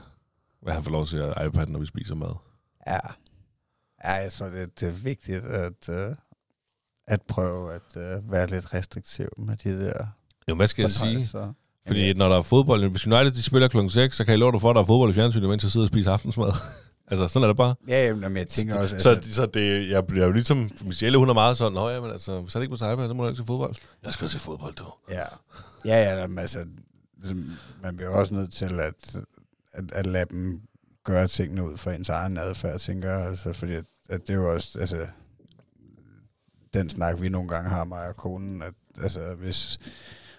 hvad 0.61 0.73
han 0.73 0.83
får 0.83 0.91
lov 0.91 1.05
til 1.05 1.17
at 1.17 1.45
iPad, 1.47 1.67
når 1.67 1.79
vi 1.79 1.85
spiser 1.85 2.15
mad. 2.15 2.35
Ja. 2.87 2.99
Ja, 4.03 4.11
jeg 4.11 4.31
tror, 4.31 4.45
det, 4.45 4.79
det 4.79 4.87
er 4.87 4.91
vigtigt 4.91 5.45
at, 5.45 5.89
uh, 5.89 6.15
at 7.07 7.21
prøve 7.21 7.73
at 7.73 8.17
uh, 8.17 8.31
være 8.31 8.47
lidt 8.47 8.73
restriktiv 8.73 9.27
med 9.37 9.57
de 9.57 9.85
der 9.85 10.05
Jo, 10.49 10.55
hvad 10.55 10.67
skal 10.67 10.81
jeg 10.81 10.91
sige? 10.91 11.29
Fordi 11.87 11.99
Jamen, 11.99 12.17
når 12.17 12.29
der 12.29 12.37
er 12.37 12.41
fodbold, 12.41 12.89
hvis 12.89 13.07
United 13.07 13.31
de 13.31 13.43
spiller 13.43 13.67
klokken 13.67 13.89
6, 13.89 14.15
så 14.15 14.25
kan 14.25 14.31
jeg 14.31 14.39
love 14.39 14.51
dig 14.51 14.61
for, 14.61 14.69
at 14.69 14.75
der 14.75 14.81
er 14.81 14.85
fodbold 14.85 15.11
i 15.11 15.13
fjernsynet, 15.13 15.49
mens 15.49 15.63
jeg 15.63 15.71
sidder 15.71 15.85
og 15.85 15.89
spiser 15.89 16.11
aftensmad. 16.11 16.51
Altså, 17.07 17.27
sådan 17.27 17.43
er 17.43 17.47
det 17.47 17.57
bare. 17.57 17.75
Ja, 17.87 18.05
jamen, 18.05 18.23
jamen, 18.23 18.37
jeg 18.37 18.47
tænker 18.47 18.79
også... 18.79 18.99
Så, 18.99 19.09
Altså, 19.09 19.33
så 19.33 19.45
det, 19.45 19.89
jeg 19.89 20.07
bliver 20.07 20.25
jo 20.25 20.31
ligesom, 20.31 20.71
Michelle, 20.85 21.17
hun 21.17 21.29
er 21.29 21.33
meget 21.33 21.57
sådan, 21.57 21.73
Nå 21.73 21.89
ja, 21.89 22.01
men 22.01 22.11
altså, 22.11 22.41
hvis 22.41 22.53
han 22.53 22.61
ikke 22.61 22.77
sig 22.77 22.93
iPad, 22.93 23.07
så 23.07 23.13
må 23.13 23.23
du 23.23 23.29
ikke 23.29 23.37
se 23.37 23.45
fodbold. 23.45 23.75
Jeg 24.03 24.13
skal 24.13 24.29
se 24.29 24.39
fodbold, 24.39 24.73
du. 24.73 24.85
ja, 25.09 25.23
ja, 25.85 26.03
ja 26.03 26.19
jamen, 26.19 26.39
altså, 26.39 26.65
ligesom, 27.17 27.51
man 27.83 27.95
bliver 27.95 28.09
også 28.09 28.33
nødt 28.33 28.53
til 28.53 28.79
at, 28.79 29.15
at, 29.73 29.91
at 29.91 30.05
lade 30.05 30.25
dem 30.29 30.61
gøre 31.03 31.27
tingene 31.27 31.63
ud 31.63 31.77
fra 31.77 31.93
ens 31.93 32.09
egen 32.09 32.37
adfærd, 32.37 32.79
tænker 32.79 33.11
jeg. 33.11 33.27
Altså, 33.27 33.53
fordi 33.53 33.73
at, 33.73 33.85
at 34.09 34.21
det 34.21 34.29
er 34.29 34.33
jo 34.33 34.53
også... 34.53 34.79
Altså, 34.79 35.07
den 36.73 36.89
snak, 36.89 37.21
vi 37.21 37.29
nogle 37.29 37.49
gange 37.49 37.69
har, 37.69 37.83
mig 37.83 38.07
og 38.07 38.15
konen, 38.15 38.61
at 38.61 38.73
altså, 39.01 39.33
hvis, 39.33 39.79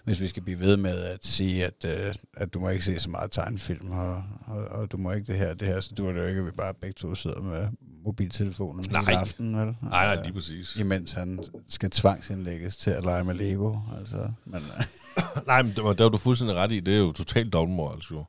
hvis 0.05 0.21
vi 0.21 0.27
skal 0.27 0.43
blive 0.43 0.59
ved 0.59 0.77
med 0.77 0.97
at 1.03 1.25
sige, 1.25 1.65
at, 1.65 1.85
øh, 1.85 2.15
at 2.37 2.53
du 2.53 2.59
må 2.59 2.69
ikke 2.69 2.85
se 2.85 2.99
så 2.99 3.09
meget 3.09 3.31
tegnefilm, 3.31 3.91
og, 3.91 4.23
og, 4.47 4.57
og 4.65 4.91
du 4.91 4.97
må 4.97 5.11
ikke 5.11 5.27
det 5.31 5.37
her 5.39 5.53
det 5.53 5.67
her, 5.67 5.81
så 5.81 5.93
du 5.97 6.07
det 6.07 6.15
jo 6.15 6.25
ikke, 6.25 6.39
at 6.39 6.45
vi 6.45 6.51
bare 6.51 6.73
begge 6.73 6.93
to 6.93 7.15
sidder 7.15 7.41
med 7.41 7.67
mobiltelefonen 8.05 8.85
Nej. 8.91 9.01
hele 9.01 9.17
aftenen, 9.17 9.57
vel? 9.57 9.65
Nej, 9.65 10.05
nej, 10.05 10.15
Øh, 10.17 10.23
lige 10.23 10.33
præcis. 10.33 10.75
imens 10.75 11.11
han 11.11 11.39
skal 11.67 11.89
tvangsindlægges 11.89 12.77
til 12.77 12.91
at 12.91 13.03
lege 13.03 13.23
med 13.23 13.35
Lego. 13.35 13.75
Altså, 13.99 14.31
men, 14.45 14.61
øh, 14.77 14.83
Nej, 15.47 15.61
men 15.61 15.71
det 15.75 15.83
var, 15.83 15.93
det 15.93 16.03
var 16.03 16.09
du 16.09 16.17
fuldstændig 16.17 16.55
ret 16.57 16.71
i. 16.71 16.79
Det 16.79 16.93
er 16.93 16.99
jo 16.99 17.11
totalt 17.11 17.53
dobbeltmoral, 17.53 17.99
jo. 18.11 18.25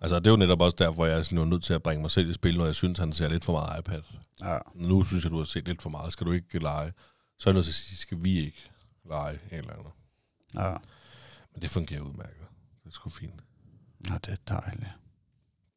Altså, 0.00 0.18
det 0.18 0.26
er 0.26 0.30
jo 0.30 0.36
netop 0.36 0.60
også 0.60 0.76
derfor, 0.78 1.06
jeg 1.06 1.18
er 1.18 1.22
sådan 1.22 1.38
jo 1.38 1.44
nødt 1.44 1.64
til 1.64 1.74
at 1.74 1.82
bringe 1.82 2.02
mig 2.02 2.10
selv 2.10 2.30
i 2.30 2.32
spil, 2.32 2.58
når 2.58 2.64
jeg 2.66 2.74
synes, 2.74 2.98
han 2.98 3.12
ser 3.12 3.28
lidt 3.28 3.44
for 3.44 3.52
meget 3.52 3.78
iPad. 3.78 4.00
ja, 4.44 4.58
Nu 4.74 5.04
synes 5.04 5.24
jeg, 5.24 5.30
du 5.32 5.36
har 5.36 5.44
set 5.44 5.68
lidt 5.68 5.82
for 5.82 5.90
meget. 5.90 6.12
Skal 6.12 6.26
du 6.26 6.32
ikke 6.32 6.58
lege? 6.58 6.92
Så 7.38 7.48
er 7.48 7.52
jeg 7.52 7.54
nødt 7.54 7.64
til 7.64 7.70
at 7.70 7.74
sige, 7.74 7.96
skal 7.98 8.18
vi 8.24 8.38
ikke 8.38 8.70
lege? 9.10 9.32
En 9.52 9.58
eller 9.58 9.72
andet. 9.72 9.92
Ja. 10.56 10.70
Men 11.52 11.62
det 11.62 11.70
fungerer 11.70 12.00
udmærket. 12.00 12.46
Det 12.84 12.88
er 12.88 12.90
sgu 12.90 13.08
fint. 13.10 13.44
Nå, 14.08 14.14
det 14.26 14.32
er 14.32 14.60
dejligt. 14.60 14.90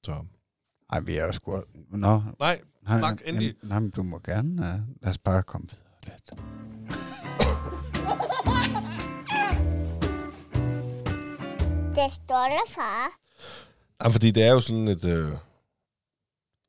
Så. 0.03 0.25
Ej, 0.91 0.99
vi 0.99 1.17
er 1.17 1.25
jo 1.25 1.31
sgu... 1.31 1.63
Nå, 1.89 2.23
Nej, 2.39 2.61
nej, 2.81 2.99
Snak 2.99 3.21
endelig. 3.25 3.47
jamen, 3.47 3.69
nej, 3.69 3.79
men 3.79 3.89
du 3.89 4.03
må 4.03 4.19
gerne... 4.19 4.51
Uh, 4.51 5.01
lad 5.03 5.09
os 5.09 5.17
bare 5.17 5.43
komme 5.43 5.67
videre 5.69 5.99
lidt. 6.05 6.39
Det 11.95 12.13
stolte 12.13 12.73
far. 12.75 13.07
Jamen, 14.01 14.11
fordi 14.13 14.31
det 14.31 14.43
er 14.43 14.51
jo 14.51 14.61
sådan 14.61 14.87
et... 14.87 15.05
Øh, 15.05 15.31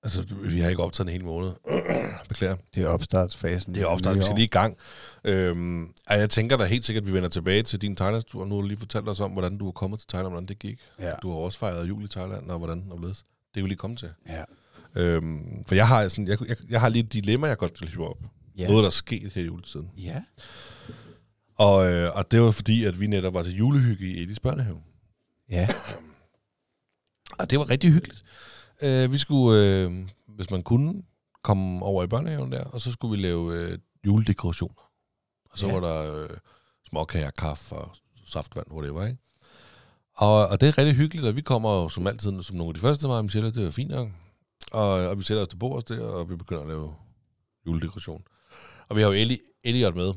altså, 0.06 0.34
vi 0.42 0.60
har 0.60 0.70
ikke 0.70 0.82
optaget 0.82 1.08
en 1.08 1.12
hel 1.12 1.24
måned. 1.24 1.50
Beklager. 2.28 2.56
Det 2.74 2.82
er 2.82 2.88
opstartsfasen. 2.88 3.74
Det 3.74 3.82
er 3.82 3.86
ofte, 3.86 4.14
vi 4.14 4.22
skal 4.22 4.34
lige 4.34 4.44
i 4.44 4.48
gang. 4.48 4.76
Øhm, 5.24 5.84
ej, 5.84 6.18
jeg 6.18 6.30
tænker 6.30 6.56
da 6.56 6.64
helt 6.64 6.84
sikkert, 6.84 7.02
at 7.02 7.08
vi 7.08 7.14
vender 7.14 7.28
tilbage 7.28 7.62
til 7.62 7.80
din 7.82 7.96
Thailandstur. 7.96 8.44
Nu 8.44 8.54
har 8.54 8.62
du 8.62 8.68
lige 8.68 8.78
fortalt 8.78 9.08
os 9.08 9.20
om, 9.20 9.30
hvordan 9.30 9.58
du 9.58 9.68
er 9.68 9.72
kommet 9.72 10.00
til 10.00 10.08
Thailand, 10.08 10.32
hvordan 10.32 10.48
det 10.48 10.58
gik. 10.58 10.80
Ja. 10.98 11.12
Du 11.22 11.30
har 11.30 11.36
også 11.36 11.58
fejret 11.58 11.88
jul 11.88 12.04
i 12.04 12.08
Thailand, 12.08 12.50
og 12.50 12.58
hvordan 12.58 12.78
og 12.90 12.98
hvorledes. 12.98 13.18
Det 13.18 13.54
kan 13.54 13.62
vi 13.62 13.68
lige 13.68 13.78
komme 13.78 13.96
til. 13.96 14.10
Ja. 14.28 14.42
Øhm, 14.94 15.64
for 15.68 15.74
jeg 15.74 15.88
har, 15.88 16.08
sådan, 16.08 16.28
jeg, 16.28 16.38
jeg, 16.48 16.56
jeg 16.68 16.80
har 16.80 16.88
lige 16.88 17.04
et 17.04 17.12
dilemma, 17.12 17.46
jeg 17.46 17.58
godt 17.58 17.80
vil 17.80 17.88
hive 17.88 18.08
op. 18.08 18.18
Ja. 18.58 18.68
Noget, 18.68 18.82
der 18.82 18.86
er 18.86 18.90
sket 18.90 19.32
her 19.34 19.42
i 19.42 19.44
juletiden. 19.44 19.90
Ja. 19.98 20.22
Og, 21.54 21.92
øh, 21.92 22.16
og 22.16 22.30
det 22.30 22.40
var 22.40 22.50
fordi, 22.50 22.84
at 22.84 23.00
vi 23.00 23.06
netop 23.06 23.34
var 23.34 23.42
til 23.42 23.56
julehygge 23.56 24.06
i 24.06 24.22
Edis 24.22 24.40
børnehave. 24.40 24.78
Ja. 25.50 25.68
Og 27.38 27.50
det 27.50 27.58
var 27.58 27.70
rigtig 27.70 27.90
hyggeligt. 27.90 28.24
Øh, 28.82 29.12
vi 29.12 29.18
skulle, 29.18 29.62
øh, 29.64 30.08
hvis 30.28 30.50
man 30.50 30.62
kunne, 30.62 31.02
komme 31.42 31.82
over 31.84 32.04
i 32.04 32.06
børnehaven 32.06 32.52
der, 32.52 32.64
og 32.64 32.80
så 32.80 32.92
skulle 32.92 33.16
vi 33.16 33.22
lave 33.22 33.54
øh, 33.54 33.78
juledekorationer. 34.06 34.90
Og 35.50 35.58
så 35.58 35.66
Ja. 35.66 35.72
var 35.72 35.80
der 35.80 36.22
øh, 36.22 36.28
småkager, 36.88 37.30
kaffe 37.30 37.74
og 37.74 37.96
saftvand, 38.26 38.66
hvor 38.66 38.82
det 38.82 38.94
var, 38.94 39.06
ikke? 39.06 39.18
Og, 40.16 40.48
og 40.48 40.60
det 40.60 40.68
er 40.68 40.78
rigtig 40.78 40.94
hyggeligt, 40.96 41.26
og 41.26 41.36
vi 41.36 41.40
kommer 41.40 41.88
som 41.88 42.06
altid 42.06 42.42
som 42.42 42.56
nogle 42.56 42.70
af 42.70 42.74
de 42.74 42.80
første, 42.80 43.06
og 43.06 43.24
Michelle, 43.24 43.52
det 43.54 43.66
er 43.66 43.70
fint 43.70 43.90
nok. 43.90 44.08
Og, 44.72 44.88
og 44.88 45.18
vi 45.18 45.22
sætter 45.24 45.42
os 45.42 45.48
til 45.48 45.56
bordet 45.56 45.88
der, 45.88 46.04
og 46.04 46.30
vi 46.30 46.36
begynder 46.36 46.62
at 46.62 46.68
lave 46.68 46.94
juledekoration. 47.66 48.22
Og 48.88 48.96
vi 48.96 49.00
har 49.02 49.08
jo 49.08 49.14
Eli, 49.14 49.38
Elliot 49.64 49.94
med. 49.96 50.12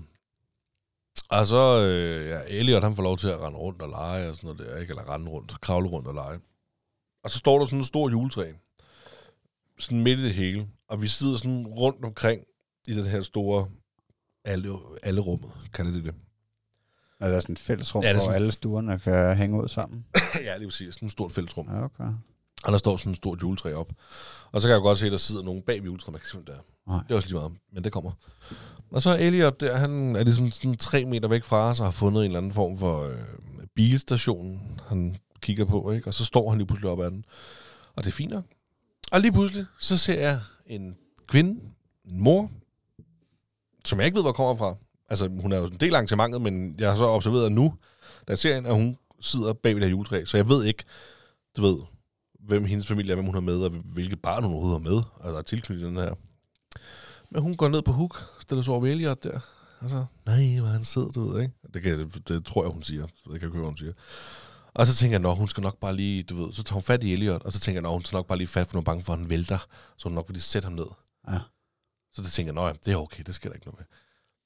Og 1.30 1.48
så, 1.48 1.86
øh, 1.86 2.28
ja, 2.30 2.40
Elliot 2.48 2.84
han 2.84 2.96
får 2.96 3.04
lov 3.04 3.18
til 3.18 3.28
at 3.28 3.40
rende 3.42 3.58
rundt 3.58 3.82
og 3.82 3.90
lege 3.90 4.30
og 4.30 4.36
sådan 4.36 4.48
noget 4.56 4.60
der, 4.70 4.78
ikke? 4.78 4.92
Eller 4.92 5.14
rende 5.14 5.32
rundt, 5.32 5.62
kravle 5.62 5.88
rundt 5.90 6.08
og 6.08 6.14
lege. 6.14 6.40
Og 7.24 7.30
så 7.30 7.38
står 7.38 7.60
der 7.60 7.66
sådan 7.66 7.80
en 7.80 7.86
stor 7.86 8.10
juletræ. 8.10 8.52
Sådan 9.80 10.04
midt 10.04 10.20
i 10.20 10.24
det 10.24 10.34
hele. 10.34 10.68
Og 10.88 11.02
vi 11.02 11.08
sidder 11.08 11.38
sådan 11.38 11.68
rundt 11.68 12.06
omkring 12.06 12.42
i 12.88 12.94
den 12.94 13.06
her 13.06 13.22
store 13.22 13.68
alle, 14.46 14.78
alle 15.04 15.22
rummet, 15.22 15.52
kalder 15.74 15.92
det 15.92 16.04
det. 16.04 16.14
Og 17.20 17.30
der 17.30 17.36
er 17.36 17.40
sådan 17.40 17.54
et 17.54 17.60
fællesrum, 17.60 18.04
Ja, 18.04 18.14
hvor 18.14 18.32
alle 18.32 18.52
stuerne 18.52 19.00
kan 19.00 19.38
hænge 19.38 19.64
ud 19.64 19.68
sammen. 19.68 20.06
ja, 20.46 20.58
lige 20.58 20.68
præcis. 20.68 20.94
Sådan 20.94 21.06
et 21.06 21.12
stort 21.12 21.32
fællesrum. 21.32 21.68
Ja, 21.70 21.84
okay. 21.84 22.04
Og 22.64 22.72
der 22.72 22.78
står 22.78 22.98
sådan 22.98 23.12
et 23.12 23.18
stort 23.18 23.42
juletræ 23.42 23.74
op. 23.74 23.92
Og 24.52 24.62
så 24.62 24.68
kan 24.68 24.74
jeg 24.74 24.82
godt 24.82 24.98
se, 24.98 25.06
at 25.06 25.12
der 25.12 25.18
sidder 25.18 25.44
nogen 25.44 25.62
bag 25.62 25.86
juletræet. 25.86 26.12
Man 26.12 26.20
kan 26.20 26.28
se, 26.28 26.34
hvem 26.34 26.46
det 26.46 26.56
er. 26.56 26.60
Nej. 26.88 27.04
Det 27.04 27.12
er 27.12 27.16
også 27.16 27.28
lige 27.28 27.38
meget, 27.38 27.52
men 27.74 27.84
det 27.84 27.92
kommer. 27.92 28.12
Og 28.92 29.02
så 29.02 29.10
er 29.10 29.16
Elliot 29.16 29.60
der, 29.60 29.78
han 29.78 30.16
er 30.16 30.24
ligesom 30.24 30.52
sådan 30.52 30.78
tre 30.78 31.06
meter 31.06 31.28
væk 31.28 31.44
fra 31.44 31.70
os 31.70 31.80
og 31.80 31.86
har 31.86 31.92
fundet 31.92 32.22
en 32.22 32.26
eller 32.26 32.38
anden 32.38 32.52
form 32.52 32.78
for 32.78 33.04
øh, 33.04 33.18
bilstation, 33.76 34.62
han 34.88 35.18
kigger 35.42 35.66
på, 35.66 35.92
ikke? 35.92 36.08
Og 36.08 36.14
så 36.14 36.26
står 36.26 36.50
han 36.50 36.58
lige 36.58 36.68
pludselig 36.68 36.92
op 36.92 37.02
ad 37.02 37.12
den. 37.12 37.26
Og 37.96 38.04
det 38.04 38.10
er 38.10 38.16
fint 38.16 38.32
nok. 38.32 38.46
Og 39.12 39.22
lige 39.22 39.32
pludselig, 39.32 39.66
så 39.80 39.98
ser 39.98 40.20
jeg 40.20 40.42
en 40.66 40.98
kvinde, 41.28 41.62
en 42.06 42.20
mor, 42.24 42.52
som 43.86 44.00
jeg 44.00 44.06
ikke 44.06 44.16
ved, 44.16 44.24
hvor 44.24 44.32
kommer 44.32 44.56
fra. 44.56 44.76
Altså, 45.10 45.28
hun 45.42 45.52
er 45.52 45.58
jo 45.58 45.66
en 45.66 45.78
del 45.80 45.94
af 45.94 45.98
arrangementet, 45.98 46.42
men 46.42 46.76
jeg 46.80 46.90
har 46.90 46.96
så 46.96 47.04
observeret 47.04 47.52
nu, 47.52 47.74
da 48.28 48.32
jeg 48.32 48.38
ser 48.38 48.56
hende, 48.56 48.70
at 48.70 48.76
hun 48.76 48.98
sidder 49.20 49.54
bag 49.54 49.76
ved 49.76 49.82
det 49.82 49.90
her 49.90 49.96
juletræ. 49.96 50.26
Så 50.26 50.38
jeg 50.38 50.50
ved 50.50 50.66
ikke, 50.66 50.84
du 51.58 51.62
ved, 51.62 51.78
hvem 52.40 52.66
hendes 52.66 52.88
familie 52.88 53.12
er, 53.12 53.16
hvem 53.16 53.26
hun 53.26 53.34
har 53.34 53.42
med, 53.42 53.62
og 53.62 53.70
hvilket 53.70 54.22
barn 54.22 54.44
hun 54.44 54.54
overhovedet 54.54 54.82
har 54.82 54.92
med, 54.92 55.02
og 55.14 55.32
der 55.34 55.38
er 55.38 55.42
tilknyttet 55.42 55.88
den 55.88 55.96
her. 55.96 56.14
Men 57.32 57.42
hun 57.42 57.56
går 57.56 57.68
ned 57.68 57.82
på 57.82 57.92
hook, 57.92 58.24
stiller 58.40 58.64
sig 58.64 58.72
over 58.72 58.82
ved 58.82 58.92
Elliot 58.92 59.24
der, 59.24 59.40
Og 59.80 59.90
så, 59.90 60.06
nej, 60.26 60.60
hvor 60.60 60.68
han 60.68 60.84
sidder, 60.84 61.12
du 61.12 61.30
ved, 61.30 61.42
ikke? 61.42 61.54
Det, 61.74 61.82
kan, 61.82 62.00
det, 62.00 62.28
det 62.28 62.46
tror 62.46 62.64
jeg, 62.64 62.72
hun 62.72 62.84
siger. 62.84 63.06
Det 63.06 63.40
kan 63.40 63.42
jeg 63.42 63.50
høre, 63.50 63.66
hun 63.66 63.78
siger. 63.78 63.92
Og 64.74 64.88
så 64.88 64.96
tænker 64.96 65.14
jeg, 65.14 65.22
nå, 65.22 65.36
hun 65.36 65.50
skal 65.50 65.64
nok 65.64 65.80
bare 65.80 65.96
lige, 65.96 66.24
du 66.24 66.44
ved, 66.44 66.54
så 66.54 66.64
tager 66.64 66.74
hun 66.74 66.84
fat 66.84 67.04
i 67.04 67.14
Elliot, 67.14 67.44
og 67.44 67.54
så 67.54 67.60
tænker 67.60 67.78
jeg, 67.78 67.84
nå, 67.84 67.92
hun 67.92 68.06
skal 68.06 68.16
nok 68.16 68.28
bare 68.28 68.38
lige 68.38 68.48
fat, 68.48 68.68
for 68.68 68.74
hun 68.74 68.80
er 68.80 68.86
bange 68.86 69.04
for, 69.04 69.14
at 69.14 69.20
han 69.20 69.30
vælter, 69.30 69.58
så 69.98 70.04
hun 70.04 70.14
nok 70.14 70.28
vil 70.28 70.34
lige 70.34 70.44
sætte 70.44 70.66
ham 70.66 70.74
ned. 70.74 70.86
Ja. 71.32 71.40
Så 72.14 72.22
det 72.22 72.32
tænker 72.32 72.54
jeg, 72.54 72.72
nå 72.72 72.78
det 72.86 72.94
er 72.94 72.98
okay, 72.98 73.24
det 73.24 73.36
skal 73.36 73.50
der 73.50 73.56
ikke 73.56 73.68
noget 73.68 73.80
med. 73.80 73.86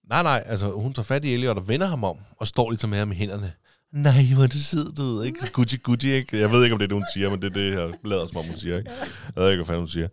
Nej, 0.10 0.24
nej, 0.24 0.44
altså 0.46 0.72
hun 0.72 0.94
tager 0.94 1.04
fat 1.04 1.26
i 1.26 1.34
Elliot 1.34 1.58
og 1.58 1.68
vender 1.68 1.88
ham 1.88 2.04
om, 2.04 2.18
og 2.38 2.48
står 2.48 2.70
ligesom 2.70 2.90
med 2.90 2.98
ham 2.98 3.12
i 3.12 3.16
hænderne. 3.16 3.54
Nej, 3.92 4.34
hvor 4.34 4.44
er 4.44 4.48
det 4.48 4.66
sød, 4.66 4.94
du 4.94 5.04
ved, 5.04 5.26
ikke? 5.26 5.52
Gucci, 5.54 5.78
Gucci, 5.78 6.12
ikke? 6.12 6.40
Jeg 6.40 6.52
ved 6.52 6.64
ikke, 6.64 6.74
om 6.74 6.80
det 6.80 6.86
er 6.86 6.88
det, 6.88 6.96
hun 6.96 7.06
siger, 7.14 7.30
men 7.30 7.42
det 7.42 7.50
er 7.50 7.54
det, 7.54 7.74
jeg 7.74 7.94
lader 8.06 8.28
som 8.28 8.38
om, 8.38 8.46
hun 8.46 8.58
siger, 8.58 8.78
ikke? 8.78 8.92
Jeg 9.36 9.44
ved 9.44 9.52
ikke, 9.52 9.58
hvad 9.58 9.66
fanden 9.66 9.82
hun 9.82 9.88
siger. 9.88 10.08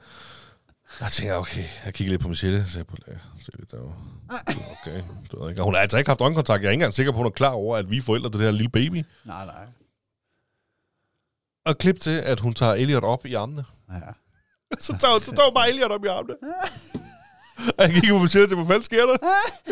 Jeg 1.01 1.09
tænker, 1.11 1.35
okay, 1.35 1.65
jeg 1.85 1.95
kigger 1.95 2.11
lidt 2.11 2.23
på 2.23 2.29
Michelle, 2.29 2.67
så 2.69 2.79
jeg 2.79 2.87
på 2.87 2.97
det, 2.97 3.19
så 3.41 3.51
lidt 3.59 3.71
derovre. 3.71 3.95
Okay, 4.83 5.03
du 5.33 5.43
ved 5.43 5.51
ikke. 5.51 5.63
Og 5.63 5.65
hun 5.65 5.75
har 5.75 5.81
altså 5.81 5.99
ikke 5.99 6.11
haft 6.11 6.21
øjenkontakt. 6.21 6.63
Jeg 6.63 6.69
er 6.69 6.71
ikke 6.71 6.81
engang 6.81 6.95
sikker 6.95 7.13
på, 7.13 7.17
at 7.17 7.19
hun 7.19 7.27
er 7.27 7.31
klar 7.31 7.51
over, 7.51 7.77
at 7.77 7.91
vi 7.91 7.97
er 7.97 8.03
forældre 8.03 8.31
til 8.31 8.41
det 8.41 8.47
her 8.47 8.53
lille 8.53 8.69
baby. 8.69 9.05
Nej, 9.25 9.47
nej. 9.47 9.67
Og 11.67 11.79
klip 11.79 12.01
til, 12.01 12.11
at 12.11 12.41
hun 12.41 12.55
tager 12.55 12.73
Elliot 12.75 13.05
op 13.05 13.27
i 13.27 13.35
armene. 13.35 13.65
Ja. 13.93 13.97
Så 14.79 14.97
tager, 15.01 15.13
hun- 15.13 15.21
så 15.21 15.31
tager 15.33 15.49
hun 15.49 15.55
bare 15.55 15.69
Elliot 15.69 15.91
op 15.91 16.05
i 16.05 16.09
armene. 16.09 16.35
Og 17.79 17.85
jeg 17.85 17.91
kigger 17.95 18.15
på 18.15 18.19
Michelle 18.19 18.49
til, 18.49 18.55
hvad 18.57 18.67
fanden 18.67 18.83
sker 18.83 19.07
der? 19.07 19.17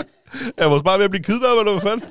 Jeg 0.58 0.70
var 0.70 0.78
bare 0.82 0.98
ved 0.98 1.04
at 1.04 1.10
blive 1.10 1.22
kidnappet, 1.24 1.58
eller 1.60 1.72
hvad 1.72 1.80
fanden? 1.90 2.08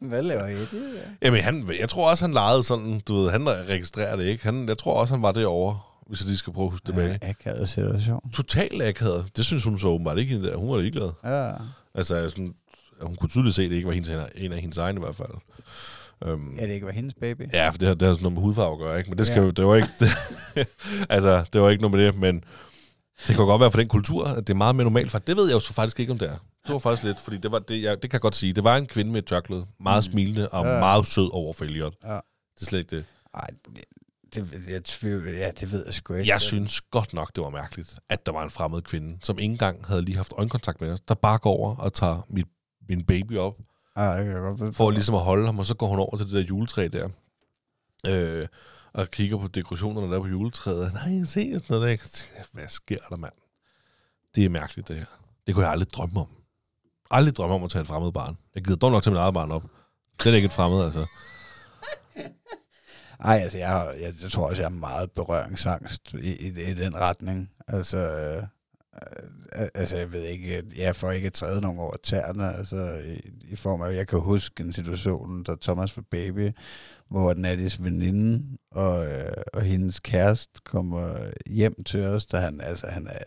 Hvad 0.10 0.22
laver 0.22 0.42
Eddie? 0.44 0.94
Ja. 0.94 1.00
Jamen, 1.22 1.42
han, 1.42 1.70
jeg 1.80 1.88
tror 1.88 2.10
også, 2.10 2.24
han 2.24 2.34
legede 2.34 2.62
sådan, 2.62 3.00
du 3.08 3.16
ved, 3.16 3.30
han 3.30 3.48
registrerer 3.48 4.16
det 4.16 4.24
ikke. 4.24 4.44
Han, 4.44 4.68
jeg 4.68 4.78
tror 4.78 5.00
også, 5.00 5.14
han 5.14 5.22
var 5.22 5.32
derovre, 5.32 5.80
hvis 6.06 6.20
jeg 6.20 6.26
lige 6.26 6.36
skal 6.38 6.52
prøve 6.52 6.64
at 6.66 6.70
huske 6.70 6.86
tilbage. 6.86 7.18
Ja, 7.22 7.28
akavet 7.28 7.68
situation. 7.68 8.30
Totalt 8.34 8.82
akavet. 8.82 9.26
Det 9.36 9.44
synes 9.44 9.64
hun 9.64 9.78
så 9.78 9.86
åbenbart 9.86 10.18
ikke, 10.18 10.42
der. 10.42 10.56
hun 10.56 10.70
var 10.70 10.76
ligeglad. 10.78 11.10
Ja. 11.24 11.52
Altså, 11.94 12.30
sådan, 12.30 12.54
hun 13.02 13.16
kunne 13.16 13.28
tydeligt 13.28 13.56
se, 13.56 13.62
at 13.62 13.70
det 13.70 13.76
ikke 13.76 13.88
var 13.88 13.94
hendes, 13.94 14.10
en 14.34 14.52
af 14.52 14.58
hendes 14.60 14.78
egne 14.78 15.00
i 15.00 15.02
hvert 15.04 15.16
fald. 15.16 15.30
Um, 16.26 16.56
Ja, 16.58 16.66
det 16.66 16.72
ikke 16.74 16.86
var 16.86 16.92
hendes 16.92 17.14
baby. 17.20 17.42
Ja, 17.52 17.68
for 17.70 17.78
det 17.78 17.88
har, 17.88 17.94
det 17.94 18.08
har 18.08 18.14
sådan 18.14 18.22
noget 18.22 18.34
med 18.34 18.42
hudfarve 18.42 18.72
at 18.72 18.78
gøre, 18.78 18.98
ikke? 18.98 19.10
Men 19.10 19.18
det, 19.18 19.26
skal 19.26 19.42
Ja. 19.44 19.50
det 19.50 19.66
var 19.66 19.76
ikke... 19.76 19.88
Det, 20.00 20.08
altså, 21.16 21.44
det 21.52 21.60
var 21.60 21.70
ikke 21.70 21.82
noget 21.82 21.96
med 21.96 22.06
det, 22.06 22.14
men 22.18 22.34
det 23.26 23.36
kan 23.36 23.44
godt 23.44 23.60
være 23.60 23.70
for 23.70 23.78
den 23.78 23.88
kultur, 23.88 24.26
at 24.26 24.46
det 24.46 24.52
er 24.52 24.56
meget 24.56 24.76
mere 24.76 24.84
normalt. 24.84 25.10
For 25.10 25.18
det 25.18 25.36
ved 25.36 25.44
jeg 25.46 25.54
jo 25.54 25.60
så 25.60 25.72
faktisk 25.74 26.00
ikke, 26.00 26.12
om 26.12 26.18
det 26.18 26.28
er. 26.28 26.36
Det 26.66 26.72
var 26.72 26.78
faktisk 26.78 27.04
lidt, 27.04 27.20
fordi 27.20 27.36
det, 27.36 27.52
var, 27.52 27.58
det, 27.58 27.82
jeg, 27.82 27.92
det 28.02 28.10
kan 28.10 28.12
jeg 28.12 28.20
godt 28.20 28.36
sige. 28.36 28.52
Det 28.52 28.64
var 28.64 28.76
en 28.76 28.86
kvinde 28.86 29.10
med 29.12 29.18
et 29.22 29.26
tørklæde. 29.26 29.66
Meget 29.80 30.04
Mm. 30.06 30.12
smilende 30.12 30.48
og 30.48 30.66
Ja. 30.66 30.78
meget 30.78 31.06
sød 31.06 31.30
over 31.32 31.52
for 31.52 31.64
Elliot. 31.64 31.94
Ja. 32.04 32.12
Det 32.14 32.60
er 32.60 32.64
slet 32.64 32.78
ikke 32.78 32.96
det. 32.96 33.04
Ej, 33.34 33.46
det, 34.34 34.50
det, 34.52 34.68
jeg 34.68 34.84
tvivl, 34.84 35.28
ja, 35.28 35.50
det 35.60 35.72
ved 35.72 35.84
jeg 35.84 35.94
sgu 35.94 36.14
ikke. 36.14 36.28
Jeg 36.30 36.40
synes 36.40 36.80
godt 36.80 37.14
nok, 37.14 37.36
det 37.36 37.44
var 37.44 37.50
mærkeligt, 37.50 37.98
at 38.10 38.26
der 38.26 38.32
var 38.32 38.44
en 38.44 38.50
fremmed 38.50 38.82
kvinde, 38.82 39.18
som 39.22 39.38
ikke 39.38 39.52
engang 39.52 39.86
havde 39.86 40.02
lige 40.02 40.16
haft 40.16 40.32
øjenkontakt 40.38 40.80
med 40.80 40.90
os, 40.92 41.00
der 41.00 41.14
bare 41.14 41.38
går 41.38 41.50
over 41.50 41.76
og 41.76 41.92
tager 41.92 42.26
mit, 42.30 42.46
min 42.88 43.04
baby 43.04 43.38
op, 43.38 43.54
Ja, 43.98 44.16
det 44.16 44.24
kan 44.24 44.32
jeg 44.34 44.40
godt 44.40 44.76
for 44.76 44.90
ligesom 44.90 45.14
at 45.14 45.20
holde 45.20 45.46
ham, 45.46 45.58
og 45.58 45.66
så 45.66 45.74
går 45.74 45.86
hun 45.86 45.98
over 45.98 46.16
til 46.16 46.26
det 46.26 46.34
der 46.34 46.40
juletræ 46.40 46.88
der, 46.92 47.08
øh, 48.06 48.46
og 48.92 49.10
kigger 49.10 49.38
på 49.38 49.48
dekorationerne 49.48 50.12
der 50.12 50.20
på 50.20 50.26
juletræet. 50.26 50.92
Nej, 51.06 51.24
se 51.24 51.24
sådan 51.24 51.60
noget 51.68 51.82
der. 51.82 51.88
Jeg 52.36 52.44
Hvad 52.52 52.68
sker 52.68 52.98
der, 53.10 53.16
mand? 53.16 53.32
Det 54.34 54.44
er 54.44 54.48
mærkeligt, 54.48 54.88
det 54.88 54.96
her. 54.96 55.04
Det 55.46 55.54
kunne 55.54 55.64
jeg 55.64 55.72
aldrig 55.72 55.92
drømme 55.92 56.20
om. 56.20 56.28
Aldrig 57.10 57.36
drømme 57.36 57.54
om 57.54 57.64
at 57.64 57.70
tage 57.70 57.82
et 57.82 57.88
fremmed 57.88 58.12
barn. 58.12 58.38
Jeg 58.54 58.64
gider 58.64 58.76
dog 58.76 58.90
nok 58.90 59.02
til 59.02 59.12
mit 59.12 59.18
eget 59.18 59.34
barn 59.34 59.50
op. 59.50 59.64
Slet 60.20 60.34
ikke 60.34 60.46
et 60.46 60.52
fremmed, 60.52 60.84
altså. 60.84 61.06
Ej, 63.24 63.38
altså, 63.38 63.58
jeg, 63.58 63.94
jeg, 64.00 64.14
jeg 64.22 64.30
tror 64.30 64.48
også, 64.48 64.62
jeg 64.62 64.66
er 64.66 64.74
meget 64.74 65.10
berøringsangst 65.10 66.14
i, 66.14 66.46
i, 66.46 66.70
i 66.70 66.74
den 66.74 66.94
retning. 66.94 67.50
Altså, 67.68 67.96
øh, 67.96 68.42
altså, 69.52 69.96
jeg 69.96 70.12
ved 70.12 70.22
ikke, 70.22 70.62
jeg 70.76 70.96
får 70.96 71.10
ikke 71.10 71.30
træde 71.30 71.60
nogen 71.60 71.78
over 71.78 71.96
tæerne, 72.02 72.54
altså, 72.56 73.02
i, 73.06 73.30
i 73.50 73.56
form 73.56 73.82
af, 73.82 73.94
jeg 73.94 74.08
kan 74.08 74.20
huske 74.20 74.62
en 74.62 74.72
situation, 74.72 75.42
da 75.42 75.54
Thomas 75.62 75.96
var 75.96 76.04
baby, 76.10 76.50
hvor 77.08 77.34
Nattis 77.34 77.84
veninde 77.84 78.58
og, 78.70 79.06
øh, 79.06 79.42
og 79.52 79.62
hendes 79.62 80.00
kæreste 80.00 80.60
kommer 80.64 81.30
hjem 81.46 81.84
til 81.84 82.00
os, 82.00 82.26
da 82.26 82.36
han, 82.36 82.60
altså, 82.60 82.86
han 82.86 83.06
er 83.06 83.24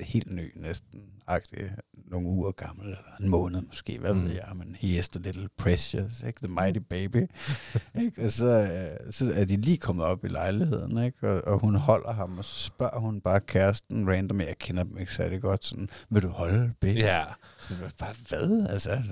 helt 0.00 0.32
ny 0.32 0.52
næsten, 0.56 1.00
agtig, 1.26 1.72
nogle 1.94 2.28
uger 2.28 2.52
gammel, 2.52 2.86
eller 2.86 3.16
en 3.20 3.28
måned 3.28 3.62
måske, 3.62 3.98
hvad 3.98 4.14
mm. 4.14 4.24
Ved 4.24 4.32
jeg, 4.32 4.52
men 4.56 4.76
he 4.80 4.98
is 4.98 5.08
the 5.08 5.22
little 5.22 5.48
precious, 5.56 6.22
ikke? 6.26 6.46
the 6.46 6.54
mighty 6.54 6.78
baby. 6.78 7.26
ikke? 8.04 8.24
Og 8.24 8.30
så, 8.30 8.46
øh, 8.46 9.12
så 9.12 9.32
er 9.34 9.44
de 9.44 9.56
lige 9.56 9.76
kommet 9.76 10.04
op 10.04 10.24
i 10.24 10.28
lejligheden, 10.28 11.04
ikke? 11.04 11.30
Og, 11.30 11.52
og 11.52 11.58
hun 11.60 11.74
holder 11.74 12.12
ham, 12.12 12.38
og 12.38 12.44
så 12.44 12.58
spørger 12.58 13.00
hun 13.00 13.20
bare 13.20 13.40
kæresten 13.40 14.10
random, 14.10 14.40
jeg 14.40 14.58
kender 14.58 14.84
dem 14.84 14.98
ikke 14.98 15.14
særlig 15.14 15.42
godt, 15.42 15.64
sådan, 15.64 15.88
vil 16.10 16.22
du 16.22 16.28
holde 16.28 16.72
baby? 16.80 16.98
Ja. 16.98 17.24
Så 17.58 17.74
bare, 17.98 18.14
hvad? 18.28 18.66
Altså, 18.70 19.02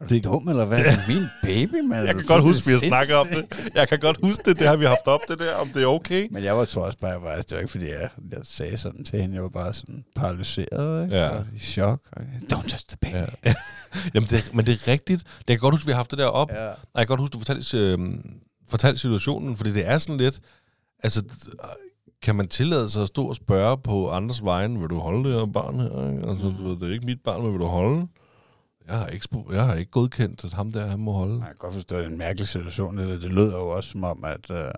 er 0.00 0.06
du 0.06 0.18
dum, 0.18 0.48
eller 0.48 0.64
hvad? 0.64 0.78
Det 0.84 0.98
min 1.08 1.22
baby, 1.42 1.74
mand? 1.74 2.06
Jeg 2.06 2.14
kan 2.14 2.24
godt 2.24 2.42
huske, 2.42 2.66
vi 2.66 2.72
har 2.72 2.78
snakket 2.78 3.16
om 3.16 3.26
det. 3.28 3.70
Jeg 3.74 3.88
kan 3.88 3.98
godt 3.98 4.18
huske 4.22 4.42
det. 4.44 4.58
Det 4.58 4.66
har 4.66 4.76
vi 4.76 4.84
haft 4.84 5.06
op, 5.06 5.20
det 5.28 5.38
der, 5.38 5.54
om 5.54 5.68
det 5.68 5.82
er 5.82 5.86
okay. 5.86 6.28
Men 6.30 6.44
jeg 6.44 6.56
var 6.56 6.64
tror 6.64 6.82
også 6.82 6.98
bare, 6.98 7.10
jeg 7.10 7.22
var, 7.22 7.30
altså, 7.30 7.46
det 7.48 7.54
var 7.54 7.60
ikke 7.60 7.70
fordi, 7.70 7.88
jeg, 7.88 8.08
jeg 8.30 8.40
sagde 8.42 8.78
sådan 8.78 9.04
til 9.04 9.20
hende, 9.20 9.34
jeg 9.34 9.42
var 9.42 9.48
bare 9.48 9.74
sådan 9.74 10.04
paralyseret, 10.16 11.04
ikke? 11.04 11.16
Ja. 11.16 11.28
Og 11.28 11.44
i 11.56 11.58
chok. 11.58 12.00
Og, 12.12 12.22
Don't 12.52 12.68
touch 12.68 12.86
the 12.88 12.96
baby. 13.00 13.14
Ja. 13.44 13.54
Jamen, 14.14 14.28
det, 14.30 14.54
men 14.54 14.66
det 14.66 14.72
er 14.72 14.92
rigtigt. 14.92 15.22
Det 15.38 15.46
kan 15.46 15.58
godt 15.58 15.74
huske, 15.74 15.86
vi 15.86 15.92
har 15.92 15.96
haft 15.96 16.10
det 16.10 16.18
der 16.18 16.26
op. 16.26 16.50
Ja. 16.50 16.68
Og 16.68 16.76
jeg 16.94 17.06
kan 17.06 17.06
godt 17.06 17.20
huske, 17.20 17.32
du 17.32 17.38
fortalte, 17.38 17.78
øh, 17.78 17.98
fortalte 18.68 19.00
situationen, 19.00 19.56
fordi 19.56 19.72
det 19.72 19.86
er 19.86 19.98
sådan 19.98 20.18
lidt... 20.18 20.40
Altså, 21.02 21.22
kan 22.22 22.36
man 22.36 22.48
tillade 22.48 22.90
sig 22.90 23.02
at 23.02 23.08
stå 23.08 23.28
og 23.28 23.36
spørge 23.36 23.78
på 23.78 24.10
andres 24.10 24.44
vegne, 24.44 24.80
vil 24.80 24.88
du 24.88 24.98
holde 24.98 25.28
det 25.28 25.38
her 25.38 25.46
barn 25.46 25.74
her? 25.74 26.10
ikke? 26.10 26.30
Altså, 26.30 26.54
du 26.58 26.68
ved, 26.68 26.76
det 26.80 26.88
er 26.88 26.92
ikke 26.92 27.06
mit 27.06 27.22
barn, 27.24 27.42
men 27.42 27.52
vil 27.52 27.60
du 27.60 27.66
holde? 27.66 28.06
Jeg 28.88 28.98
har 28.98 29.06
ikke, 29.06 29.28
jeg 29.52 29.64
har 29.66 29.74
ikke 29.74 29.90
godkendt, 29.90 30.44
at 30.44 30.52
ham 30.52 30.72
der, 30.72 30.86
han 30.86 31.00
må 31.00 31.12
holde. 31.12 31.34
Jeg 31.34 31.46
kan 31.46 31.56
godt 31.58 31.74
forstå, 31.74 31.96
at 31.96 32.00
det 32.00 32.06
er 32.06 32.10
en 32.12 32.18
mærkelig 32.18 32.48
situation. 32.48 32.98
Det, 32.98 33.22
det 33.22 33.32
lød 33.32 33.52
jo 33.52 33.68
også 33.68 33.90
som 33.90 34.04
om, 34.04 34.24
at, 34.24 34.50
øh, 34.50 34.70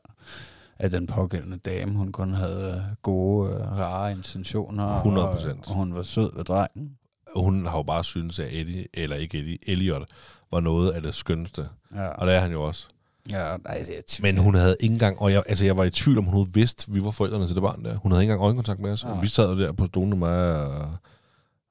at 0.79 0.93
den 0.93 1.07
pågældende 1.07 1.57
dame, 1.57 1.93
hun 1.93 2.13
kun 2.13 2.35
havde 2.35 2.75
øh, 2.77 2.95
gode, 3.03 3.51
øh, 3.53 3.61
rare 3.79 4.13
intentioner. 4.13 5.03
100%. 5.03 5.49
Og, 5.49 5.57
og 5.67 5.75
hun 5.75 5.95
var 5.95 6.03
sød 6.03 6.37
ved 6.37 6.45
drengen. 6.45 6.91
Hun 7.37 7.67
har 7.67 7.77
jo 7.77 7.83
bare 7.83 8.05
syntes, 8.05 8.39
at 8.39 8.49
Eddie, 8.53 8.87
eller 8.95 9.17
ikke 9.17 9.39
Eddie, 9.39 9.59
Elliot, 9.67 10.09
var 10.53 10.61
noget 10.61 10.91
af 10.91 11.03
det 11.03 11.15
skønneste. 11.15 11.69
Ja, 11.95 12.09
Og 12.09 12.27
det 12.27 12.35
er 12.35 12.41
han 12.41 12.53
jo 12.53 12.63
også. 12.63 12.87
ja 13.31 13.57
nej, 13.57 13.85
det 13.87 13.99
er 13.99 14.19
Men 14.23 14.39
hun 14.39 14.55
havde 14.55 14.77
ikke 14.81 14.93
engang, 14.93 15.21
og 15.21 15.33
jeg, 15.33 15.43
altså 15.49 15.65
jeg 15.65 15.77
var 15.77 15.85
i 15.85 15.91
tvivl 15.91 16.19
om, 16.19 16.25
hun 16.25 16.35
havde 16.35 16.55
vidst, 16.55 16.95
vi 16.95 17.05
var 17.05 17.11
forældrene 17.11 17.47
til 17.47 17.55
det 17.55 17.63
barn 17.63 17.85
der. 17.85 17.97
Hun 17.97 18.13
havde 18.13 18.23
ikke 18.23 18.33
engang 18.33 18.45
øjenkontakt 18.47 18.81
med 18.81 18.93
os. 18.93 19.05
Og 19.05 19.23
vi 19.23 19.29
sad 19.29 19.57
der 19.59 19.73
på 19.73 19.87
stolen, 19.87 20.19
mig 20.19 20.67
og, 20.67 20.89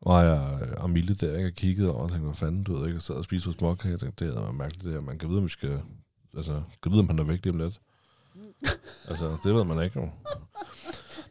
mig 0.05 0.39
og, 0.39 0.59
og 0.77 0.89
Mille 0.89 1.15
der, 1.15 1.38
ikke, 1.38 1.49
og 1.49 1.53
kiggede 1.53 1.91
over 1.93 2.03
og 2.03 2.09
tænkte, 2.09 2.25
hvad 2.25 2.35
fanden, 2.35 2.63
du 2.63 2.77
ved 2.77 2.88
ikke, 2.88 2.97
og 2.99 3.01
sad 3.03 3.15
og 3.15 3.23
spiste 3.23 3.45
hos 3.45 3.55
småkage. 3.55 3.91
Jeg 3.91 3.99
tænkte, 3.99 4.25
det 4.25 4.35
er 4.35 4.51
mærkeligt 4.51 4.83
det 4.85 4.93
her. 4.93 4.99
Man 5.01 5.19
kan 5.19 5.29
vide, 5.29 5.38
om 5.38 5.43
vi 5.43 5.49
skal, 5.49 5.79
altså, 6.38 6.62
kan 6.83 6.91
vide, 6.91 6.99
om 7.01 7.07
han 7.07 7.19
er 7.19 7.23
væk 7.23 7.39
lige 7.43 7.53
om 7.53 7.59
lidt. 7.59 7.79
altså, 9.09 9.38
det 9.43 9.53
ved 9.55 9.63
man 9.63 9.83
ikke 9.83 9.99
jo. 9.99 10.09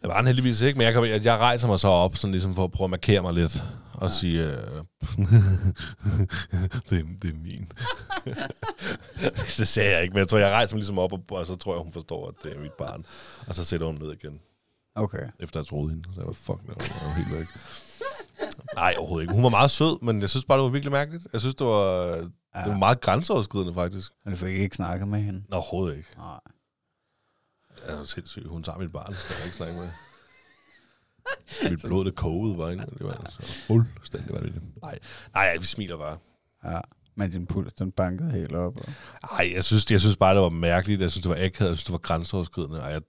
Det 0.03 0.09
var 0.09 0.17
han 0.17 0.27
heldigvis 0.27 0.61
ikke, 0.61 0.77
men 0.79 0.85
jeg, 0.85 0.93
kan, 0.93 1.05
jeg, 1.05 1.25
jeg 1.25 1.39
rejser 1.39 1.67
mig 1.69 1.81
så 1.81 1.89
op, 1.89 2.17
sådan 2.17 2.33
ligesom 2.33 2.55
for 2.55 2.65
at 2.65 2.71
prøve 2.73 2.87
at 2.87 2.91
markere 2.91 3.23
mig 3.23 3.35
lidt, 3.35 3.63
og 3.95 4.09
ja. 4.09 4.15
sige, 4.15 4.45
øh, 4.47 4.53
det, 6.91 6.99
er- 7.01 7.19
det 7.23 7.31
er 7.31 7.35
min. 7.43 7.69
det 9.59 9.69
sagde 9.69 9.91
jeg 9.91 10.03
ikke, 10.03 10.13
men 10.13 10.19
jeg 10.19 10.29
tror, 10.29 10.39
jeg 10.39 10.51
rejser 10.51 10.75
mig 10.77 10.79
ligesom 10.79 10.99
op, 10.99 11.13
og, 11.13 11.25
og 11.31 11.47
så 11.47 11.57
tror 11.57 11.75
jeg, 11.75 11.83
hun 11.83 11.93
forstår, 11.93 12.29
at 12.29 12.35
det 12.43 12.57
er 12.57 12.61
mit 12.61 12.73
barn. 12.73 13.05
Og 13.47 13.55
så 13.55 13.65
sætter 13.65 13.87
hun 13.87 13.95
ned 14.01 14.13
igen, 14.13 14.41
Okay. 14.95 15.29
efter 15.41 15.61
jeg 15.61 15.67
troede 15.67 15.91
hende. 15.91 16.05
Så 16.15 16.21
jeg 16.21 16.27
var, 16.27 16.33
fuck, 16.33 16.59
var, 16.67 16.75
jeg 16.79 16.87
var 17.07 17.15
helt 17.15 17.39
væk. 17.39 17.47
Nej, 18.79 18.95
overhovedet 18.99 19.25
ikke. 19.25 19.35
Hun 19.35 19.43
var 19.43 19.49
meget 19.49 19.71
sød, 19.71 20.03
men 20.03 20.21
jeg 20.21 20.31
synes 20.31 20.45
bare, 20.45 20.59
det 20.59 20.65
var 20.65 20.71
virkelig 20.71 20.93
mærkeligt. 20.93 21.27
Jeg 21.33 21.41
synes, 21.41 21.55
det 21.55 21.67
var, 21.67 22.15
det 22.17 22.31
var 22.73 22.77
meget 22.77 23.01
grænseoverskridende, 23.01 23.75
faktisk. 23.75 24.13
Men 24.25 24.35
du 24.35 24.39
fik 24.39 24.55
ikke 24.59 24.77
snakket 24.77 25.09
med 25.09 25.21
hende? 25.21 25.43
Nå, 25.49 25.57
overhovedet 25.57 25.97
ikke. 25.97 26.09
Nej. 26.17 26.41
Jeg 27.87 27.95
er 27.95 27.99
jo 27.99 28.05
sindssyg. 28.05 28.47
Hun 28.47 28.63
tager 28.63 28.79
mit 28.79 28.93
barn, 28.93 29.15
skal 29.15 29.37
jeg 29.39 29.45
ikke 29.45 29.57
snakke 29.57 29.75
med. 29.75 29.89
Mit 31.71 31.81
blod, 31.85 32.05
det 32.05 32.15
kogede 32.15 32.57
bare 32.57 32.73
ind. 32.73 32.81
Det 32.81 33.05
var 33.07 33.13
altså 33.13 33.43
fuldstændig 33.67 34.35
vanvittigt. 34.35 34.65
Nej, 34.83 34.99
nej, 35.35 35.57
vi 35.59 35.65
smiler 35.67 35.97
bare. 35.97 36.19
Ja. 36.65 36.81
Men 37.17 37.31
din 37.31 37.47
puls, 37.47 37.73
den 37.73 37.93
bankede 37.93 38.31
helt 38.31 38.53
op. 38.55 38.77
Og... 38.77 38.89
Nej, 39.33 39.53
jeg 39.55 39.65
synes, 39.65 39.91
jeg 39.91 40.01
synes 40.01 40.17
bare, 40.17 40.35
det 40.35 40.43
var 40.43 40.49
mærkeligt. 40.49 41.01
Jeg 41.01 41.11
synes, 41.11 41.23
det 41.23 41.29
var 41.29 41.37
akavet. 41.45 41.69
Jeg 41.71 41.77
synes, 41.77 41.85
det 41.85 41.93
var 41.93 41.99
grænseoverskridende. 41.99 42.83
Og 42.83 42.91
jeg, 42.93 43.03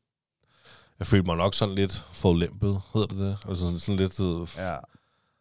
jeg 1.00 1.08
følte 1.08 1.26
mig 1.26 1.38
nok 1.38 1.54
sådan 1.54 1.76
lidt 1.76 2.06
forlæmpet, 2.12 2.82
hedder 2.94 3.08
det 3.08 3.18
det? 3.18 3.38
Altså 3.48 3.64
sådan, 3.66 3.80
sådan 3.80 4.00
lidt, 4.00 4.20
øh, 4.20 4.48
Ja. 4.66 4.76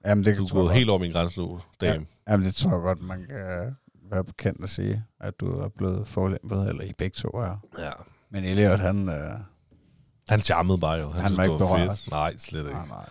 Jamen, 0.07 0.25
det 0.25 0.37
du 0.37 0.45
er 0.45 0.49
gået 0.49 0.75
helt 0.75 0.91
over 0.91 0.99
min 0.99 1.13
grænse 1.13 1.39
nu, 1.41 1.61
dame. 1.81 2.07
Jamen, 2.29 2.47
det 2.47 2.55
tror 2.55 2.71
jeg 2.71 2.81
godt, 2.81 3.03
man 3.03 3.27
kan 3.31 3.77
være 4.11 4.25
bekendt 4.25 4.65
at 4.65 4.71
sige, 4.71 5.05
at 5.21 5.41
du 5.41 5.61
er 5.61 5.69
blevet 5.69 6.09
forlæmpet, 6.09 6.69
eller 6.69 6.85
I 6.85 6.93
begge 6.99 7.15
to 7.15 7.29
er. 7.29 7.67
Ja. 7.79 7.85
ja. 7.85 7.91
Men 8.31 8.45
Elliot, 8.45 8.81
han... 8.81 9.09
Øh, 9.09 9.31
Han 10.29 10.41
charmede 10.41 10.79
bare 10.79 10.95
jo. 10.99 11.09
Han, 11.11 11.23
Han 11.23 11.31
synes, 11.31 11.37
var 11.39 11.45
det 11.45 11.51
ikke 11.53 11.65
var 11.65 11.77
berørt. 11.77 11.99
fedt. 11.99 12.11
Nej, 12.11 12.37
slet 12.37 12.61
ikke. 12.61 12.73
nej, 12.73 12.87
nej. 12.89 13.07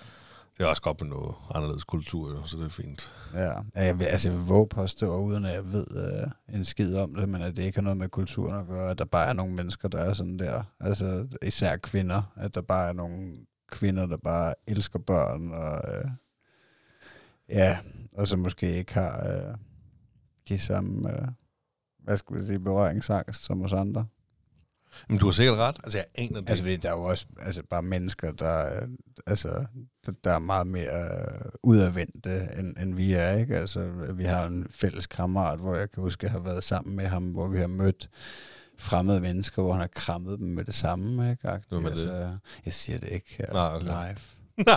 Det 0.58 0.64
er 0.64 0.68
også 0.68 0.82
godt 0.82 1.02
med 1.02 1.10
noget 1.10 1.36
anderledes 1.56 1.84
kultur, 1.84 2.30
jo, 2.32 2.46
så 2.46 2.58
det 2.58 2.66
er 2.66 2.70
fint. 2.70 3.14
Ja, 3.34 3.44
Ja, 3.76 3.86
jeg 3.86 4.00
vil, 4.00 4.06
altså, 4.06 4.30
jeg 4.30 4.38
vil 4.40 4.48
våge 4.48 4.68
påstå, 4.68 5.18
uden 5.18 5.46
at 5.46 5.54
jeg 5.54 5.72
ved 5.72 5.86
øh, 5.96 6.56
en 6.56 6.66
skid 6.66 6.96
om 6.98 7.16
det, 7.16 7.30
men 7.30 7.42
at 7.42 7.56
det 7.56 7.64
ikke 7.64 7.78
har 7.78 7.84
noget 7.84 7.98
med 7.98 8.10
kulturen 8.10 8.60
at 8.62 8.68
gøre, 8.68 8.92
at 8.92 8.98
der 8.98 9.06
bare 9.06 9.28
er 9.28 9.34
nogle 9.34 9.54
mennesker, 9.54 9.88
der 9.88 9.98
er 9.98 10.14
sådan 10.14 10.40
der. 10.40 10.64
Altså 10.80 11.28
især 11.42 11.78
kvinder, 11.78 12.22
at 12.36 12.56
der 12.56 12.62
bare 12.62 12.90
er 12.90 12.94
nogle 12.94 13.38
kvinder, 13.72 14.06
der 14.06 14.18
bare 14.18 14.54
elsker 14.68 15.00
børn 15.00 15.52
og 15.52 15.94
øh, 15.96 16.06
Ja, 17.50 17.78
og 18.12 18.28
så 18.28 18.36
måske 18.36 18.78
ikke 18.78 18.93
har 18.93 19.28
øh, 19.30 19.56
de 20.48 20.60
samme, 20.60 21.12
øh, 21.12 21.28
hvad 22.04 22.18
skal 22.18 22.36
vi 22.36 22.45
sige, 22.45 22.60
berøringsangst 22.60 23.43
som 23.43 23.62
os 23.62 23.74
andre. 23.74 24.08
Men 25.10 25.18
du 25.18 25.26
har 25.26 25.32
sikkert 25.32 25.58
ret. 25.58 25.80
Altså, 25.84 25.98
jeg 25.98 26.06
aner 26.16 26.39
det. 26.39 26.50
Altså, 26.50 26.64
fordi 26.64 26.76
der 26.76 26.89
er 26.89 26.93
jo 26.93 27.04
også 27.04 27.26
altså, 27.39 27.64
bare 27.70 27.82
mennesker, 27.82 28.32
der, 28.32 28.76
øh, 28.76 28.88
altså, 29.28 29.66
der, 30.06 30.12
der 30.24 30.32
er 30.32 30.39
meget 30.39 30.68
mere 30.68 31.04
øh, 31.04 31.52
udadvendte, 31.64 32.50
end, 32.60 32.78
end 32.78 32.95
vi 32.95 33.14
er, 33.14 33.32
ikke? 33.32 33.58
Altså, 33.58 33.89
vi 34.14 34.24
har 34.24 34.45
en 34.45 34.68
fælles 34.70 35.08
kammerat, 35.08 35.60
hvor 35.60 35.76
jeg 35.76 35.91
kan 35.91 36.04
huske, 36.04 36.20
at 36.20 36.24
jeg 36.24 36.32
har 36.32 36.39
været 36.39 36.64
sammen 36.64 36.95
med 36.95 37.06
ham, 37.08 37.24
hvor 37.32 37.48
vi 37.48 37.60
har 37.60 37.68
mødt 37.68 38.10
fremmede 38.80 39.20
mennesker, 39.20 39.62
hvor 39.62 39.72
han 39.72 39.82
har 39.82 39.88
krammet 39.88 40.39
dem 40.39 40.48
med 40.48 40.66
det 40.66 40.76
samme, 40.76 41.32
ikke? 41.32 41.41
Hvad 41.41 41.80
med 41.80 41.84
det? 41.84 41.89
altså, 41.91 42.38
Jeg 42.66 42.74
siger 42.74 43.00
det 43.00 43.10
ikke 43.10 43.36
her 43.38 43.54
Nej, 43.54 43.76
okay. 43.76 43.86
live. 43.86 44.18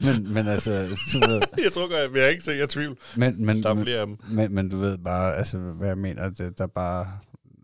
men, 0.00 0.32
men 0.34 0.48
altså, 0.48 0.70
du 1.12 1.18
ved, 1.28 1.40
jeg 1.64 1.72
tror 1.72 1.82
godt, 1.88 1.92
jeg, 2.02 2.10
jeg 2.16 2.24
er 2.24 2.28
ikke 2.28 2.42
sikker, 2.44 2.62
jeg 2.62 2.68
tvivl. 2.68 2.96
men, 3.16 3.46
men, 3.46 3.62
Der 3.62 3.70
er 3.70 3.74
men, 3.74 3.84
flere 3.84 4.00
af 4.00 4.06
dem. 4.06 4.16
men, 4.30 4.54
men 4.54 4.68
du 4.68 4.76
ved 4.78 4.98
bare, 4.98 5.34
altså, 5.36 5.58
hvad 5.58 5.88
jeg 5.88 5.98
mener, 5.98 6.30
det, 6.30 6.58
der 6.58 6.64
er 6.64 6.68
bare 6.74 7.06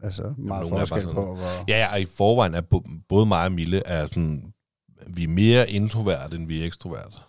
altså, 0.03 0.23
meget 0.23 0.37
nogle 0.63 0.71
bare 0.77 0.87
forskel 0.87 1.07
på, 1.15 1.35
hvor... 1.37 1.65
Ja, 1.69 1.79
ja, 1.79 1.93
og 1.93 2.01
i 2.01 2.07
forvejen 2.17 2.55
er 2.55 2.63
både 3.09 3.27
mig 3.27 3.45
og 3.45 3.53
Mille 3.53 3.83
er 3.87 4.07
sådan, 4.07 4.43
vi 5.07 5.25
er 5.25 5.29
mere 5.29 5.71
introvert, 5.71 6.35
end 6.35 6.47
vi 6.49 6.63
er 6.63 6.67
ekstrovert. 6.67 7.23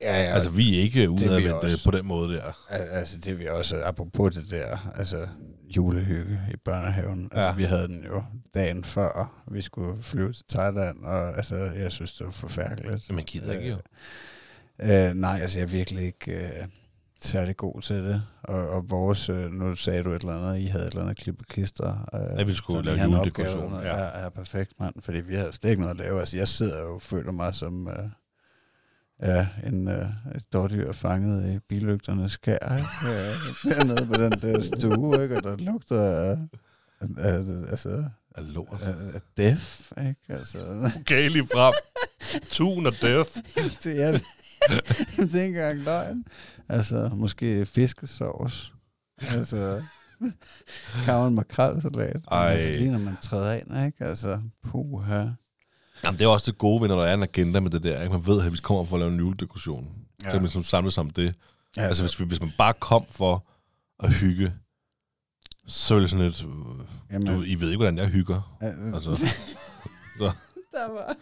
ja, 0.00 0.22
ja, 0.22 0.34
Altså, 0.34 0.50
vi 0.50 0.78
er 0.78 0.82
ikke 0.82 1.10
også. 1.10 1.80
på 1.84 1.90
den 1.90 2.06
måde 2.06 2.34
der. 2.34 2.42
Al- 2.70 2.80
Altså, 2.90 3.18
det 3.18 3.26
er 3.30 3.34
vi 3.34 3.46
også, 3.48 3.82
apropos 3.84 4.34
det 4.34 4.50
der, 4.50 4.92
altså 4.96 5.26
julehygge 5.76 6.40
i 6.52 6.56
børnehaven. 6.56 7.30
Ja. 7.34 7.40
Ja. 7.40 7.46
Altså, 7.46 7.56
vi 7.56 7.64
havde 7.64 7.88
den 7.88 8.04
jo 8.04 8.22
dagen 8.54 8.84
før, 8.84 9.42
vi 9.50 9.62
skulle 9.62 10.02
flyve 10.02 10.32
til 10.32 10.44
Thailand, 10.48 11.04
og 11.04 11.36
altså, 11.36 11.56
jeg 11.56 11.92
synes, 11.92 12.12
det 12.12 12.26
var 12.26 12.32
forfærdeligt. 12.32 13.08
Men 13.08 13.14
man 13.16 13.24
gider 13.24 13.52
ikke 13.52 13.68
jo. 13.70 13.76
Øh, 14.78 15.14
nej, 15.14 15.38
altså, 15.42 15.58
jeg 15.58 15.66
er 15.66 15.70
virkelig 15.70 16.04
ikke 16.04 16.32
øh, 16.32 16.66
særlig 17.20 17.56
god 17.56 17.80
til 17.82 17.96
det. 17.96 18.22
Og, 18.42 18.68
og 18.68 18.90
vores, 18.90 19.28
øh, 19.28 19.50
nu 19.52 19.74
sagde 19.74 20.02
du 20.02 20.12
et 20.12 20.20
eller 20.22 20.36
andet, 20.46 20.58
I 20.60 20.66
havde 20.66 20.84
et 20.86 20.90
eller 20.90 21.02
andet 21.02 21.16
klip 21.16 21.36
og 21.40 21.46
klister. 21.46 22.08
Øh, 22.14 22.38
Ja, 22.38 22.44
vi 22.44 22.54
skulle 22.54 22.82
lave 22.82 23.02
juledekoration, 23.08 23.72
ja. 23.72 23.96
Ja, 23.96 24.22
ja, 24.22 24.28
perfekt, 24.28 24.72
mand. 24.80 24.94
Fordi 25.00 25.20
vi 25.20 25.34
havde 25.34 25.52
slet 25.52 25.70
ikke 25.70 25.82
noget 25.82 25.94
at 26.00 26.06
lave. 26.06 26.20
Altså, 26.20 26.36
jeg 26.36 26.48
sidder 26.48 26.80
jo 26.80 26.94
og 26.94 27.02
føler 27.02 27.32
mig 27.32 27.54
som... 27.54 27.88
Øh, 27.88 27.94
Ja, 29.22 29.46
en, 29.66 29.88
øh, 29.88 30.08
et 30.34 30.52
dårdyr 30.52 30.92
fanget 30.92 31.54
i 31.54 31.58
bilygternes 31.68 32.32
skær, 32.32 32.76
ikke? 32.76 32.88
Ja, 33.04 33.74
dernede 33.74 34.06
på 34.06 34.14
den 34.14 34.32
der 34.32 34.60
stue, 34.60 35.22
ikke? 35.22 35.36
Og 35.36 35.42
der 35.42 35.56
lugter 35.56 36.02
af, 36.02 36.38
af, 37.00 37.08
af 37.18 37.70
altså, 37.70 38.04
Af 38.34 38.52
lort. 38.54 38.82
af, 38.82 39.14
af 39.14 39.20
death, 39.36 39.92
ikke? 40.08 40.20
Altså, 40.28 40.90
Okay, 41.00 41.30
lige 41.30 41.46
frem. 41.52 41.74
Tun 42.50 42.86
og 42.86 42.92
death. 43.02 43.30
det 43.84 44.02
er, 44.02 44.12
det 45.16 45.18
er 45.18 45.22
ikke 45.22 45.44
engang 45.44 45.78
løgn. 45.78 46.24
Altså, 46.68 47.10
måske 47.14 47.66
fiskesovs. 47.66 48.72
Altså, 49.28 49.82
gammel 51.06 51.32
makrelsalat. 51.32 52.16
Ej. 52.30 52.46
Altså, 52.52 52.78
lige 52.78 52.90
når 52.92 52.98
man 52.98 53.16
træder 53.22 53.52
ind, 53.52 53.86
ikke? 53.86 54.04
Altså, 54.04 54.40
puha. 54.64 55.24
Jamen, 56.04 56.18
det 56.18 56.24
er 56.24 56.28
også 56.28 56.50
det 56.50 56.58
gode 56.58 56.80
ved, 56.82 56.88
når 56.88 56.96
der 56.96 57.04
er 57.06 57.14
en 57.14 57.22
agenda 57.22 57.60
med 57.60 57.70
det 57.70 57.82
der. 57.82 58.00
Ikke? 58.02 58.12
Man 58.12 58.26
ved, 58.26 58.46
at 58.46 58.52
vi 58.52 58.56
kommer 58.62 58.84
for 58.84 58.96
at 58.96 59.00
lave 59.00 59.12
en 59.12 59.18
juledekoration. 59.18 59.84
Ja. 59.84 59.90
Så 59.90 60.26
Ja. 60.26 60.30
kan 60.30 60.34
man 60.36 60.42
ligesom 60.42 60.62
samles 60.62 60.98
om 60.98 61.10
det. 61.10 61.34
Ja, 61.76 61.82
Altså, 61.82 62.02
hvis, 62.02 62.20
vi, 62.20 62.24
hvis 62.24 62.40
man 62.40 62.52
bare 62.58 62.72
kom 62.80 63.04
for 63.10 63.46
at 63.98 64.12
hygge, 64.14 64.54
så 65.66 65.94
er 65.94 65.98
det 66.00 66.10
sådan 66.10 66.24
lidt... 66.24 66.42
øh, 66.42 66.48
Jamen, 67.12 67.26
Du, 67.28 67.42
I 67.46 67.54
ved 67.54 67.68
ikke, 67.68 67.76
hvordan 67.76 67.98
jeg 67.98 68.06
hygger. 68.08 68.58
Altså, 68.60 69.10
Altså, 69.10 69.26
der 70.72 70.88
var, 70.92 71.16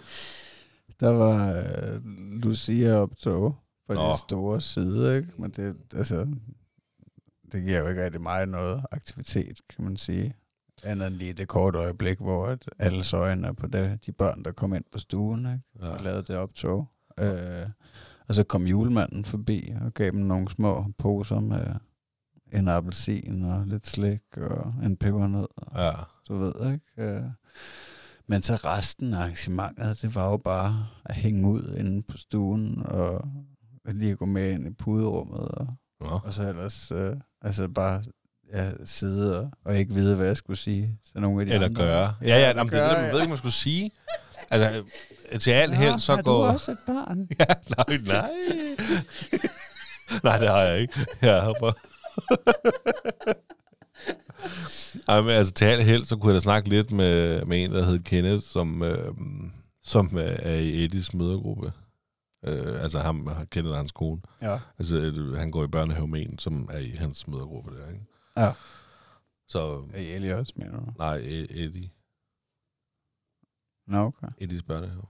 der 1.01 1.09
var 1.09 1.53
øh, 1.53 2.05
Lucia 2.43 2.95
optog 2.95 3.57
på 3.89 3.95
Nå. 3.95 4.09
den 4.09 4.17
store 4.29 4.61
side, 4.61 5.17
ikke? 5.17 5.29
Men 5.39 5.51
det, 5.51 5.77
altså, 5.95 6.27
det 7.53 7.63
giver 7.65 7.79
jo 7.79 7.89
ikke 7.89 8.05
rigtig 8.05 8.21
meget 8.23 8.49
noget 8.49 8.83
aktivitet, 8.93 9.61
kan 9.77 9.85
man 9.85 9.97
sige. 9.97 10.35
Andet 10.83 11.07
end 11.07 11.15
lige 11.17 11.33
det 11.33 11.49
korte 11.49 11.79
øjeblik, 11.79 12.19
hvor 12.19 12.47
at 12.47 12.71
alle 12.79 13.05
øjne 13.13 13.47
er 13.47 13.53
på 13.53 13.67
det, 13.67 14.07
de 14.07 14.13
børn, 14.13 14.45
der 14.45 14.53
kom 14.53 14.75
ind 14.75 14.85
på 14.93 14.99
stuen, 14.99 15.39
ikke? 15.39 15.61
ja. 15.83 15.89
og 15.89 16.03
lavede 16.05 16.23
det 16.23 16.37
optog. 16.37 16.89
Øh, 17.19 17.67
og 18.29 18.35
så 18.35 18.45
kom 18.45 18.67
julemanden 18.67 19.25
forbi 19.25 19.73
og 19.81 19.95
gav 19.95 20.11
dem 20.11 20.21
nogle 20.21 20.51
små 20.51 20.87
poser 20.99 21.41
med 21.41 21.67
en 22.53 22.69
appelsin 22.69 23.45
og 23.45 23.67
lidt 23.67 23.87
slik 23.87 24.37
og 24.37 24.75
en 24.83 24.97
pebernød 24.97 25.49
ja. 25.77 25.91
du 26.29 26.37
ved, 26.37 26.73
ikke? 26.73 27.11
Øh, 27.13 27.23
Men 28.27 28.43
så 28.43 28.55
resten 28.55 29.15
af 29.15 29.19
arrangementet, 29.19 30.03
det 30.03 30.15
var 30.15 30.31
jo 30.31 30.37
bare 30.37 30.87
at 31.05 31.15
hænge 31.15 31.49
ud 31.49 31.77
inde 31.79 32.03
på 32.03 32.17
stuen, 32.17 32.83
og 32.87 33.29
lige 33.85 34.17
gå 34.17 34.25
med 34.25 34.51
ind 34.53 34.67
i 34.67 34.71
puderummet, 34.71 35.49
og, 35.49 35.67
Nå. 36.01 36.21
og 36.25 36.35
så 36.35 36.49
ellers 36.49 36.91
øh, 36.91 37.17
altså 37.43 37.69
bare 37.69 38.03
ja, 38.53 38.71
sidde 38.85 39.41
og, 39.41 39.51
og 39.65 39.79
ikke 39.79 39.95
vide, 39.95 40.17
hvad 40.17 40.27
jeg 40.27 40.37
skulle 40.37 40.57
sige 40.57 40.99
til 41.13 41.21
nogle 41.21 41.41
af 41.41 41.47
de 41.47 41.53
Eller 41.53 41.67
andre. 41.67 41.83
gøre. 41.83 42.15
Ja, 42.23 42.39
ja, 42.39 42.49
jamen, 42.49 42.73
det 42.73 42.81
er 42.81 42.89
det, 42.89 42.99
man 43.03 43.13
ved 43.13 43.21
ikke, 43.21 43.29
man 43.29 43.39
skulle 43.39 43.53
sige. 43.53 43.91
Altså, 44.51 44.83
til 45.41 45.51
alt 45.51 45.77
held, 45.77 45.99
så 45.99 46.13
er 46.13 46.23
går... 46.23 46.47
du 46.47 46.53
også 46.53 46.71
et 46.71 46.79
barn? 46.87 47.29
Ja, 47.41 47.45
nej, 47.77 47.99
nej. 48.07 48.31
nej, 50.25 50.39
det 50.39 50.49
har 50.49 50.63
jeg 50.63 50.81
ikke. 50.81 50.95
Jeg 51.23 51.43
har 51.43 51.55
bare... 51.61 51.73
Ej, 55.09 55.21
men 55.21 55.31
altså 55.31 55.53
til 55.53 55.65
alt 55.65 55.85
held, 55.85 56.05
så 56.05 56.17
kunne 56.17 56.31
jeg 56.31 56.35
da 56.35 56.41
snakke 56.41 56.69
lidt 56.69 56.91
med, 56.91 57.45
med 57.45 57.65
en, 57.65 57.73
der 57.73 57.85
hed 57.85 57.99
Kenneth, 57.99 58.45
som, 58.45 58.83
øh, 58.83 59.13
som 59.83 60.19
øh, 60.19 60.37
er 60.39 60.55
i 60.55 60.85
Eddies 60.85 61.15
mødergruppe. 61.15 61.73
Øh, 62.45 62.83
altså 62.83 62.99
ham, 62.99 63.27
har 63.27 63.45
Kenneth 63.45 63.73
og 63.73 63.79
hans 63.79 63.93
kone. 63.93 64.21
Ja. 64.43 64.59
Altså, 64.79 64.97
øh, 64.97 65.37
han 65.37 65.51
går 65.51 65.65
i 65.65 65.69
børnehave 65.69 66.09
med 66.09 66.21
en, 66.21 66.39
som 66.39 66.69
er 66.73 66.79
i 66.79 66.97
hans 66.99 67.29
mødergruppe 67.29 67.71
der, 67.71 67.89
ikke? 67.89 68.05
Ja. 68.39 68.53
Så, 69.49 69.85
Er 69.95 69.99
I 70.01 70.13
Elias, 70.13 70.57
mener 70.57 70.77
du? 70.81 70.93
nej, 70.99 71.19
E- 71.19 71.61
Eddie. 71.65 71.91
Nå, 73.87 73.99
okay. 73.99 74.27
Eddies 74.39 74.63
børnehave. 74.63 75.03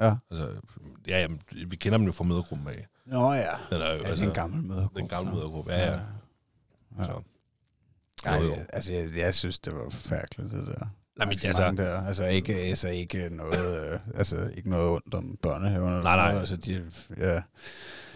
Ja. 0.00 0.14
Altså, 0.30 0.60
ja, 1.08 1.20
jamen, 1.20 1.42
vi 1.66 1.76
kender 1.76 1.98
dem 1.98 2.06
jo 2.06 2.12
fra 2.12 2.24
mødergruppen 2.24 2.68
af. 2.68 2.86
Nå 3.06 3.32
ja. 3.32 3.50
Den 3.70 3.80
er, 3.82 3.92
jo, 3.94 4.02
Ja, 4.02 4.10
det 4.14 4.20
er 4.20 4.28
en 4.28 4.34
gammel 4.34 4.62
mødergruppe. 4.62 4.98
Den 5.00 5.08
gamle 5.08 5.32
mødergruppe, 5.32 5.72
ja, 5.72 5.86
ja. 5.92 6.00
ja. 6.98 7.04
Så. 7.04 7.22
Ej, 8.24 8.36
Jo, 8.36 8.42
jo. 8.44 8.54
altså, 8.68 8.92
jeg, 8.92 9.16
jeg 9.16 9.34
synes, 9.34 9.58
det 9.58 9.74
var 9.74 9.88
forfærdeligt, 9.90 10.52
det 10.52 10.66
der. 10.66 10.86
Nej, 11.16 11.26
men 11.28 11.38
altså, 11.44 11.74
der. 11.76 12.02
Altså 12.06 12.24
ikke, 12.24 12.54
altså 12.54 12.88
ikke 12.88 13.28
noget, 13.28 13.92
øh, 13.92 14.00
altså 14.14 14.50
ikke 14.56 14.70
noget 14.70 14.90
ondt 14.90 15.14
om 15.14 15.36
børnehaven. 15.42 15.88
eller 15.88 16.02
Nej, 16.02 16.16
nej. 16.16 16.28
Noget. 16.28 16.40
Altså, 16.40 16.56
de, 16.56 16.90
ja, 17.16 17.42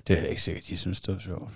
det 0.07 0.19
er 0.19 0.27
ikke 0.27 0.43
sikkert, 0.43 0.65
de 0.69 0.79
synes, 0.79 1.01
det 1.01 1.15
var 1.15 1.21
sjovt. 1.21 1.53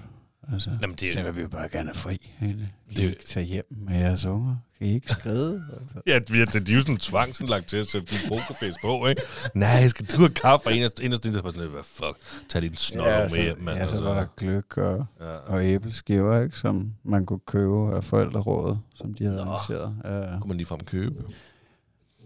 Altså, 0.52 0.70
Jamen, 0.82 0.96
det- 0.96 1.12
så 1.12 1.22
vil 1.22 1.36
vi 1.36 1.40
jo 1.40 1.48
bare 1.48 1.68
gerne 1.68 1.94
fri, 1.94 2.30
egentlig. 2.42 2.72
Kan 2.88 2.96
Det- 2.96 3.02
I 3.02 3.08
ikke 3.08 3.24
tage 3.24 3.46
hjem 3.46 3.64
med 3.70 3.98
jeres 3.98 4.24
unger? 4.24 4.56
Kan 4.78 4.86
I 4.86 4.94
ikke 4.94 5.08
skride? 5.12 5.64
altså. 5.80 6.00
Ja, 6.06 6.20
vi 6.30 6.38
har 6.38 6.46
til 6.46 6.66
de 6.66 6.72
er 6.72 6.76
jo 6.76 6.80
sådan 6.82 6.96
tvangsindlagt 6.96 7.66
til 7.68 7.76
at 7.76 7.86
sætte 7.86 8.06
din 8.06 8.28
pokerface 8.28 8.78
på, 8.82 9.06
ikke? 9.06 9.22
Nej, 9.54 9.88
skal 9.88 10.06
du 10.06 10.16
have 10.16 10.28
kaffe? 10.30 10.66
Og 10.66 10.72
inderst, 10.72 11.00
inderst 11.00 11.24
inde, 11.24 11.34
så 11.36 11.42
bare 11.42 11.52
sådan 11.52 11.70
hvad 11.70 11.82
fuck, 11.84 12.16
tag 12.48 12.62
din 12.62 12.76
snot 12.76 13.06
ja, 13.06 13.20
med 13.22 13.42
hjem, 13.42 13.58
mand. 13.60 13.78
ja, 13.78 13.86
så 13.86 14.02
var 14.02 14.14
der 14.14 14.26
gløk 14.36 14.76
og, 14.78 15.06
ja. 15.20 15.26
og 15.26 15.64
æbleskiver, 15.64 16.40
ikke, 16.42 16.58
som 16.58 16.92
man 17.04 17.26
kunne 17.26 17.40
købe 17.46 17.96
af 17.96 18.04
forældrerådet, 18.04 18.78
som 18.94 19.14
de 19.14 19.24
havde 19.24 19.36
Nå. 19.36 19.42
arrangeret. 19.42 19.96
Ja. 20.04 20.38
kunne 20.40 20.48
man 20.48 20.56
lige 20.56 20.66
frem 20.66 20.80
købe. 20.80 21.24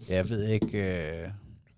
Jeg 0.09 0.29
ved 0.29 0.43
ikke... 0.47 0.99
Øh, 1.23 1.29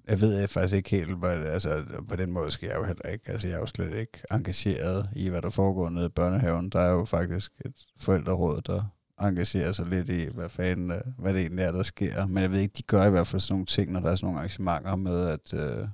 jeg 0.07 0.21
ved 0.21 0.47
faktisk 0.47 0.75
ikke 0.75 0.89
helt, 0.89 1.17
hvad, 1.17 1.43
altså 1.43 1.83
på 2.09 2.15
den 2.15 2.31
måde 2.31 2.51
skal 2.51 2.67
jeg 2.67 2.77
jo 2.77 2.83
heller 2.83 3.09
ikke, 3.09 3.31
altså 3.31 3.47
jeg 3.47 3.55
er 3.55 3.59
jo 3.59 3.65
slet 3.65 3.93
ikke 3.93 4.19
engageret 4.31 5.09
i, 5.15 5.29
hvad 5.29 5.41
der 5.41 5.49
foregår 5.49 5.89
nede 5.89 6.05
i 6.05 6.09
børnehaven. 6.09 6.69
Der 6.69 6.79
er 6.79 6.91
jo 6.91 7.05
faktisk 7.05 7.51
et 7.65 7.73
forældreråd, 7.97 8.61
der 8.61 8.83
engagerer 9.21 9.71
sig 9.71 9.85
lidt 9.85 10.09
i, 10.09 10.25
hvad 10.33 10.49
fanden, 10.49 10.91
øh, 10.91 11.01
hvad 11.17 11.33
det 11.33 11.41
egentlig 11.41 11.63
er, 11.63 11.71
der 11.71 11.83
sker. 11.83 12.25
Men 12.25 12.43
jeg 12.43 12.51
ved 12.51 12.59
ikke, 12.59 12.73
de 12.77 12.83
gør 12.83 13.07
i 13.07 13.09
hvert 13.09 13.27
fald 13.27 13.39
sådan 13.39 13.53
nogle 13.53 13.65
ting, 13.65 13.91
når 13.91 13.99
der 13.99 14.11
er 14.11 14.15
sådan 14.15 14.25
nogle 14.25 14.39
arrangementer 14.39 14.95
med, 14.95 15.27
at 15.27 15.53
øh, 15.53 15.87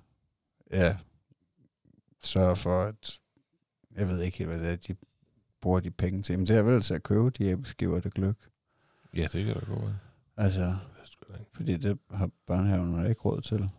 ja, 0.72 0.98
sørge 2.24 2.56
for, 2.56 2.84
at 2.84 3.20
jeg 3.96 4.08
ved 4.08 4.22
ikke 4.22 4.38
helt, 4.38 4.50
hvad 4.50 4.60
det 4.60 4.70
er, 4.70 4.76
de 4.76 4.96
bruger 5.62 5.80
de 5.80 5.92
penge 5.92 6.22
til. 6.22 6.38
Men 6.38 6.48
det 6.48 6.58
er 6.58 6.62
vel 6.62 6.82
til 6.82 6.94
at 6.94 7.04
købe 7.04 7.30
de 7.30 7.46
æbleskiver, 7.46 8.00
det 8.00 8.14
gløk. 8.14 8.36
Ja, 9.16 9.28
det 9.34 9.46
kan 9.46 9.54
da 9.54 9.60
godt 9.60 9.82
være. 9.82 9.98
Altså, 10.38 10.76
fordi 11.54 11.78
det 11.78 11.98
har 12.12 12.30
børnehaven 12.48 13.06
ikke 13.06 13.22
råd 13.22 13.42
til. 13.42 13.70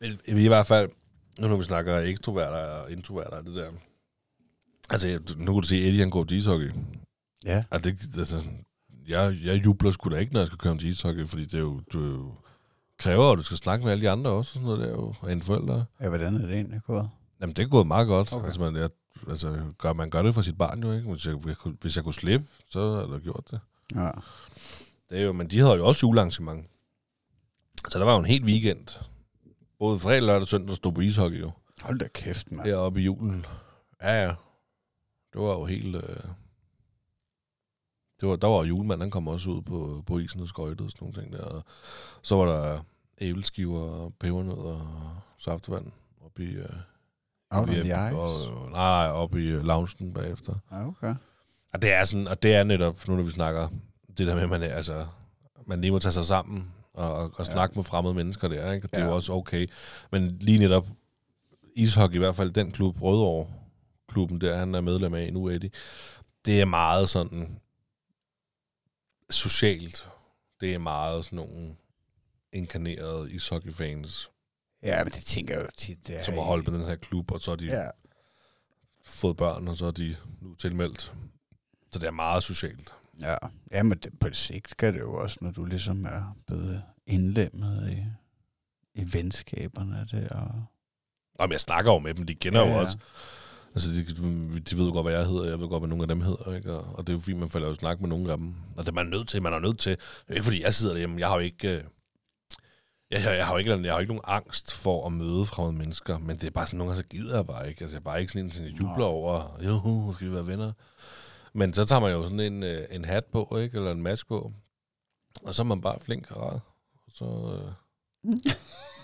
Men 0.00 0.38
i 0.38 0.46
hvert 0.46 0.66
fald, 0.66 0.90
nu 1.38 1.48
når 1.48 1.56
vi 1.56 1.64
snakker 1.64 1.98
ekstroverter 1.98 2.82
og 2.82 2.92
introverter 2.92 3.36
og 3.36 3.46
det 3.46 3.54
der. 3.54 3.70
Altså, 4.90 5.20
nu 5.36 5.52
kunne 5.52 5.62
du 5.62 5.66
se, 5.66 5.86
Eddie 5.86 6.00
han 6.00 6.10
går 6.10 6.24
til 6.24 6.36
ishockey. 6.36 6.70
Ja. 7.44 7.64
Og 7.70 7.84
det, 7.84 8.18
altså, 8.18 8.42
jeg, 9.08 9.36
jeg 9.44 9.64
jubler 9.64 9.90
sgu 9.90 10.10
da 10.10 10.16
ikke, 10.16 10.32
når 10.32 10.40
jeg 10.40 10.46
skal 10.46 10.58
køre 10.58 10.78
til 10.78 10.88
ishockey, 10.88 11.26
fordi 11.26 11.44
det 11.44 11.54
er 11.54 11.58
jo, 11.58 11.80
du 11.92 12.02
er 12.04 12.08
jo 12.08 12.34
kræver, 12.98 13.32
at 13.32 13.38
du 13.38 13.42
skal 13.42 13.56
snakke 13.56 13.84
med 13.84 13.92
alle 13.92 14.04
de 14.04 14.10
andre 14.10 14.30
også, 14.30 14.58
og 14.58 14.62
sådan 14.62 14.66
noget 14.66 14.80
der 14.80 14.88
jo, 14.88 15.14
og 15.20 15.32
en 15.32 15.42
forældre. 15.42 15.84
Ja, 16.00 16.08
hvordan 16.08 16.34
er 16.34 16.46
det 16.46 16.54
egentlig 16.54 16.80
gået? 16.86 17.10
Jamen, 17.40 17.56
det 17.56 17.62
er 17.62 17.68
gået 17.68 17.86
meget 17.86 18.06
godt. 18.06 18.32
Okay. 18.32 18.46
Altså, 18.46 18.60
man, 18.60 18.76
jeg, 18.76 18.90
altså 19.28 19.58
gør, 19.78 19.92
man 19.92 20.10
gør 20.10 20.22
det 20.22 20.34
for 20.34 20.42
sit 20.42 20.58
barn 20.58 20.82
jo, 20.82 20.92
ikke? 20.92 21.10
Hvis 21.10 21.26
jeg, 21.26 21.34
hvis 21.80 21.96
jeg 21.96 22.04
kunne 22.04 22.14
slippe, 22.14 22.46
så 22.70 22.94
havde 22.94 23.08
jeg 23.12 23.20
gjort 23.20 23.44
det. 23.50 23.60
Ja. 23.94 24.10
det 25.10 25.18
er 25.18 25.22
jo, 25.22 25.32
men 25.32 25.50
de 25.50 25.58
havde 25.58 25.74
jo 25.74 25.86
også 25.86 26.06
julearrangement. 26.06 26.66
Så 27.88 27.98
der 27.98 28.04
var 28.04 28.12
jo 28.12 28.18
en 28.18 28.26
helt 28.26 28.44
weekend. 28.44 28.86
Både 29.78 29.98
fredag, 29.98 30.22
lørdag 30.22 30.40
og 30.40 30.48
søndag, 30.48 30.76
stod 30.76 30.92
på 30.92 31.00
ishockey 31.00 31.40
jo. 31.40 31.50
Hold 31.82 31.98
da 31.98 32.08
kæft, 32.08 32.52
mand. 32.52 32.68
heroppe 32.68 33.00
i 33.00 33.04
julen. 33.04 33.46
Ja, 34.02 34.22
ja. 34.22 34.34
Det 35.32 35.40
var 35.40 35.52
jo 35.52 35.64
helt... 35.64 35.96
Øh... 35.96 36.16
Det 38.20 38.28
var, 38.28 38.36
der 38.36 38.48
var 38.48 38.64
julemand, 38.64 39.00
han 39.00 39.10
kom 39.10 39.28
også 39.28 39.50
ud 39.50 39.62
på, 39.62 40.02
på 40.06 40.18
isen 40.18 40.40
og 40.40 40.48
skøjtede 40.48 40.86
og 40.86 40.90
sådan 40.90 41.04
nogle 41.04 41.20
ting 41.22 41.32
der. 41.32 41.44
Og 41.44 41.64
så 42.22 42.36
var 42.36 42.44
der 42.44 42.80
æbleskiver 43.20 43.80
og 43.80 44.14
pebernødder 44.20 44.76
og 44.76 45.16
saftevand 45.38 45.92
oppe 46.24 46.44
i... 46.44 46.54
Øh, 46.54 46.68
Out 47.50 47.68
on 47.68 47.74
the 47.74 48.08
ice. 48.08 48.16
Og, 48.16 48.70
nej, 48.70 49.08
oppe 49.10 49.42
i 49.42 49.46
øh, 49.46 49.64
loungen 49.64 50.12
bagefter. 50.14 50.54
Ja, 50.72 50.86
okay. 50.88 51.14
Og 51.72 51.82
det 51.82 51.92
er 51.92 52.04
sådan, 52.04 52.28
og 52.28 52.42
det 52.42 52.54
er 52.54 52.64
netop, 52.64 53.08
nu 53.08 53.16
når 53.16 53.22
vi 53.22 53.30
snakker, 53.30 53.68
det 54.18 54.26
der 54.26 54.34
med, 54.34 54.42
at 54.42 54.48
man, 54.48 54.62
altså, 54.62 55.06
man 55.66 55.80
lige 55.80 55.90
må 55.90 55.98
tage 55.98 56.12
sig 56.12 56.24
sammen 56.24 56.72
og, 56.96 57.14
og, 57.14 57.24
og 57.24 57.46
Ja. 57.46 57.52
snakke 57.52 57.74
med 57.74 57.84
fremmede 57.84 58.14
mennesker 58.14 58.48
der, 58.48 58.72
ikke? 58.72 58.86
Det 58.88 58.94
er 58.94 59.00
Ja. 59.00 59.06
jo 59.06 59.14
også 59.14 59.32
okay. 59.32 59.66
Men 60.12 60.38
lige 60.40 60.58
netop 60.58 60.86
ishockey, 61.74 62.14
i 62.14 62.18
hvert 62.18 62.36
fald 62.36 62.50
den 62.50 62.72
klub, 62.72 63.02
Rødovre 63.02 63.52
klubben 64.08 64.40
der, 64.40 64.56
han 64.56 64.74
er 64.74 64.80
medlem 64.80 65.14
af 65.14 65.32
nu, 65.32 65.48
Eddie, 65.48 65.70
det 66.44 66.60
er 66.60 66.64
meget 66.64 67.08
sådan 67.08 67.60
socialt. 69.30 70.08
Det 70.60 70.74
er 70.74 70.78
meget 70.78 71.24
sådan 71.24 71.36
nogle 71.36 71.76
inkarnerede 72.52 73.32
ishockeyfans, 73.32 74.30
Ja, 74.82 75.04
men 75.04 75.12
det 75.12 75.22
tænker 75.24 75.54
jeg 75.54 75.62
jo 75.62 75.68
tit. 75.76 76.06
Det 76.06 76.16
er 76.16 76.22
som 76.24 76.34
har 76.34 76.40
holdt 76.42 76.68
med 76.70 76.78
den 76.78 76.86
her 76.86 76.96
klub, 76.96 77.30
og 77.30 77.40
så 77.40 77.50
har 77.50 77.56
de 77.56 77.64
Ja. 77.66 77.90
fået 79.04 79.36
børn, 79.36 79.68
og 79.68 79.76
så 79.76 79.86
er 79.86 79.90
de 79.90 80.16
nu 80.40 80.54
tilmeldt. 80.54 81.12
Så 81.92 81.98
det 81.98 82.06
er 82.06 82.10
meget 82.10 82.42
socialt. 82.42 82.94
Ja, 83.20 83.36
ja 83.72 83.82
men 83.82 83.98
det, 83.98 84.18
på 84.20 84.28
sigt 84.32 84.70
skal 84.70 84.92
det 84.94 85.00
jo 85.00 85.14
også, 85.14 85.38
når 85.40 85.50
du 85.50 85.64
ligesom 85.64 86.04
er 86.04 86.36
blevet 86.46 86.82
indlemmet 87.06 87.90
i, 87.92 88.02
i 89.00 89.12
venskaberne 89.12 90.06
der. 90.10 90.28
Og, 90.28 90.62
Jamen, 91.40 91.52
jeg 91.52 91.60
snakker 91.60 91.92
jo 91.92 91.98
med 91.98 92.14
dem, 92.14 92.26
de 92.26 92.34
kender 92.34 92.60
Ja, 92.60 92.72
jo 92.72 92.78
også. 92.80 92.96
Altså, 93.74 93.90
de, 93.90 94.04
de 94.60 94.78
ved 94.78 94.86
jo 94.86 94.92
godt, 94.92 95.06
hvad 95.06 95.12
jeg 95.18 95.26
hedder, 95.26 95.44
jeg 95.44 95.60
ved 95.60 95.68
godt, 95.68 95.80
hvad 95.80 95.88
nogle 95.88 96.04
af 96.04 96.08
dem 96.08 96.20
hedder, 96.20 96.56
ikke? 96.56 96.72
Og, 96.72 96.98
og 96.98 97.06
det 97.06 97.12
er 97.12 97.16
jo 97.16 97.22
fint, 97.22 97.38
man 97.38 97.50
falder 97.50 97.68
jo 97.68 97.74
snak 97.74 98.00
med 98.00 98.08
nogle 98.08 98.32
af 98.32 98.38
dem. 98.38 98.54
Og 98.76 98.84
det 98.84 98.88
er 98.88 98.92
man 98.94 99.06
nødt 99.06 99.28
til, 99.28 99.42
man 99.42 99.52
er 99.52 99.58
nødt 99.58 99.78
til. 99.78 99.96
Er 100.28 100.32
ikke, 100.34 100.44
fordi 100.44 100.62
jeg 100.62 100.74
sidder 100.74 100.94
derhjemme, 100.94 101.20
jeg 101.20 101.28
har 101.28 101.34
jo 101.34 101.40
ikke... 101.40 101.68
øh, 101.76 101.84
Jeg, 103.10 103.22
jeg, 103.24 103.36
jeg, 103.36 103.46
har 103.46 103.58
ikke, 103.58 103.82
jeg 103.84 103.92
har 103.92 104.00
ikke 104.00 104.12
nogen 104.12 104.24
angst 104.26 104.72
for 104.74 105.06
at 105.06 105.12
møde 105.12 105.46
fremmede 105.46 105.78
mennesker, 105.78 106.18
men 106.18 106.36
det 106.36 106.46
er 106.46 106.50
bare 106.50 106.66
sådan, 106.66 106.78
nogle 106.78 106.90
gange 106.92 107.02
så 107.02 107.08
gider 107.08 107.36
jeg 107.36 107.46
bare 107.46 107.68
ikke. 107.68 107.80
Altså, 107.80 107.96
jeg 107.96 108.00
er 108.00 108.04
bare 108.04 108.20
ikke 108.20 108.32
sådan 108.32 108.44
en, 108.44 108.50
sådan, 108.50 108.68
jeg 108.68 108.80
jubler 108.80 109.04
over, 109.04 109.58
jo, 109.64 110.12
skal 110.12 110.26
vi 110.28 110.32
være 110.34 110.46
venner. 110.46 110.72
Men 111.56 111.74
så 111.74 111.84
tager 111.84 112.00
man 112.00 112.12
jo 112.12 112.22
sådan 112.22 112.40
en, 112.40 112.62
øh, 112.62 112.82
en 112.90 113.04
hat 113.04 113.24
på, 113.24 113.56
ikke? 113.60 113.76
Eller 113.76 113.92
en 113.92 114.02
maske 114.02 114.28
på. 114.28 114.52
Og 115.42 115.54
så 115.54 115.62
er 115.62 115.64
man 115.64 115.80
bare 115.80 116.00
flink 116.00 116.30
og 116.30 116.42
rar. 116.42 116.60
Og 117.06 117.12
så 117.12 117.24
øh, 117.24 117.72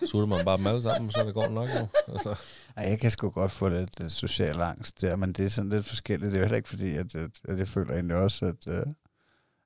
sutter 0.09 0.27
man 0.27 0.45
bare 0.45 0.59
dem 0.59 0.67
alle 0.67 0.83
sammen, 0.83 1.11
så 1.11 1.25
det 1.27 1.35
går 1.35 1.49
nok 1.49 1.69
jo. 1.69 1.89
Altså. 2.13 2.35
Ej, 2.77 2.89
jeg 2.89 3.01
kan 3.01 3.11
sgu 3.11 3.31
godt 3.31 3.51
få 3.53 3.69
lidt 3.69 4.01
uh, 4.01 4.09
social 4.09 4.61
angst 4.61 5.01
der, 5.01 5.17
men 5.17 5.33
det 5.33 5.45
er 5.45 5.49
sådan 5.49 5.71
lidt 5.71 5.87
forskelligt. 5.87 6.33
Det 6.33 6.37
er 6.37 6.41
jo 6.41 6.45
heller 6.45 6.57
ikke 6.57 6.69
fordi, 6.69 6.97
at, 6.97 7.15
at, 7.15 7.31
at 7.45 7.59
jeg 7.59 7.69
føler 7.69 7.95
egentlig 7.95 8.17
også, 8.17 8.47
at, 8.47 8.67
uh, 8.67 8.93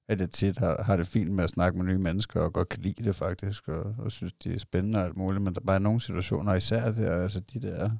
at 0.09 0.20
jeg 0.20 0.30
tit 0.30 0.59
har, 0.59 0.82
har 0.82 0.97
det 0.97 1.07
fint 1.07 1.30
med 1.30 1.45
at 1.45 1.51
snakke 1.51 1.78
med 1.78 1.87
nye 1.87 1.99
mennesker, 1.99 2.41
og 2.41 2.53
godt 2.53 2.68
kan 2.68 2.82
lide 2.82 3.05
det 3.05 3.16
faktisk, 3.16 3.68
og, 3.68 3.95
og 3.99 4.12
synes, 4.12 4.32
de 4.32 4.55
er 4.55 4.59
spændende 4.59 4.99
og 4.99 5.05
alt 5.05 5.16
muligt, 5.16 5.43
men 5.43 5.55
der 5.55 5.61
er 5.61 5.64
bare 5.64 5.80
nogle 5.80 6.01
situationer, 6.01 6.55
især 6.55 6.91
der, 6.91 7.22
altså 7.22 7.41
de 7.41 7.61
der, 7.61 7.91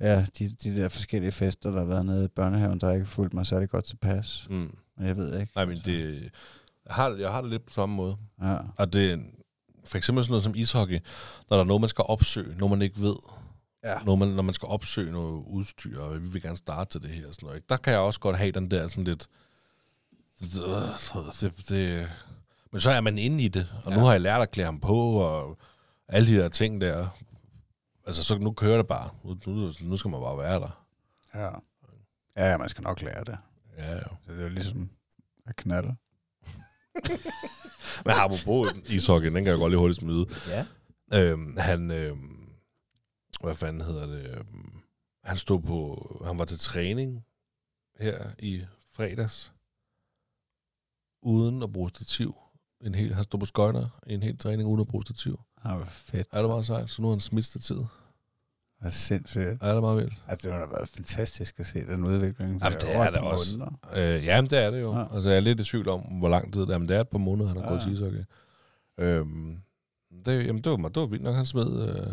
ja, 0.00 0.26
de, 0.38 0.48
de 0.48 0.76
der 0.76 0.88
forskellige 0.88 1.32
fester, 1.32 1.70
der 1.70 1.78
har 1.78 1.86
været 1.86 2.06
nede 2.06 2.24
i 2.24 2.28
børnehaven, 2.28 2.80
der 2.80 2.86
har 2.86 2.94
ikke 2.94 3.06
fulgt 3.06 3.34
mig 3.34 3.46
særlig 3.46 3.68
godt 3.68 3.84
tilpas. 3.84 4.46
Mm. 4.50 4.76
Men 4.98 5.06
jeg 5.06 5.16
ved 5.16 5.40
ikke. 5.40 5.52
Nej, 5.54 5.64
men 5.64 5.72
altså. 5.74 5.90
det, 5.90 6.22
jeg, 6.86 6.94
har, 6.94 7.16
jeg 7.18 7.30
har 7.30 7.40
det 7.40 7.50
lidt 7.50 7.66
på 7.66 7.72
samme 7.72 7.94
måde. 7.94 8.16
Ja, 8.42 8.56
Og 8.76 8.92
det 8.92 9.12
er 9.12 9.18
for 9.84 9.96
eksempel 9.98 10.24
sådan 10.24 10.30
noget 10.32 10.44
som 10.44 10.54
ishockey, 10.54 10.98
når 11.50 11.56
der 11.56 11.62
er 11.64 11.66
noget, 11.66 11.80
man 11.80 11.88
skal 11.88 12.04
opsøge, 12.08 12.56
noget 12.58 12.70
man 12.70 12.82
ikke 12.82 13.00
ved. 13.00 13.16
ja. 13.84 13.98
Når 14.06 14.14
man, 14.14 14.28
når 14.28 14.42
man 14.42 14.54
skal 14.54 14.66
opsøge 14.66 15.12
noget 15.12 15.44
udstyr, 15.46 16.00
og 16.00 16.22
vi 16.22 16.28
vil 16.28 16.42
gerne 16.42 16.56
starte 16.56 16.90
til 16.90 17.02
det 17.02 17.10
her. 17.10 17.22
Sådan 17.22 17.36
noget, 17.42 17.56
ikke? 17.56 17.66
Der 17.68 17.76
kan 17.76 17.92
jeg 17.92 18.00
også 18.00 18.20
godt 18.20 18.36
have 18.36 18.52
den 18.52 18.70
der 18.70 18.88
sådan 18.88 19.04
lidt... 19.04 19.28
Det, 21.40 21.68
det, 21.68 22.08
men 22.72 22.80
så 22.80 22.90
er 22.90 23.00
man 23.00 23.18
inde 23.18 23.44
i 23.44 23.48
det, 23.48 23.68
og 23.84 23.92
ja. 23.92 23.96
nu 23.96 24.04
har 24.04 24.12
jeg 24.12 24.20
lært 24.20 24.42
at 24.42 24.50
klæde 24.50 24.64
ham 24.64 24.80
på, 24.80 24.96
og 25.10 25.58
alle 26.08 26.28
de 26.28 26.40
der 26.42 26.48
ting 26.48 26.80
der. 26.80 27.08
Altså, 28.06 28.24
så 28.24 28.38
nu 28.38 28.52
kører 28.52 28.76
det 28.76 28.86
bare. 28.86 29.10
Nu, 29.24 29.36
nu, 29.46 29.72
nu 29.80 29.96
skal 29.96 30.10
man 30.10 30.20
bare 30.20 30.38
være 30.38 30.60
der. 30.60 30.86
ja. 31.34 31.50
Ja, 32.36 32.56
man 32.58 32.68
skal 32.68 32.82
nok 32.82 33.02
lære 33.02 33.24
det. 33.24 33.38
Ja, 33.76 33.92
ja. 33.92 34.00
Så 34.22 34.32
det 34.32 34.38
er 34.38 34.42
jo 34.42 34.48
ligesom 34.48 34.90
at 35.46 35.56
knalde. 35.56 35.96
Men 38.04 38.14
apropos 38.14 38.72
ishockey, 38.88 39.26
den 39.26 39.34
kan 39.34 39.46
jeg 39.46 39.58
godt 39.58 39.70
lige 39.70 39.78
hurtigt 39.78 40.00
smide. 40.00 40.26
Ja. 40.48 40.66
Øhm, 41.12 41.56
han, 41.58 41.90
øhm, 41.90 42.48
hvad 43.40 43.54
fanden 43.54 43.82
hedder 43.82 44.06
det? 44.06 44.36
Øhm, 44.36 44.80
han 45.24 45.36
stod 45.36 45.60
på, 45.60 46.22
han 46.26 46.38
var 46.38 46.44
til 46.44 46.58
træning 46.58 47.24
her 48.00 48.30
i 48.38 48.64
fredags, 48.92 49.52
uden 51.22 51.62
at 51.62 51.72
bruge 51.72 51.90
stativ. 51.90 52.36
En 52.80 52.94
hel, 52.94 53.14
han 53.14 53.24
stod 53.24 53.40
på 53.40 53.46
skøjter 53.46 53.88
i 54.06 54.14
en 54.14 54.22
hel 54.22 54.38
træning 54.38 54.68
uden 54.68 54.80
at 54.80 54.88
bruge 54.88 55.02
stativ. 55.04 55.40
Ja, 55.64 55.74
hvor 55.76 55.84
fedt. 55.88 56.28
Er 56.32 56.40
det 56.40 56.50
meget 56.50 56.66
sejt? 56.66 56.90
Så 56.90 57.02
nu 57.02 57.08
har 57.08 57.14
han 57.14 57.20
smidt 57.20 57.46
stativet. 57.46 57.88
Hvor 58.80 58.90
sindssygt. 58.90 59.58
Er 59.62 59.72
det 59.72 59.82
meget 59.82 59.96
vildt? 59.96 60.14
Altså, 60.28 60.48
det 60.48 60.56
har 60.56 60.64
da 60.66 60.70
været 60.72 60.88
fantastisk 60.88 61.60
at 61.60 61.66
se 61.66 61.86
den 61.86 62.04
udvikling. 62.04 62.62
Jamen, 62.62 62.78
det 62.80 62.94
er 62.96 63.08
et 63.08 63.14
det 63.14 63.22
også. 63.22 63.56
måneder. 63.58 64.16
Øh, 64.16 64.24
ja, 64.24 64.40
men 64.40 64.50
det 64.50 64.58
er 64.58 64.70
det 64.70 64.80
jo. 64.80 64.92
Ja. 64.92 64.98
Ja. 64.98 65.14
Altså, 65.14 65.28
jeg 65.28 65.36
er 65.36 65.40
lidt 65.40 65.60
i 65.60 65.64
tvivl 65.64 65.88
om, 65.88 66.00
hvor 66.00 66.28
lang 66.28 66.52
tid 66.52 66.60
det 66.62 66.70
er, 66.74 66.78
men 66.78 66.88
det 66.88 66.96
er 66.96 67.00
et 67.00 67.08
par 67.08 67.18
måneder, 67.18 67.48
han 67.48 67.56
har 67.56 67.62
Ja, 67.64 67.68
ja. 67.68 67.72
gået 67.74 67.82
til 67.82 67.90
ja. 67.90 67.94
ishockey. 67.94 68.24
Øhm, 68.98 69.58
det, 70.26 70.46
jamen, 70.46 70.62
det 70.64 70.72
var, 70.72 70.88
det 70.88 71.00
var 71.00 71.06
vildt 71.06 71.24
nok, 71.24 71.36
han 71.36 71.46
smed, 71.46 71.88
øh, 71.88 72.12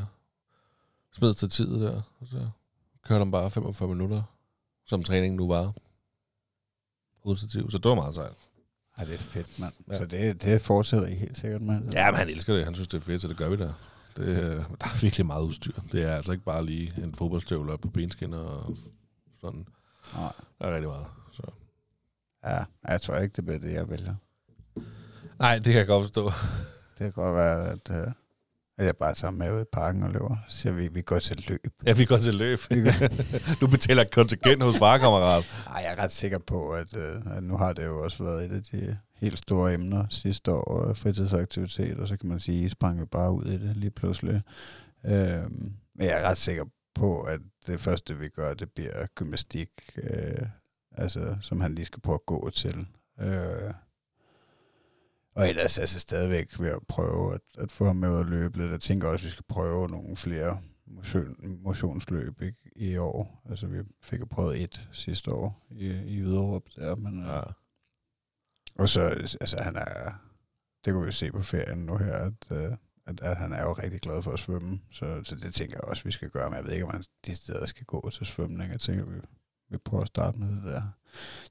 smed 1.13 1.33
stativet 1.33 1.81
der, 1.81 2.01
og 2.19 2.27
så 2.27 2.47
kørte 3.03 3.19
han 3.23 3.31
bare 3.31 3.51
45 3.51 3.89
minutter, 3.89 4.21
som 4.85 5.03
træningen 5.03 5.37
nu 5.37 5.47
var. 5.47 5.73
Stativ, 7.35 7.71
så 7.71 7.77
det 7.77 7.89
var 7.89 7.95
meget 7.95 8.15
sejt. 8.15 8.33
Ej, 9.01 9.05
det 9.05 9.13
er 9.13 9.17
fedt, 9.17 9.59
mand. 9.59 9.73
Ja. 9.89 9.97
Så 9.97 10.05
det, 10.05 10.43
det 10.43 10.61
fortsætter 10.61 11.07
I 11.07 11.15
helt 11.15 11.37
sikkert 11.37 11.61
med. 11.61 11.81
Ja, 11.93 12.11
men 12.11 12.17
han 12.17 12.29
elsker 12.29 12.53
det, 12.53 12.65
han 12.65 12.75
synes, 12.75 12.87
det 12.87 12.97
er 12.97 13.01
fedt, 13.01 13.21
så 13.21 13.27
det 13.27 13.37
gør 13.37 13.49
vi 13.49 13.55
da. 13.57 13.71
Det, 14.17 14.27
øh, 14.27 14.55
der 14.55 14.63
er 14.81 15.01
virkelig 15.01 15.25
meget 15.25 15.43
udstyr. 15.43 15.71
Det 15.91 16.03
er 16.03 16.15
altså 16.15 16.31
ikke 16.31 16.43
bare 16.43 16.65
lige 16.65 16.93
en 17.03 17.15
fodboldstøvler 17.15 17.77
på 17.77 17.87
benskinner 17.87 18.37
og 18.37 18.77
sådan. 19.41 19.67
Nej. 20.15 20.31
Der 20.59 20.65
er 20.65 20.75
rigtig 20.75 20.89
meget. 20.89 21.05
Så. 21.31 21.41
Ja, 22.45 22.63
jeg 22.87 23.01
tror 23.01 23.17
ikke, 23.17 23.35
det 23.35 23.45
bliver 23.45 23.59
det, 23.59 23.73
jeg 23.73 23.89
vælger. 23.89 24.15
Nej, 25.39 25.55
det 25.55 25.65
kan 25.65 25.75
jeg 25.75 25.87
godt 25.87 26.03
forstå. 26.03 26.25
Det 26.99 26.99
kan 26.99 27.11
godt 27.11 27.35
være, 27.35 27.69
at, 27.69 27.89
uh, 28.07 28.13
jeg 28.86 28.97
bare 28.97 29.13
tager 29.13 29.32
med 29.32 29.53
ud 29.53 29.61
i 29.61 29.65
parken 29.71 30.03
og 30.03 30.09
løber. 30.09 30.38
Så 30.49 30.57
siger 30.57 30.73
vi, 30.73 30.88
vi 30.88 31.01
går 31.01 31.19
til 31.19 31.45
løb. 31.47 31.67
Ja, 31.86 31.93
vi 31.93 32.05
går 32.05 32.17
til 32.17 32.34
løb. 32.34 32.59
du 33.61 33.67
betaler 33.67 34.03
kontingent 34.11 34.63
hos 34.63 34.79
varekammerat. 34.79 35.43
Ej, 35.67 35.82
jeg 35.84 35.93
er 35.97 36.03
ret 36.03 36.11
sikker 36.11 36.38
på, 36.38 36.69
at, 36.69 36.95
uh, 36.95 37.38
at 37.38 37.43
nu 37.43 37.57
har 37.57 37.73
det 37.73 37.86
jo 37.86 38.03
også 38.03 38.23
været 38.23 38.45
et 38.45 38.51
af 38.51 38.63
de 38.63 38.97
helt 39.15 39.39
store 39.39 39.73
emner 39.73 40.05
sidste 40.09 40.51
år, 40.51 40.89
øh, 40.89 40.95
fritidsaktivitet, 40.95 41.99
og 41.99 42.07
så 42.07 42.17
kan 42.17 42.29
man 42.29 42.39
sige, 42.39 42.59
at 42.59 42.65
I 42.65 42.69
sprang 42.69 42.99
jo 42.99 43.05
bare 43.05 43.32
ud 43.32 43.43
i 43.43 43.57
det 43.57 43.77
lige 43.77 43.91
pludselig. 43.91 44.41
Øhm, 45.05 45.73
men 45.95 46.07
jeg 46.07 46.21
er 46.21 46.29
ret 46.29 46.38
sikker 46.38 46.65
på, 46.95 47.21
at 47.21 47.39
det 47.67 47.79
første, 47.79 48.17
vi 48.17 48.29
gør, 48.29 48.53
det 48.53 48.71
bliver 48.71 49.05
gymnastik, 49.15 49.69
øh, 49.97 50.45
altså, 50.91 51.38
som 51.41 51.61
han 51.61 51.75
lige 51.75 51.86
skal 51.86 52.01
prøve 52.01 52.15
at 52.15 52.25
gå 52.25 52.49
til. 52.49 52.88
Øh, 53.19 53.73
og 55.36 55.49
ellers 55.49 55.77
altså 55.77 55.99
stadigvæk 55.99 56.59
ved 56.59 56.69
at 56.69 56.88
prøve 56.88 57.34
at, 57.34 57.41
at 57.57 57.71
få 57.71 57.86
ham 57.86 57.95
med 57.95 58.19
at 58.19 58.25
løbe 58.25 58.57
lidt. 58.57 58.71
Jeg 58.71 58.79
tænker 58.79 59.07
også, 59.07 59.23
at 59.23 59.25
vi 59.25 59.29
skal 59.29 59.45
prøve 59.49 59.89
nogle 59.89 60.17
flere 60.17 60.61
motion, 60.88 61.36
motionsløb 61.63 62.41
ikke, 62.41 62.71
i 62.75 62.97
år. 62.97 63.41
Altså 63.49 63.67
vi 63.67 63.77
fik 64.01 64.19
jo 64.19 64.25
prøvet 64.25 64.61
et 64.61 64.88
sidste 64.91 65.32
år 65.32 65.67
i, 65.71 65.88
i 65.88 66.19
Yderup 66.19 66.63
der, 66.75 66.95
men 66.95 67.23
ja. 67.25 67.36
Ja. 67.36 67.41
og 68.77 68.89
så, 68.89 69.01
altså 69.41 69.57
han 69.61 69.75
er, 69.75 70.11
det 70.86 70.93
kunne 70.93 71.05
vi 71.05 71.11
se 71.11 71.32
på 71.32 71.43
ferien 71.43 71.77
nu 71.77 71.97
her, 71.97 72.13
at, 72.13 72.51
øh, 72.51 72.71
at, 73.05 73.21
at 73.21 73.38
han 73.38 73.53
er 73.53 73.61
jo 73.61 73.73
rigtig 73.73 74.01
glad 74.01 74.21
for 74.21 74.32
at 74.32 74.39
svømme, 74.39 74.79
så, 74.91 75.21
så 75.23 75.36
det 75.36 75.53
tænker 75.53 75.75
jeg 75.75 75.84
også, 75.84 76.03
vi 76.03 76.11
skal 76.11 76.29
gøre, 76.29 76.49
men 76.49 76.57
jeg 76.57 76.65
ved 76.65 76.73
ikke, 76.73 76.86
om 76.86 76.91
han 76.91 77.03
de 77.25 77.36
steder 77.36 77.65
skal 77.65 77.86
gå 77.86 78.09
til 78.09 78.25
svømning. 78.25 78.71
Jeg 78.71 78.79
tænker, 78.79 79.05
vi, 79.05 79.19
vi 79.72 79.78
prøver 79.78 80.01
at 80.01 80.07
starte 80.07 80.39
med 80.39 80.47
det 80.55 80.63
der 80.63 80.82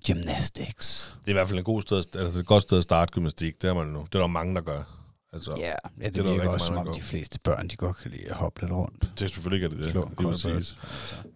gymnastics. 0.06 1.18
Det 1.20 1.26
er 1.26 1.30
i 1.30 1.32
hvert 1.32 1.48
fald 1.48 1.58
en 1.58 1.64
god 1.64 1.82
sted, 1.82 1.96
altså 1.96 2.18
det 2.18 2.36
et 2.36 2.46
godt 2.46 2.62
sted 2.62 2.78
at 2.78 2.84
starte 2.84 3.12
gymnastik. 3.12 3.62
Det 3.62 3.70
er 3.70 3.74
man 3.74 3.86
nu. 3.86 4.00
Det 4.00 4.14
er 4.14 4.18
der 4.18 4.26
mange, 4.26 4.54
der 4.54 4.60
gør. 4.60 4.82
Altså, 5.32 5.54
Ja, 5.58 5.66
ja 5.66 5.74
det, 5.96 6.06
er 6.06 6.10
det 6.10 6.24
virker 6.24 6.48
også, 6.48 6.66
som 6.66 6.74
mange, 6.74 6.80
om 6.80 6.86
der 6.86 6.92
de 6.92 6.98
går. 7.00 7.04
fleste 7.04 7.38
børn, 7.44 7.68
de 7.68 7.76
godt 7.76 7.96
kan 7.96 8.10
lide 8.10 8.28
at 8.30 8.36
hoppe 8.36 8.60
lidt 8.60 8.72
rundt. 8.72 9.10
Det 9.18 9.24
er 9.24 9.28
selvfølgelig 9.28 9.64
ikke 9.64 9.76
det. 9.76 9.84
det. 9.84 9.92
Slå 9.92 10.02
en 10.02 10.14
Lige 10.18 10.28
præcis. 10.30 10.76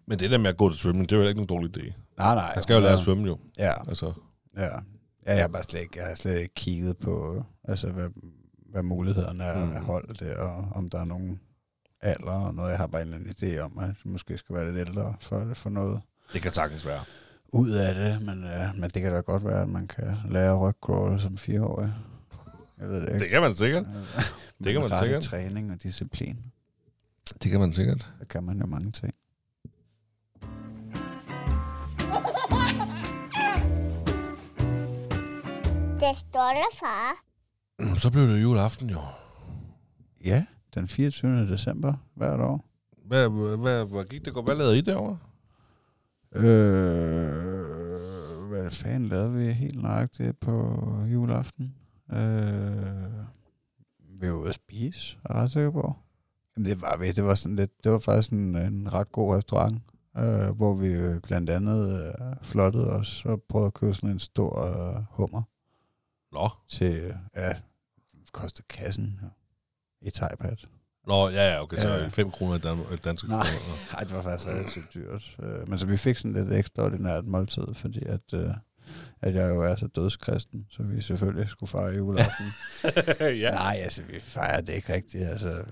Men 0.07 0.19
det 0.19 0.31
der 0.31 0.39
med 0.39 0.51
at 0.51 0.57
gå 0.57 0.71
til 0.71 0.79
svømning, 0.79 1.09
det 1.11 1.17
er 1.17 1.21
jo 1.21 1.29
ikke 1.29 1.45
nogen 1.45 1.49
dårlig 1.49 1.77
idé. 1.77 1.93
Nej, 2.19 2.35
nej. 2.35 2.53
Man 2.57 2.63
skal 2.63 2.75
jo 2.75 2.81
lære 2.81 2.93
at 2.93 2.99
svømme 2.99 3.27
jo. 3.27 3.39
Ja, 3.59 3.89
Altså, 3.89 4.13
ja. 4.57 4.63
Ja, 5.27 5.33
jeg 5.35 5.41
har 5.41 5.49
bare 5.49 5.63
slet 5.63 5.81
ikke, 5.81 5.99
jeg 5.99 6.07
har 6.09 6.15
slet 6.15 6.41
ikke 6.41 6.55
kigget 6.55 6.97
på, 6.99 7.45
altså, 7.65 7.89
hvad, 7.89 8.09
hvad 8.71 8.83
mulighederne 8.83 9.45
er 9.45 9.65
Mm. 9.65 9.73
at 9.77 9.83
holde 9.85 10.15
det, 10.25 10.35
og 10.37 10.69
om 10.75 10.91
der 10.91 11.01
er 11.01 11.05
nogen 11.05 11.41
alder 12.01 12.33
og 12.47 12.55
noget. 12.55 12.71
Jeg 12.71 12.79
har 12.79 12.87
bare 12.87 13.03
en 13.03 13.15
eller 13.15 13.19
anden 13.41 13.57
idé 13.57 13.59
om, 13.61 13.79
at 13.79 13.87
jeg 13.87 13.95
måske 14.05 14.39
skal 14.39 14.57
være 14.57 14.73
lidt 14.75 14.89
ældre 14.89 15.15
for 15.21 15.55
få 15.55 15.69
noget 15.69 16.01
det 16.33 16.43
kan 16.43 16.53
sagtens 16.53 16.87
være. 16.87 17.01
ud 17.49 17.71
af 17.71 17.95
det, 17.95 18.23
men, 18.23 18.45
øh, 18.45 18.75
men 18.81 18.91
det 18.91 19.03
kan 19.03 19.13
da 19.13 19.21
godt 19.21 19.45
være, 19.45 19.63
at 19.63 19.69
man 19.69 19.87
kan 19.87 20.17
lære 20.31 20.57
rygcrawl 20.59 21.21
som 21.21 21.37
fireårig. 21.39 21.93
Jeg 22.79 22.89
ved 22.89 23.01
det 23.01 23.09
ikke. 23.09 23.19
Det 23.19 23.29
kan 23.31 23.41
man 23.43 23.55
sikkert. 23.55 23.85
det 24.65 24.73
kan 24.73 24.81
man 24.81 24.91
sikkert. 25.03 25.23
træning 25.23 25.73
og 25.73 25.83
disciplin. 25.83 26.39
Det 27.43 27.51
kan 27.51 27.61
man 27.61 27.75
sikkert. 27.75 28.11
Så 28.21 28.27
kan 28.29 28.43
man 28.45 28.61
jo 28.61 28.67
mange 28.67 28.91
ting. 28.91 29.15
Det 36.01 36.19
stolte 36.19 36.77
far. 36.81 37.25
Så 37.99 38.11
blev 38.11 38.29
det 38.29 38.43
juleaften 38.43 38.91
jo. 38.91 38.99
Ja, 40.25 40.45
den 40.75 40.89
24. 40.89 41.49
december 41.53 41.95
hvert 42.15 42.41
år. 42.41 42.65
Hvad, 43.07 43.57
hvad, 43.57 43.85
hvad 43.85 44.05
gik 44.05 44.25
det 44.25 44.35
godt? 44.35 44.47
Hvad 44.47 44.57
lavede 44.57 44.79
I 44.79 44.81
derovre? 44.81 45.19
Øh, 46.35 47.45
hvad 48.49 48.71
fanden 48.71 49.09
lavede 49.09 49.33
vi 49.33 49.53
helt 49.53 49.83
nøjagtigt 49.83 50.41
på 50.41 50.79
juleaften? 51.13 51.75
Øh, 52.13 53.25
vi 54.21 54.31
var 54.31 54.37
ude 54.37 54.49
at 54.49 54.55
spise, 54.55 55.19
er 55.25 55.35
ret 55.35 55.51
sikker 55.51 55.71
på. 55.71 55.97
Jamen 56.57 56.71
det 56.71 56.83
var 56.83 56.97
vi. 56.97 57.13
Det 57.13 57.25
var, 57.25 57.35
sådan 57.35 57.57
lidt, 57.57 57.85
det 57.85 57.93
var 57.93 57.99
faktisk 57.99 58.33
en, 58.33 58.57
en 58.57 58.93
ret 58.93 59.13
god 59.13 59.37
restaurant, 59.37 59.83
øh, 60.17 60.49
hvor 60.57 60.75
vi 60.75 61.19
blandt 61.21 61.51
andet 61.51 62.03
øh, 62.03 62.37
flottede 62.43 62.93
os 62.93 63.25
og 63.25 63.43
prøvede 63.43 63.67
at 63.67 63.75
købe 63.75 63.95
sådan 63.95 64.11
en 64.11 64.19
stor 64.19 64.65
øh, 64.67 65.03
hummer 65.11 65.43
Nå. 66.33 66.51
til, 66.69 67.15
ja, 67.37 67.49
det 68.13 68.33
kostede 68.33 68.67
kassen 68.69 69.21
ja, 69.23 69.29
i 70.09 70.11
Thaipat. 70.11 70.69
Nå, 71.07 71.29
ja, 71.29 71.53
ja, 71.55 71.63
okay, 71.63 71.77
så 71.79 71.89
Ja. 71.89 72.09
5 72.09 72.31
kroner 72.31 72.55
i 72.55 72.59
Dan- 72.59 72.99
danske 73.05 73.29
Nej. 73.29 73.47
kroner. 73.47 73.77
Nej, 73.93 74.05
det 74.05 74.15
var 74.15 74.23
faktisk 74.23 74.49
relativt 74.49 74.95
dyrt. 74.95 75.37
Øh, 75.43 75.69
Men 75.69 75.79
så 75.79 75.87
vi 75.87 75.97
fik 75.97 76.17
sådan 76.19 76.33
lidt 76.33 76.53
ekstraordinært 76.53 77.25
måltid, 77.27 77.63
fordi 77.75 78.03
at, 78.07 78.21
øh, 78.35 78.51
at 79.23 79.35
jeg 79.35 79.49
jo 79.51 79.63
er 79.63 79.77
så 79.77 79.87
dødskristen, 79.87 80.67
så 80.71 80.83
vi 80.83 81.01
selvfølgelig 81.03 81.49
skulle 81.51 81.71
fejre 81.71 81.95
juleaften. 81.95 82.47
ja. 83.43 83.51
Nej, 83.51 83.79
altså 83.83 84.03
vi 84.03 84.21
fejrer 84.21 84.61
det 84.61 84.73
ikke 84.73 84.95
rigtigt. 84.95 85.25
Altså, 85.25 85.49
øh, 85.51 85.65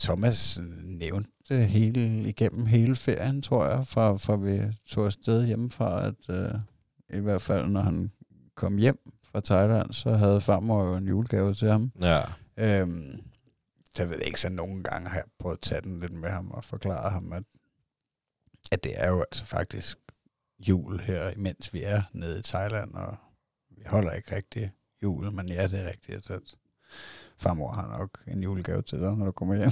Thomas 0.00 0.60
nævnte 0.84 1.56
hele, 1.66 2.28
igennem 2.28 2.66
hele 2.66 2.96
ferien, 2.96 3.42
tror 3.42 3.66
jeg, 3.66 3.86
fra, 3.86 4.16
fra 4.16 4.36
vi 4.36 4.60
tog 4.88 5.06
afsted 5.06 5.46
hjemmefra, 5.46 6.06
at 6.06 6.30
øh, 6.30 6.50
i 7.14 7.20
hvert 7.20 7.42
fald 7.42 7.66
når 7.66 7.80
han 7.80 8.10
kom 8.54 8.76
hjem 8.76 8.98
fra 9.32 9.40
Thailand, 9.40 9.92
så 9.92 10.12
havde 10.16 10.40
farmor 10.40 10.84
jo 10.84 10.94
en 10.96 11.08
julegave 11.08 11.54
til 11.54 11.70
ham. 11.70 11.92
Ja. 12.02 12.20
Øhm, 12.56 13.20
jeg 13.98 14.10
ved 14.10 14.18
ikke, 14.18 14.40
så 14.40 14.48
nogle 14.48 14.82
gange 14.82 15.08
har 15.08 15.16
jeg 15.16 15.24
prøvet 15.38 15.56
at 15.56 15.60
tage 15.60 15.80
den 15.80 16.00
lidt 16.00 16.12
med 16.12 16.30
ham 16.30 16.50
og 16.50 16.64
forklare 16.64 17.10
ham, 17.10 17.32
at, 17.32 17.44
at 18.72 18.84
det 18.84 18.92
er 18.96 19.08
jo 19.08 19.20
altså 19.20 19.44
faktisk 19.44 19.98
jul 20.58 21.00
her, 21.00 21.30
imens 21.30 21.74
vi 21.74 21.82
er 21.82 22.02
nede 22.12 22.38
i 22.38 22.42
Thailand, 22.42 22.94
og 22.94 23.16
vi 23.70 23.82
holder 23.86 24.12
ikke 24.12 24.36
rigtig 24.36 24.72
jul, 25.02 25.32
men 25.32 25.48
ja, 25.48 25.66
det 25.66 25.80
er 25.80 25.88
rigtigt, 25.88 26.30
at 26.30 26.42
farmor 27.38 27.72
har 27.72 27.98
nok 27.98 28.22
en 28.26 28.42
julegave 28.42 28.82
til 28.82 29.00
dig, 29.00 29.16
når 29.16 29.24
du 29.26 29.32
kommer 29.32 29.54
hjem. 29.54 29.70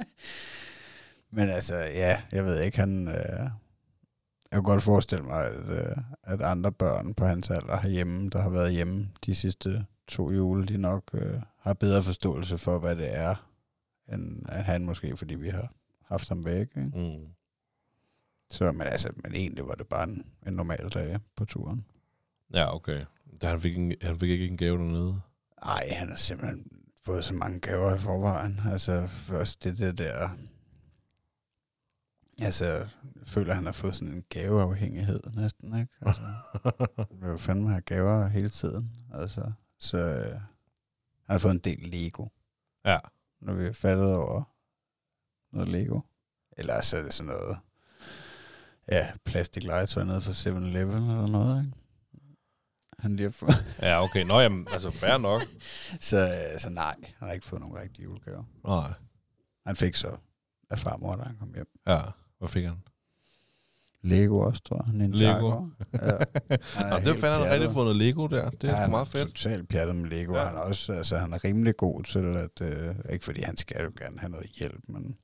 men 1.36 1.50
altså, 1.50 1.74
ja, 1.76 2.22
jeg 2.32 2.44
ved 2.44 2.60
ikke, 2.60 2.78
han... 2.78 3.08
Øh, 3.08 3.50
jeg 4.50 4.62
kan 4.62 4.70
godt 4.72 4.82
forestille 4.82 5.24
mig, 5.24 5.46
at, 5.46 5.68
øh, 5.68 5.96
at 6.22 6.42
andre 6.42 6.72
børn 6.72 7.14
på 7.14 7.26
hans 7.26 7.50
alder 7.50 7.80
herhjemme, 7.80 8.30
der 8.30 8.42
har 8.42 8.50
været 8.50 8.72
hjemme 8.72 9.08
de 9.26 9.34
sidste 9.34 9.86
to 10.08 10.30
jule, 10.30 10.66
de 10.66 10.78
nok 10.78 11.10
øh, 11.12 11.40
har 11.64 11.74
bedre 11.74 12.02
forståelse 12.02 12.58
for, 12.58 12.78
hvad 12.78 12.96
det 12.96 13.16
er, 13.16 13.48
end, 14.12 14.46
han 14.46 14.84
måske, 14.84 15.16
fordi 15.16 15.34
vi 15.34 15.48
har 15.48 15.72
haft 16.06 16.28
ham 16.28 16.44
væk. 16.44 16.68
Ikke? 16.76 16.92
Mm. 16.94 17.26
Så, 18.50 18.72
men, 18.72 18.82
altså, 18.82 19.10
men 19.16 19.34
egentlig 19.34 19.66
var 19.66 19.74
det 19.74 19.88
bare 19.88 20.04
en, 20.04 20.26
en 20.46 20.52
normal 20.52 20.88
dag 20.88 21.18
på 21.36 21.44
turen. 21.44 21.84
Ja, 22.54 22.74
okay. 22.74 23.04
Da 23.42 23.48
han, 23.48 23.60
fik 23.60 23.78
en, 23.78 23.92
han 24.02 24.18
fik 24.18 24.30
ikke 24.30 24.46
en 24.46 24.56
gave 24.56 24.78
dernede. 24.78 25.20
Nej, 25.64 25.88
han 25.92 26.08
har 26.08 26.16
simpelthen 26.16 26.66
fået 27.04 27.24
så 27.24 27.34
mange 27.34 27.60
gaver 27.60 27.94
i 27.94 27.98
forvejen. 27.98 28.60
Altså 28.70 29.06
først 29.06 29.64
det 29.64 29.78
der 29.78 29.92
der... 29.92 30.28
Altså, 32.40 32.64
jeg 32.64 32.88
føler, 33.26 33.50
at 33.50 33.56
han 33.56 33.64
har 33.64 33.72
fået 33.72 33.94
sådan 33.94 34.14
en 34.14 34.24
gaveafhængighed 34.28 35.20
næsten, 35.34 35.80
ikke? 35.80 35.92
Altså, 36.00 36.20
han 37.10 37.20
vil 37.20 37.28
jo 37.28 37.36
fandme 37.36 37.68
have 37.68 37.80
gaver 37.80 38.26
hele 38.26 38.48
tiden. 38.48 38.90
Altså, 39.12 39.52
så 39.78 40.26
han 41.26 41.34
har 41.34 41.38
fået 41.38 41.52
en 41.52 41.58
del 41.58 41.78
Lego. 41.78 42.26
Ja. 42.84 42.98
når 43.40 43.54
vi 43.54 43.66
er 43.66 43.72
faldet 43.72 44.14
over 44.14 44.42
noget 45.52 45.68
Lego. 45.68 46.00
Eller 46.56 46.80
så 46.80 46.96
er 46.96 47.02
det 47.02 47.14
sådan 47.14 47.32
noget, 47.32 47.58
ja, 48.88 49.12
plastiklegetøj 49.24 50.04
nede 50.04 50.20
fra 50.20 50.32
7-Eleven 50.32 51.10
eller 51.10 51.26
noget, 51.26 51.64
ikke? 51.64 51.76
Han 52.98 53.16
lige 53.16 53.26
har 53.26 53.30
fået. 53.30 53.78
Ja, 53.82 54.02
okay. 54.02 54.24
Nå, 54.24 54.40
jamen, 54.40 54.66
altså, 54.72 54.90
fair 54.90 55.18
nok. 55.18 55.42
så, 56.10 56.18
øh, 56.18 56.60
så 56.60 56.70
nej, 56.70 56.94
han 57.16 57.28
har 57.28 57.32
ikke 57.32 57.46
fået 57.46 57.60
nogen 57.60 57.76
rigtige 57.76 58.02
julegaver. 58.04 58.44
Nej. 58.64 58.92
Han 59.66 59.76
fik 59.76 59.96
så 59.96 60.16
af 60.70 60.78
farmor, 60.78 61.16
da 61.16 61.22
han 61.22 61.36
kom 61.36 61.54
hjem. 61.54 61.68
Ja, 61.86 61.98
hvad 62.38 62.48
fik 62.48 62.64
han? 62.64 62.82
Lego 64.04 64.38
også, 64.38 64.62
tror 64.62 64.84
jeg. 64.86 64.94
Ninjago. 64.94 65.48
Lego. 65.50 65.66
Ja. 65.92 66.16
Han 66.76 66.90
Nå, 66.90 66.96
det 66.98 67.16
fandt 67.16 67.24
han 67.46 67.50
rigtig 67.52 67.72
noget 67.74 67.96
Lego 67.96 68.26
der. 68.26 68.50
Det 68.50 68.64
er 68.64 68.72
ja, 68.74 68.80
han 68.80 68.90
meget 68.90 69.08
fedt. 69.08 69.28
totalt 69.34 69.68
pjattet 69.68 69.96
med 69.96 70.08
Lego. 70.10 70.34
Ja. 70.34 70.44
Han, 70.44 70.54
er 70.56 70.60
også, 70.60 70.92
altså, 70.92 71.16
han 71.18 71.32
er 71.32 71.44
rimelig 71.44 71.76
god 71.76 72.02
til 72.02 72.18
at... 72.36 72.60
Øh, 72.60 72.94
ikke 73.12 73.24
fordi 73.24 73.42
han 73.42 73.56
skal 73.56 73.82
jo 73.84 73.92
gerne 73.98 74.18
have 74.18 74.30
noget 74.30 74.46
hjælp, 74.58 74.80
men, 74.88 75.16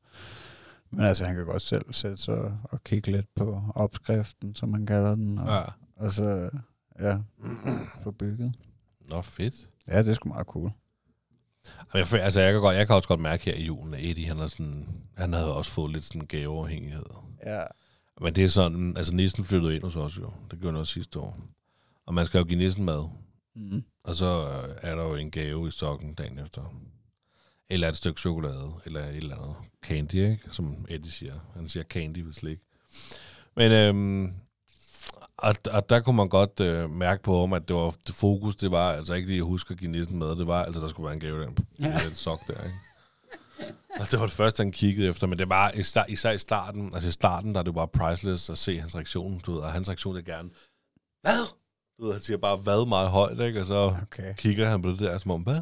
men 0.90 1.04
altså, 1.04 1.24
han 1.24 1.34
kan 1.36 1.44
godt 1.46 1.62
selv 1.62 1.84
sætte 1.92 2.16
sig 2.16 2.52
og 2.62 2.84
kigge 2.84 3.10
lidt 3.12 3.26
på 3.36 3.62
opskriften, 3.74 4.54
som 4.54 4.68
man 4.68 4.86
kalder 4.86 5.14
den. 5.14 5.38
Og, 5.38 5.48
Ja. 5.48 5.60
og 5.96 6.12
så 6.12 6.50
ja, 7.00 7.18
få 8.02 8.10
bygget. 8.10 8.52
Nå, 9.10 9.22
fedt. 9.22 9.54
Ja, 9.88 9.98
det 9.98 10.08
er 10.08 10.14
sgu 10.14 10.28
meget 10.28 10.46
cool. 10.46 10.70
Jeg, 11.94 12.06
føler- 12.06 12.24
altså, 12.24 12.40
jeg, 12.40 12.52
kan 12.52 12.60
godt, 12.60 12.76
jeg 12.76 12.86
kan 12.86 12.96
også 12.96 13.08
godt 13.08 13.20
mærke 13.20 13.44
her 13.44 13.54
i 13.54 13.62
julen, 13.64 13.94
at 13.94 14.00
Eddie, 14.02 14.26
han, 14.26 14.38
er 14.38 14.46
sådan, 14.46 14.88
han 15.16 15.32
havde 15.32 15.54
også 15.54 15.70
fået 15.70 15.92
lidt 15.92 16.04
sådan 16.04 16.26
gaveafhængighed. 16.26 17.04
Ja. 17.46 17.60
Men 18.20 18.34
det 18.34 18.44
er 18.44 18.48
sådan, 18.48 18.96
altså 18.96 19.14
Nissen 19.14 19.44
flyttede 19.44 19.76
ind 19.76 19.82
hos 19.82 19.96
os 19.96 20.16
jo. 20.16 20.32
Det 20.50 20.60
gjorde 20.60 20.72
han 20.72 20.80
også 20.80 20.92
sidste 20.92 21.18
år. 21.18 21.38
Og 22.06 22.14
man 22.14 22.26
skal 22.26 22.38
jo 22.38 22.44
give 22.44 22.58
Nissen 22.58 22.84
mad. 22.84 23.08
Mm. 23.56 23.82
Og 24.04 24.14
så 24.14 24.26
øh, 24.26 24.76
er 24.82 24.94
der 24.94 25.02
jo 25.02 25.14
en 25.14 25.30
gave 25.30 25.68
i 25.68 25.70
sokken 25.70 26.14
dagen 26.14 26.38
efter. 26.38 26.74
Eller 27.70 27.88
et 27.88 27.96
stykke 27.96 28.20
chokolade, 28.20 28.72
eller 28.84 29.00
et 29.00 29.16
eller 29.16 29.36
andet 29.36 29.54
candy, 29.82 30.14
ikke? 30.14 30.40
Som 30.50 30.86
Eddie 30.88 31.10
siger. 31.10 31.34
Han 31.54 31.68
siger 31.68 31.82
candy 31.84 32.18
ved 32.18 32.32
slik. 32.32 32.58
Men 33.56 33.72
øhm, 33.72 34.32
og, 35.36 35.54
og 35.72 35.90
der 35.90 36.00
kunne 36.00 36.16
man 36.16 36.28
godt 36.28 36.60
øh, 36.60 36.90
mærke 36.90 37.22
på 37.22 37.40
ham, 37.40 37.52
at 37.52 37.68
det 37.68 37.76
var 37.76 37.94
det 38.06 38.14
fokus, 38.14 38.56
det 38.56 38.70
var 38.70 38.92
altså 38.92 39.14
ikke 39.14 39.28
lige 39.28 39.38
at 39.38 39.44
huske 39.44 39.72
at 39.72 39.78
give 39.78 39.90
nissen 39.90 40.18
mad, 40.18 40.36
det 40.36 40.46
var 40.46 40.64
altså, 40.64 40.80
der 40.80 40.88
skulle 40.88 41.04
være 41.04 41.14
en 41.14 41.20
gave 41.20 41.42
i 41.42 41.46
den, 41.46 41.66
i 41.78 42.04
den 42.08 42.14
sok 42.14 42.46
der, 42.46 42.64
ikke? 42.64 42.76
Og 44.00 44.10
det 44.10 44.20
var 44.20 44.26
det 44.26 44.34
første, 44.34 44.62
han 44.62 44.72
kiggede 44.72 45.08
efter, 45.08 45.26
men 45.26 45.38
det 45.38 45.48
var 45.48 45.70
især, 45.70 46.30
i 46.32 46.38
starten, 46.38 46.90
altså 46.94 47.08
i 47.08 47.12
starten, 47.12 47.52
der 47.54 47.58
er 47.60 47.64
det 47.64 47.74
bare 47.74 47.88
priceless 47.88 48.50
at 48.50 48.58
se 48.58 48.80
hans 48.80 48.94
reaktion, 48.94 49.38
du 49.46 49.52
ved, 49.52 49.60
og 49.60 49.72
hans 49.72 49.88
reaktion 49.88 50.16
er 50.16 50.20
gerne, 50.22 50.50
hvad? 51.22 51.46
Du 51.98 52.04
ved, 52.04 52.12
han 52.12 52.22
siger 52.22 52.36
bare, 52.36 52.56
hvad 52.56 52.88
meget 52.88 53.08
højt, 53.10 53.40
ikke? 53.40 53.60
Og 53.60 53.66
så 53.66 53.94
Okay. 54.02 54.34
kigger 54.36 54.68
han 54.68 54.82
på 54.82 54.88
det 54.90 54.98
der, 54.98 55.18
som 55.18 55.30
om, 55.30 55.42
hvad? 55.42 55.60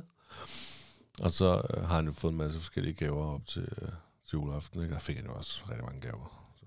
Og 1.21 1.31
så 1.31 1.63
øh, 1.75 1.85
har 1.89 1.95
han 1.95 2.07
jo 2.07 2.13
fået 2.13 2.33
en 2.33 2.39
masse 2.39 2.59
forskellige 2.61 2.95
gaver 2.95 3.35
op 3.35 3.47
til, 3.47 3.63
øh, 3.83 3.89
til 4.29 4.33
juleaften, 4.33 4.83
ikke? 4.83 4.95
Og 4.95 5.01
der 5.01 5.05
fik 5.05 5.17
han 5.17 5.27
jo 5.27 5.33
også 5.35 5.61
rigtig 5.71 5.85
mange 5.85 6.01
gaver. 6.01 6.53
Så, 6.61 6.67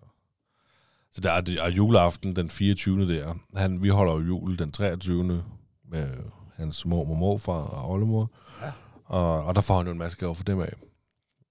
så 1.11 1.21
der 1.21 1.31
er, 1.31 1.41
det, 1.41 1.59
og 1.59 1.71
juleaften 1.71 2.35
den 2.35 2.49
24. 2.49 3.15
der, 3.17 3.33
han, 3.55 3.81
vi 3.81 3.89
holder 3.89 4.13
jo 4.13 4.19
jul 4.19 4.59
den 4.59 4.71
23. 4.71 5.43
med 5.89 6.09
hans 6.55 6.85
mor 6.85 7.09
og 7.09 7.17
morfar 7.17 7.51
og 7.53 7.89
oldemor. 7.91 8.31
Ja. 8.61 8.71
Og, 9.05 9.43
og 9.43 9.55
der 9.55 9.61
får 9.61 9.77
han 9.77 9.85
jo 9.85 9.91
en 9.91 9.97
masse 9.97 10.17
gaver 10.17 10.33
for 10.33 10.43
dem 10.43 10.59
af. 10.61 10.73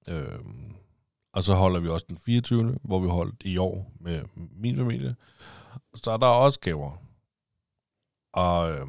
Øhm, 0.09 0.75
og 1.33 1.45
så 1.45 1.55
holder 1.55 1.81
vi 1.81 1.89
også 1.89 2.07
den 2.09 2.19
24. 2.19 2.79
hvor 2.83 2.99
vi 2.99 3.09
holdt 3.09 3.43
i 3.45 3.57
år 3.57 3.93
med 4.01 4.23
min 4.57 4.77
familie. 4.77 5.17
Så 5.95 6.11
er 6.11 6.17
der 6.17 6.27
også 6.27 6.61
gaver. 6.61 7.03
Og, 8.33 8.71
øh, 8.73 8.87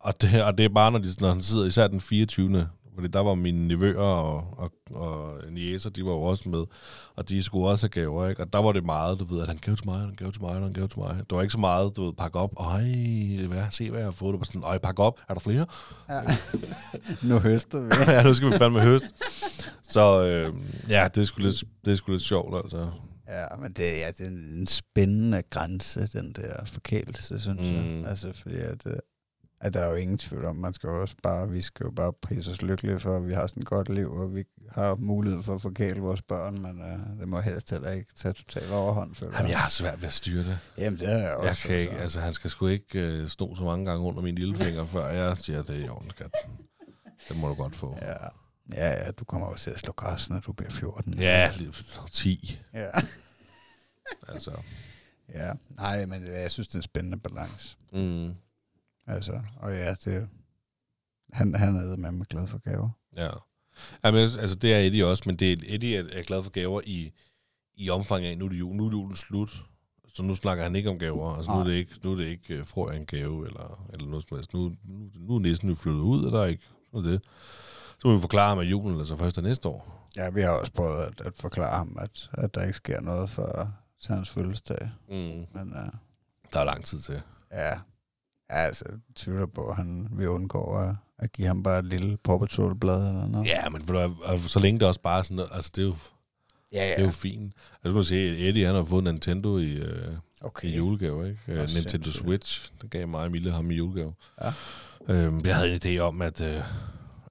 og, 0.00 0.22
det, 0.22 0.44
og 0.44 0.58
det 0.58 0.64
er 0.64 0.68
bare, 0.68 0.92
når, 0.92 0.98
de, 0.98 1.08
når 1.20 1.28
han 1.28 1.42
sidder, 1.42 1.66
især 1.66 1.86
den 1.86 2.00
24. 2.00 2.68
Fordi 2.94 3.08
der 3.08 3.20
var 3.20 3.34
mine 3.34 3.68
nevøer 3.68 3.98
og, 3.98 4.58
og, 4.58 4.72
og 4.90 5.40
niæser, 5.50 5.90
de 5.90 6.04
var 6.04 6.10
jo 6.10 6.22
også 6.22 6.48
med. 6.48 6.64
Og 7.16 7.28
de 7.28 7.42
skulle 7.42 7.68
også 7.68 7.84
have 7.84 7.90
gaver, 7.90 8.28
ikke? 8.28 8.42
Og 8.42 8.52
der 8.52 8.58
var 8.58 8.72
det 8.72 8.84
meget, 8.84 9.18
du 9.18 9.24
ved, 9.24 9.42
at 9.42 9.48
han 9.48 9.56
gav 9.56 9.76
til 9.76 9.86
mig, 9.86 9.98
han 9.98 10.14
gav 10.14 10.32
til 10.32 10.42
mig, 10.42 10.54
han 10.54 10.72
gav 10.72 10.88
til 10.88 10.98
mig. 10.98 11.16
Det 11.16 11.36
var 11.36 11.42
ikke 11.42 11.52
så 11.52 11.58
meget, 11.58 11.96
du 11.96 12.04
ved, 12.04 12.12
pakke 12.12 12.38
op. 12.38 12.50
Øj, 12.56 12.82
hvad, 13.48 13.62
se 13.70 13.90
hvad 13.90 14.00
jeg 14.00 14.06
har 14.06 14.12
fået. 14.12 14.32
Det 14.32 14.40
var 14.40 14.44
sådan, 14.44 14.62
øj, 14.64 14.78
pakke 14.78 15.02
op. 15.02 15.20
Er 15.28 15.34
der 15.34 15.40
flere? 15.40 15.66
Ja. 16.08 16.20
nu 17.28 17.38
høster 17.38 17.80
vi. 17.80 17.90
ja, 18.12 18.22
nu 18.22 18.34
skal 18.34 18.48
vi 18.48 18.52
fandme 18.52 18.80
høst. 18.80 19.04
Så 19.82 20.24
øh, 20.24 20.54
ja, 20.88 21.08
det 21.14 21.20
er, 21.20 21.24
sgu 21.26 21.42
lidt, 21.42 21.64
det 21.84 21.98
sgu 21.98 22.12
lidt 22.12 22.22
sjovt, 22.22 22.56
altså. 22.56 22.90
Ja, 23.28 23.56
men 23.60 23.72
det, 23.72 23.82
ja, 23.82 24.10
det 24.18 24.26
er 24.26 24.30
en 24.30 24.66
spændende 24.66 25.42
grænse, 25.50 26.06
den 26.06 26.32
der 26.32 26.64
forkælelse, 26.64 27.38
synes 27.38 27.60
mm. 27.60 27.66
Mm. 27.66 28.00
jeg. 28.00 28.08
Altså, 28.08 28.32
fordi 28.32 28.56
at, 28.56 28.86
øh, 28.86 28.96
at 29.64 29.74
der 29.74 29.80
er 29.80 29.90
jo 29.90 29.96
ingen 29.96 30.18
tvivl 30.18 30.44
om, 30.44 30.56
man 30.56 30.72
skal 30.72 30.88
jo 30.88 31.00
også 31.00 31.16
bare, 31.22 31.50
vi 31.50 31.62
skal 31.62 31.84
jo 31.84 31.90
bare 31.90 32.12
prise 32.12 32.50
os 32.50 32.62
lykkelige 32.62 33.00
for, 33.00 33.16
at 33.16 33.26
vi 33.26 33.32
har 33.32 33.46
sådan 33.46 33.62
et 33.62 33.66
godt 33.66 33.88
liv, 33.88 34.12
og 34.12 34.34
vi 34.34 34.44
har 34.70 34.94
mulighed 34.94 35.42
for 35.42 35.54
at 35.54 35.62
forkæle 35.62 36.00
vores 36.00 36.22
børn, 36.22 36.58
men 36.58 36.80
uh, 36.80 37.20
det 37.20 37.28
må 37.28 37.40
helst 37.40 37.70
heller 37.70 37.90
ikke 37.90 38.14
tage 38.16 38.32
totalt 38.32 38.70
overhånd, 38.70 39.14
føler 39.14 39.32
Jamen, 39.36 39.50
jeg 39.50 39.58
har 39.58 39.68
svært 39.68 40.00
ved 40.00 40.08
at 40.08 40.14
styre 40.14 40.44
det. 40.44 40.58
Jamen, 40.78 40.98
det 40.98 41.08
er 41.08 41.18
jeg 41.18 41.34
også. 41.34 41.46
Jeg 41.48 41.56
kan 41.56 41.76
ikke, 41.76 41.92
altså, 41.92 42.20
han 42.20 42.34
skal 42.34 42.50
sgu 42.50 42.66
ikke 42.66 43.00
øh, 43.00 43.28
stå 43.28 43.56
så 43.56 43.62
mange 43.62 43.86
gange 43.86 44.06
under 44.06 44.22
min 44.22 44.34
lillefinger, 44.34 44.86
før 44.86 45.06
jeg 45.06 45.36
siger, 45.36 45.62
det 45.62 45.80
er 45.80 45.84
i 45.84 45.88
orden, 45.88 46.10
skat. 46.10 46.30
Det 47.28 47.36
må 47.36 47.48
du 47.48 47.54
godt 47.54 47.76
få. 47.76 47.98
Ja. 48.02 48.14
Ja, 48.72 49.04
ja, 49.04 49.10
du 49.10 49.24
kommer 49.24 49.46
også 49.46 49.64
til 49.64 49.70
at 49.70 49.78
slå 49.78 49.92
græs, 49.92 50.30
når 50.30 50.40
du 50.40 50.52
bliver 50.52 50.70
14. 50.70 51.14
Ja, 51.14 51.50
lige 51.58 51.72
10. 52.12 52.60
Ja. 52.74 52.90
Altså. 54.28 54.50
ja. 55.34 55.52
Nej, 55.68 56.06
men 56.06 56.26
jeg 56.26 56.50
synes, 56.50 56.68
det 56.68 56.74
er 56.74 56.78
en 56.78 56.82
spændende 56.82 57.18
balance. 57.18 57.76
Mm. 57.92 58.34
Altså, 59.06 59.40
og 59.56 59.72
ja, 59.72 59.94
det 59.94 60.28
han, 61.32 61.54
han 61.54 61.76
er 61.76 61.96
med 61.96 62.10
med 62.10 62.26
glad 62.26 62.46
for 62.46 62.58
gaver. 62.58 62.90
Ja. 63.16 63.28
Jamen, 64.04 64.20
altså, 64.20 64.56
det 64.56 64.74
er 64.74 64.78
Eddie 64.78 65.06
også, 65.06 65.22
men 65.26 65.36
det 65.36 65.52
er, 65.52 65.56
Eddie 65.66 65.96
er, 65.96 66.04
er 66.12 66.22
glad 66.22 66.42
for 66.42 66.50
gaver 66.50 66.80
i, 66.84 67.12
i 67.74 67.90
omfang 67.90 68.24
af, 68.24 68.38
nu 68.38 68.44
er, 68.44 68.48
det 68.48 68.58
jul, 68.58 68.76
nu 68.76 68.86
er 68.86 68.90
julen 68.90 69.16
slut, 69.16 69.64
så 70.14 70.22
nu 70.22 70.34
snakker 70.34 70.64
han 70.64 70.76
ikke 70.76 70.90
om 70.90 70.98
gaver. 70.98 71.34
Altså, 71.36 71.52
nu 71.52 71.58
er 71.58 71.64
det 71.64 71.72
ikke, 71.72 71.92
nu 72.04 72.12
er 72.12 72.16
det 72.16 72.26
ikke 72.26 72.60
uh, 72.60 72.66
får 72.66 72.90
jeg 72.90 73.00
en 73.00 73.06
gave, 73.06 73.46
eller, 73.46 73.86
eller 73.92 74.06
noget 74.06 74.24
som 74.28 74.36
helst. 74.36 74.54
Nu, 74.54 74.60
nu, 74.84 75.10
nu 75.14 75.34
er 75.34 75.40
næsten 75.40 75.68
jo 75.68 75.74
flyttet 75.74 76.00
ud, 76.00 76.24
og 76.24 76.32
der 76.32 76.40
er 76.40 76.46
ikke 76.46 76.64
noget 76.92 77.12
det. 77.12 77.24
Så 77.98 78.08
må 78.08 78.14
vi 78.14 78.20
forklare 78.20 78.48
ham, 78.48 78.58
at 78.58 78.66
julen 78.66 78.98
altså 78.98 79.16
først 79.16 79.38
er 79.38 79.42
næste 79.42 79.68
år. 79.68 80.08
Ja, 80.16 80.30
vi 80.30 80.42
har 80.42 80.50
også 80.50 80.72
prøvet 80.72 81.02
at, 81.02 81.20
at 81.20 81.32
forklare 81.36 81.76
ham, 81.76 81.96
at, 82.00 82.30
at 82.32 82.54
der 82.54 82.62
ikke 82.62 82.76
sker 82.76 83.00
noget 83.00 83.30
for 83.30 83.72
til 84.00 84.14
hans 84.14 84.30
fødselsdag. 84.30 84.90
Mm. 85.08 85.14
Men 85.14 85.46
uh, 85.72 85.92
Der 86.52 86.60
er 86.60 86.64
lang 86.64 86.84
tid 86.84 86.98
til. 86.98 87.22
ja, 87.52 87.72
ja 88.54 88.66
altså, 88.66 88.84
tvivler 89.16 89.46
på, 89.46 89.68
at 89.68 89.76
han 89.76 90.08
vil 90.10 90.28
undgå 90.28 90.76
at, 90.78 90.94
at 91.18 91.32
give 91.32 91.46
ham 91.46 91.62
bare 91.62 91.78
et 91.78 91.84
lille 91.84 92.16
Paw 92.16 92.46
blad 92.80 93.08
eller 93.08 93.26
noget. 93.26 93.46
Ja, 93.46 93.68
men 93.68 93.82
for, 93.82 94.38
så 94.48 94.60
længe 94.60 94.80
det 94.80 94.88
også 94.88 95.00
bare 95.00 95.24
sådan 95.24 95.36
noget, 95.36 95.50
altså 95.54 95.70
det 95.76 95.82
er 95.82 95.86
jo, 95.86 95.94
ja, 96.72 96.88
det 96.88 96.98
er 96.98 97.04
jo 97.04 97.10
fint. 97.10 97.52
Altså, 97.74 97.88
du 97.88 97.94
kan 97.94 98.04
se, 98.04 98.14
at 98.16 98.48
Eddie 98.48 98.66
han 98.66 98.74
har 98.74 98.84
fået 98.84 99.04
Nintendo 99.04 99.58
i, 99.58 99.72
øh, 99.72 100.16
Okay. 100.44 100.68
i 100.68 100.76
julegave, 100.76 101.28
ikke? 101.28 101.40
Uh, 101.48 101.54
Nintendo 101.54 101.88
sindssygt. 101.88 102.16
Switch, 102.16 102.72
den 102.80 102.88
gav 102.88 103.08
mig 103.08 103.20
og 103.20 103.26
Emilie 103.26 103.52
ham 103.52 103.70
i 103.70 103.74
julegave. 103.74 104.14
Ja. 104.42 104.52
Øhm, 105.08 105.46
jeg 105.46 105.56
havde 105.56 105.72
en 105.74 105.80
idé 105.84 106.00
om, 106.00 106.22
at 106.22 106.40
øh, 106.40 106.60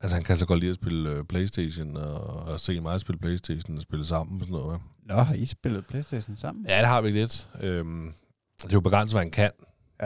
altså, 0.02 0.16
han 0.16 0.24
kan 0.24 0.38
så 0.38 0.46
godt 0.46 0.60
lide 0.60 0.70
at 0.70 0.76
spille 0.76 1.10
øh, 1.10 1.24
Playstation, 1.24 1.98
og, 1.98 2.20
og 2.36 2.60
se 2.60 2.80
mig 2.80 3.00
spille 3.00 3.20
Playstation 3.20 3.76
og 3.76 3.82
spille 3.82 4.06
sammen 4.06 4.42
og 4.42 4.48
sådan 4.48 4.62
noget. 4.62 4.82
Nå, 5.06 5.16
har 5.16 5.34
I 5.34 5.46
spillet 5.46 5.86
Playstation 5.88 6.38
sammen? 6.38 6.66
Ja, 6.68 6.80
det 6.80 6.88
har 6.88 7.02
vi 7.02 7.12
lidt. 7.12 7.48
Øhm, 7.62 8.14
det 8.58 8.70
er 8.70 8.74
jo 8.74 8.80
begrænset, 8.82 9.14
hvad 9.14 9.22
han 9.22 9.32
kan, 9.32 9.52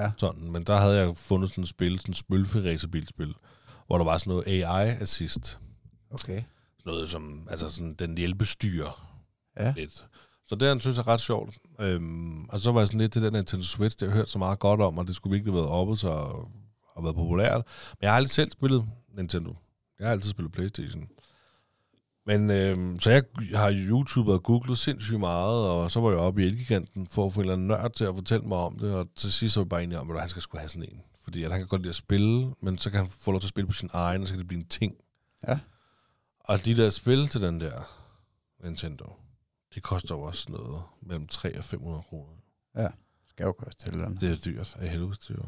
Ja. 0.01 0.11
sådan, 0.17 0.51
men 0.51 0.63
der 0.63 0.77
havde 0.77 0.97
jeg 0.97 1.17
fundet 1.17 1.49
sådan 1.49 1.61
et 1.61 1.67
spil, 1.69 1.99
sådan 1.99 2.11
et 2.11 2.17
spølfe 2.17 2.59
hvor 3.87 3.97
der 3.97 4.05
var 4.05 4.17
sådan 4.17 4.31
noget 4.31 4.47
AI-assist. 4.47 5.59
Okay. 6.11 6.43
Noget 6.85 7.09
som, 7.09 7.47
altså 7.49 7.69
sådan, 7.69 7.93
den 7.93 8.17
hjælpestyrer 8.17 9.17
Ja. 9.59 9.73
lidt. 9.77 10.05
Så 10.47 10.55
det, 10.55 10.67
han 10.67 10.79
synes 10.79 10.97
er 10.97 11.07
ret 11.07 11.21
sjovt. 11.21 11.57
Øhm, 11.79 12.45
og 12.49 12.59
så 12.59 12.71
var 12.71 12.81
jeg 12.81 12.87
sådan 12.87 12.99
lidt 12.99 13.11
til 13.13 13.21
den 13.23 13.33
Nintendo 13.33 13.63
Switch, 13.65 13.99
det 13.99 14.07
har 14.07 14.13
jeg 14.13 14.17
hørt 14.17 14.29
så 14.29 14.37
meget 14.37 14.59
godt 14.59 14.81
om, 14.81 14.97
og 14.97 15.07
det 15.07 15.15
skulle 15.15 15.31
virkelig 15.33 15.53
have 15.53 15.61
været 15.61 15.73
oppe, 15.73 15.97
så 15.97 16.09
og 16.95 17.03
været 17.03 17.15
populært. 17.15 17.55
Men 17.91 17.97
jeg 18.01 18.09
har 18.11 18.15
aldrig 18.15 18.29
selv 18.29 18.51
spillet 18.51 18.85
Nintendo. 19.17 19.55
Jeg 19.99 20.07
har 20.07 20.11
altid 20.11 20.29
spillet 20.29 20.51
Playstation. 20.51 21.07
Men 22.27 22.51
øhm, 22.51 22.99
så 22.99 23.09
jeg 23.09 23.23
har 23.53 23.73
YouTube 23.73 24.33
og 24.33 24.43
googlet 24.43 24.77
sindssygt 24.77 25.19
meget, 25.19 25.69
og 25.69 25.91
så 25.91 25.99
var 25.99 26.09
jeg 26.09 26.19
oppe 26.19 26.43
i 26.43 26.45
Elgiganten 26.45 27.07
for 27.07 27.25
at 27.25 27.33
få 27.33 27.39
en 27.39 27.43
eller 27.43 27.53
anden 27.53 27.67
nørd 27.67 27.91
til 27.91 28.03
at 28.03 28.15
fortælle 28.15 28.47
mig 28.47 28.57
om 28.57 28.79
det, 28.79 28.95
og 28.95 29.07
til 29.15 29.31
sidst 29.31 29.53
så 29.53 29.59
var 29.59 29.63
jeg 29.63 29.69
bare 29.69 29.83
enig 29.83 29.99
om, 29.99 30.11
at 30.11 30.19
han 30.19 30.29
skal 30.29 30.41
skulle 30.41 30.59
have 30.59 30.69
sådan 30.69 30.83
en. 30.83 31.01
Fordi 31.23 31.43
at 31.43 31.51
han 31.51 31.59
kan 31.59 31.67
godt 31.67 31.81
lide 31.81 31.89
at 31.89 31.95
spille, 31.95 32.53
men 32.61 32.77
så 32.77 32.89
kan 32.89 32.99
han 32.99 33.09
få 33.09 33.31
lov 33.31 33.39
til 33.41 33.45
at 33.47 33.49
spille 33.49 33.67
på 33.67 33.73
sin 33.73 33.89
egen, 33.93 34.21
og 34.21 34.27
så 34.27 34.33
kan 34.33 34.39
det 34.39 34.47
blive 34.47 34.59
en 34.59 34.67
ting. 34.67 34.95
Ja. 35.47 35.59
Og 36.39 36.65
de 36.65 36.77
der 36.77 36.89
spil 36.89 37.27
til 37.27 37.41
den 37.41 37.61
der 37.61 37.81
Nintendo, 38.63 39.05
de 39.75 39.79
koster 39.79 40.15
jo 40.15 40.21
også 40.21 40.51
noget 40.51 40.81
mellem 41.01 41.27
3 41.27 41.57
og 41.57 41.63
500 41.63 42.03
kroner. 42.09 42.33
Skal 42.73 42.91
koste 43.45 43.83
til 43.83 43.93
den. 43.93 44.17
Det 44.21 44.31
er 44.31 44.35
dyrt 44.35 44.77
af 44.79 44.89
helvede 44.89 45.15
til, 45.15 45.35
jo. 45.35 45.43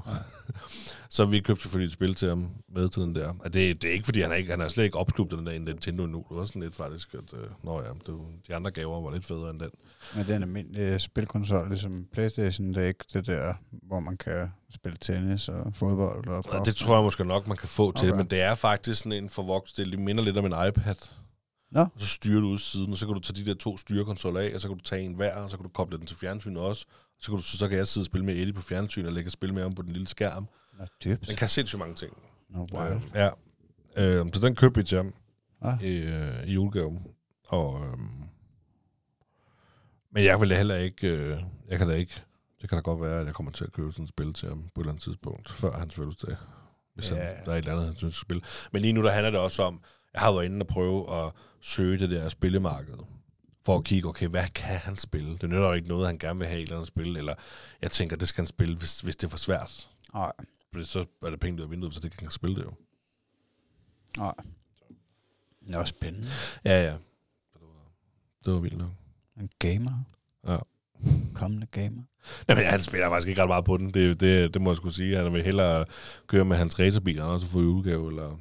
så 1.10 1.26
vi 1.26 1.40
købte 1.40 1.62
selvfølgelig 1.64 1.88
et 1.88 1.94
spil 1.94 2.16
til 2.16 2.28
ham 2.30 2.50
med 2.70 2.90
til 2.90 3.02
den 3.02 3.16
der. 3.16 3.34
Og 3.40 3.54
det, 3.54 3.82
det 3.82 3.90
er 3.90 3.94
ikke, 3.94 4.06
fordi 4.06 4.22
han 4.22 4.32
er, 4.32 4.36
ikke, 4.36 4.52
han 4.52 4.62
er 4.62 4.70
slet 4.70 4.84
ikke 4.84 4.98
opslugt 4.98 5.32
den 5.32 5.46
der 5.46 5.60
Nintendo 5.60 6.06
nu. 6.06 6.26
Det 6.30 6.38
var 6.38 6.46
sådan 6.46 6.62
lidt 6.62 6.76
faktisk, 6.76 7.14
at 7.14 7.34
øh, 7.34 7.46
nå 7.64 7.82
ja, 7.82 7.90
det, 7.90 8.20
de 8.48 8.56
andre 8.56 8.72
gaver 8.72 9.02
var 9.02 9.12
lidt 9.12 9.26
federe 9.26 9.50
end 9.50 9.60
den. 9.60 9.70
Men 10.16 10.28
den 10.28 10.44
almindelige 10.44 11.00
spilkonsol, 11.00 11.70
ligesom 11.70 12.08
Playstation, 12.14 12.68
det 12.74 12.84
er 12.84 12.88
ikke 12.88 13.06
det 13.14 13.26
der, 13.26 13.54
hvor 13.72 14.00
man 14.00 14.18
kan 14.18 14.52
spille 14.74 14.98
tennis 15.02 15.48
og 15.48 15.72
fodbold 15.76 16.28
og 16.28 16.44
Og 16.48 16.66
det 16.66 16.76
tror 16.76 16.96
jeg 16.96 17.04
måske 17.04 17.24
nok, 17.24 17.48
man 17.48 17.58
kan 17.58 17.70
få 17.70 17.92
til, 17.92 18.06
Okay. 18.06 18.14
okay. 18.14 18.18
men 18.18 18.30
det 18.30 18.42
er 18.42 18.56
faktisk 18.56 19.00
sådan 19.00 19.24
en 19.24 19.30
forvokst. 19.30 19.78
Det 19.78 20.00
minder 20.00 20.24
lidt 20.24 20.38
om 20.38 20.46
en 20.46 20.68
iPad. 20.68 20.96
Nå. 21.72 21.82
Og 21.82 21.92
så 22.02 22.08
styrer 22.08 22.42
du 22.42 22.48
ud 22.48 22.58
siden, 22.58 22.92
og 22.92 22.98
så 22.98 23.06
kan 23.06 23.16
du 23.16 23.20
tage 23.22 23.46
de 23.46 23.50
der 23.50 23.56
to 23.56 23.78
styrekonsoller 23.78 24.40
af, 24.40 24.52
og 24.56 24.62
så 24.62 24.68
kan 24.68 24.78
du 24.78 24.84
tage 24.84 25.02
en 25.02 25.14
hver, 25.14 25.36
og 25.36 25.50
så 25.50 25.58
kan 25.58 25.64
du 25.64 25.70
koble 25.70 25.98
den 25.98 26.06
til 26.06 26.18
fjernsynet 26.18 26.62
også. 26.62 26.86
Så 27.20 27.32
kan, 27.32 27.38
du, 27.38 27.44
så 27.44 27.68
kan 27.68 27.78
jeg 27.78 27.88
sidde 27.88 28.04
og 28.04 28.06
spille 28.06 28.26
med 28.26 28.34
Eddie 28.36 28.54
på 28.54 28.62
fjernsynet, 28.62 29.08
og 29.08 29.14
lægge 29.14 29.28
og 29.28 29.32
spille 29.32 29.56
med 29.56 29.64
ham 29.64 29.74
på 29.76 29.82
den 29.82 29.92
lille 29.94 30.08
skærm. 30.08 30.48
Nå, 30.80 30.86
dybt. 31.04 31.28
Den 31.28 31.36
kan 31.36 31.50
sindssygt 31.50 31.80
mange 31.80 31.96
ting. 31.96 32.14
Nå, 32.50 32.68
wow. 32.74 32.84
Øh, 32.86 33.02
ja. 33.16 33.30
Øh, 33.98 34.26
så 34.34 34.40
den 34.42 34.56
købte 34.56 34.80
vi 34.80 34.84
til 34.84 34.98
ham 34.98 35.14
Ah. 35.62 35.84
i, 35.84 35.98
øh, 35.98 36.44
i 36.48 36.52
julegave. 36.52 37.02
Og, 37.48 37.82
øh, 37.86 37.98
men 40.12 40.24
jeg 40.24 40.42
vil 40.42 40.50
da 40.50 40.58
heller 40.58 40.76
ikke, 40.76 41.08
øh, 41.08 41.40
jeg 41.70 41.78
kan 41.80 41.88
da 41.88 41.94
ikke, 41.94 42.22
det 42.62 42.70
kan 42.70 42.76
da 42.76 42.82
godt 42.82 43.02
være, 43.02 43.20
at 43.20 43.26
jeg 43.26 43.34
kommer 43.34 43.52
til 43.52 43.64
at 43.64 43.72
købe 43.74 43.92
sådan 43.92 44.04
et 44.04 44.10
spil 44.10 44.34
til 44.34 44.50
ham 44.50 44.62
på 44.62 44.82
et 44.82 44.84
eller 44.84 44.92
andet 44.92 45.04
tidspunkt, 45.04 45.52
før 45.52 45.72
hans 45.72 45.96
fødselsdag. 45.96 46.36
Hvis 46.96 47.12
Ja. 47.12 47.16
han, 47.16 47.46
der 47.46 47.52
er 47.52 47.56
et 47.56 47.58
eller 47.58 47.72
andet, 47.72 47.86
han 47.88 47.96
synes, 47.96 48.16
skal 48.16 48.26
spille. 48.26 48.42
Men 48.72 48.82
lige 48.82 48.94
nu, 48.94 49.04
der 49.04 49.12
handler 49.12 49.32
det 49.32 49.40
også 49.40 49.64
om, 49.64 49.82
jeg 50.14 50.22
har 50.22 50.32
været 50.32 50.46
inde 50.46 50.64
og 50.64 50.68
prøve 50.68 51.16
at 51.26 51.32
søge 51.62 52.00
det 52.00 52.10
der 52.10 52.30
spillemarked, 52.30 52.98
for 53.70 53.78
at 53.78 53.84
kigge, 53.84 54.10
okay, 54.10 54.28
hvad 54.28 54.48
kan 54.56 54.78
han 54.78 54.96
spille? 54.96 55.38
Det 55.38 55.50
nytter 55.50 55.68
jo 55.68 55.74
ikke 55.74 55.88
noget, 55.88 56.06
han 56.08 56.18
gerne 56.18 56.40
vil 56.40 56.48
have 56.48 56.58
et 56.60 56.64
eller 56.64 56.76
andet 56.76 56.88
spil, 56.88 57.18
eller 57.18 57.34
jeg 57.82 57.92
tænker, 57.92 58.16
det 58.16 58.28
skal 58.28 58.42
han 58.42 58.48
spille, 58.48 58.76
hvis, 58.78 59.02
hvis 59.02 59.16
det 59.16 59.24
er 59.28 59.30
for 59.30 59.38
svært. 59.38 59.90
Nej, 60.14 60.32
Fordi 60.74 60.86
så 60.86 61.06
er 61.22 61.30
det 61.30 61.40
penge 61.40 61.58
ud 61.60 61.64
af 61.64 61.72
vinduet, 61.72 61.94
så 61.94 62.00
det 62.00 62.12
kan 62.12 62.20
han 62.22 62.32
spille 62.32 62.56
det 62.56 62.64
jo. 62.64 62.72
nej. 64.18 64.34
Nå, 65.62 65.86
spændende. 65.86 66.28
Ja, 66.66 66.82
ja. 66.84 66.94
Det 67.54 67.62
var, 67.62 68.54
det 68.54 68.64
vildt 68.64 68.78
nok. 68.78 68.92
En 69.40 69.50
gamer. 69.60 70.04
Ja. 70.48 70.58
Kommende 71.34 71.68
gamer. 71.68 72.04
Nej, 72.48 72.58
men 72.58 72.66
han 72.66 72.80
spiller 72.80 73.10
faktisk 73.10 73.28
ikke 73.28 73.42
ret 73.42 73.48
meget 73.50 73.66
på 73.66 73.78
den. 73.78 73.94
Det, 73.94 74.20
det, 74.20 74.54
det 74.54 74.62
må 74.62 74.70
jeg 74.70 74.78
skulle 74.78 74.96
sige. 74.96 75.18
Han 75.18 75.34
vil 75.34 75.44
hellere 75.44 75.86
køre 76.28 76.46
med 76.46 76.58
hans 76.58 76.80
racerbil, 76.80 77.22
og 77.22 77.40
så 77.40 77.48
få 77.48 77.62
julegave, 77.62 78.10
eller 78.10 78.38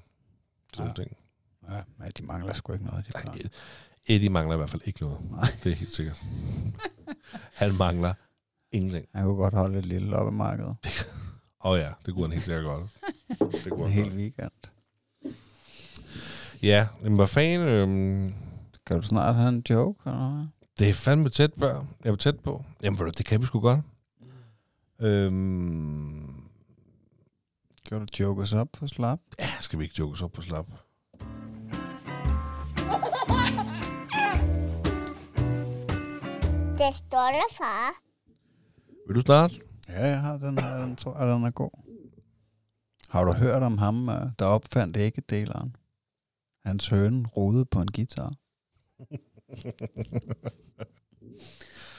sådan 0.74 0.93
Ja. 0.97 1.03
ja. 1.03 1.05
ting. 1.05 1.16
Ja, 1.70 1.83
men 1.99 2.12
de 2.18 2.22
mangler 2.22 2.53
sgu 2.53 2.72
ikke 2.72 2.85
noget. 2.85 3.07
De 3.07 3.24
Nej. 3.24 3.39
Eddie 4.09 4.29
mangler 4.31 4.55
i 4.55 4.57
hvert 4.57 4.71
fald 4.71 4.83
ikke 4.85 5.01
noget. 5.01 5.31
Nej. 5.31 5.51
Det 5.65 5.73
er 5.73 5.77
helt 5.77 5.93
sikkert. 5.95 6.23
han 7.55 7.75
mangler 7.75 8.15
ingenting. 8.73 9.07
Han 9.15 9.25
kunne 9.25 9.37
godt 9.37 9.55
holde 9.55 9.79
et 9.79 9.87
lille 9.87 10.09
loppemarked. 10.09 10.65
Åh 10.65 10.75
oh, 11.73 11.79
ja, 11.79 11.93
det 12.07 12.15
kunne 12.15 12.25
han 12.25 12.33
helt 12.33 12.45
sikkert 12.45 12.65
godt. 12.65 12.87
Det 13.65 13.73
kunne 13.73 13.87
En 13.87 13.93
hel 13.93 14.17
weekend. 14.17 14.51
Ja, 16.63 16.89
men 17.03 17.15
hvad 17.17 17.27
fanden... 17.27 17.69
Øhm, 17.69 18.35
Kan 18.87 18.97
du 18.97 19.03
snart 19.03 19.35
have 19.35 19.49
en 19.49 19.63
joke, 19.71 20.03
eller 20.07 20.37
hvad? 20.37 20.47
det 20.79 20.89
er 20.89 20.95
fandme 20.95 21.29
tæt 21.29 21.55
på. 21.55 21.67
Jeg 22.05 22.13
var 22.13 22.17
tæt 22.17 22.41
på. 22.41 22.65
Jamen, 22.83 22.99
det 23.19 23.27
kan 23.27 23.41
vi 23.41 23.47
sgu 23.47 23.61
godt. 23.61 23.81
Øhm, 25.01 26.35
Kan 27.89 28.01
du 28.01 28.07
joke 28.21 28.43
os 28.43 28.53
op 28.53 28.69
for 28.75 28.87
slap? 28.87 29.19
ja, 29.39 29.51
skal 29.61 29.79
vi 29.79 29.85
ikke 29.85 29.97
joke 29.99 30.13
os 30.13 30.23
op 30.23 30.33
på 30.33 30.43
slap? 30.43 30.67
Det 36.89 36.97
stolte 36.97 37.55
far. 37.57 37.91
Vil 39.07 39.16
du 39.16 39.20
starte? 39.20 39.55
Ja, 39.89 40.07
jeg 40.07 40.20
har 40.20 40.39
den 40.39 40.59
her. 40.59 40.76
Den 40.76 40.97
tror 40.97 41.18
jeg, 41.18 41.28
den 41.28 41.45
er 41.45 41.51
god. 41.51 41.70
Har 43.09 43.24
du 43.24 43.32
hørt 43.32 43.62
om 43.62 43.78
ham, 43.78 44.09
øh, 44.09 44.26
der 44.39 44.45
opfandt 44.45 44.97
æggedeleren? 44.97 45.76
Hans 46.64 46.89
høne 46.89 47.28
rodede 47.36 47.64
på 47.64 47.80
en 47.80 47.93
guitar. 47.93 48.32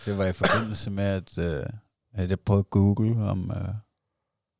Det 0.05 0.17
var 0.17 0.25
i 0.25 0.33
forbindelse 0.33 0.89
med, 0.89 1.03
at, 1.03 1.37
øh, 1.37 1.65
at 2.13 2.29
jeg 2.29 2.39
prøvede 2.39 2.59
at 2.59 2.69
google, 2.69 3.29
om, 3.29 3.51
øh, 3.51 3.73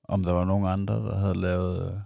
om 0.03 0.23
der 0.23 0.32
var 0.32 0.45
nogen 0.45 0.67
andre, 0.67 0.95
der 0.95 1.15
havde 1.15 1.41
lavet 1.41 1.91
øh, 1.93 1.99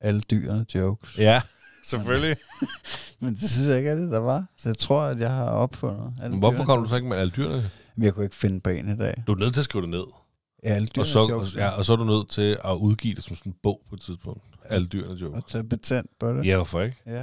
alle 0.00 0.20
dyrene 0.20 0.66
jokes. 0.74 1.18
Ja, 1.18 1.42
selvfølgelig. 1.82 2.36
Men 3.20 3.34
det 3.34 3.50
synes 3.50 3.68
jeg 3.68 3.78
ikke 3.78 3.90
er 3.90 3.94
det, 3.94 4.10
der 4.10 4.18
var. 4.18 4.46
Så 4.56 4.68
jeg 4.68 4.78
tror, 4.78 5.02
at 5.02 5.20
jeg 5.20 5.30
har 5.30 5.44
opfundet 5.50 6.12
alle 6.22 6.38
Hvorfor 6.38 6.56
dyrene 6.56 6.66
kom 6.66 6.76
du 6.76 6.80
jokes. 6.80 6.90
så 6.90 6.96
ikke 6.96 7.08
med 7.08 7.16
alle 7.16 7.32
dyrene? 7.32 7.70
Men 7.96 8.04
jeg 8.04 8.14
kunne 8.14 8.24
ikke 8.24 8.36
finde 8.36 8.60
på 8.60 8.70
en 8.70 8.88
i 8.92 8.96
dag. 8.96 9.24
Du 9.26 9.32
er 9.32 9.36
nødt 9.36 9.54
til 9.54 9.60
at 9.60 9.64
skrive 9.64 9.82
det 9.82 9.90
ned. 9.90 10.04
Ja, 10.64 10.68
alle 10.68 10.88
dyrene 10.88 11.02
Og 11.02 11.06
så, 11.06 11.20
jokes. 11.20 11.54
og, 11.54 11.58
ja, 11.60 11.78
og 11.78 11.84
så 11.84 11.92
er 11.92 11.96
du 11.96 12.04
nødt 12.04 12.28
til 12.30 12.58
at 12.64 12.74
udgive 12.74 13.14
det 13.14 13.24
som 13.24 13.36
sådan 13.36 13.52
en 13.52 13.56
bog 13.62 13.82
på 13.88 13.94
et 13.94 14.00
tidspunkt. 14.00 14.42
Alle 14.64 14.86
dyrene 14.86 15.14
joke. 15.14 15.36
Og 15.36 15.46
tage 15.46 15.64
patent 15.64 16.10
på 16.20 16.32
det. 16.32 16.46
Ja, 16.46 16.56
hvorfor 16.56 16.80
ikke? 16.80 16.96
Ja, 17.06 17.20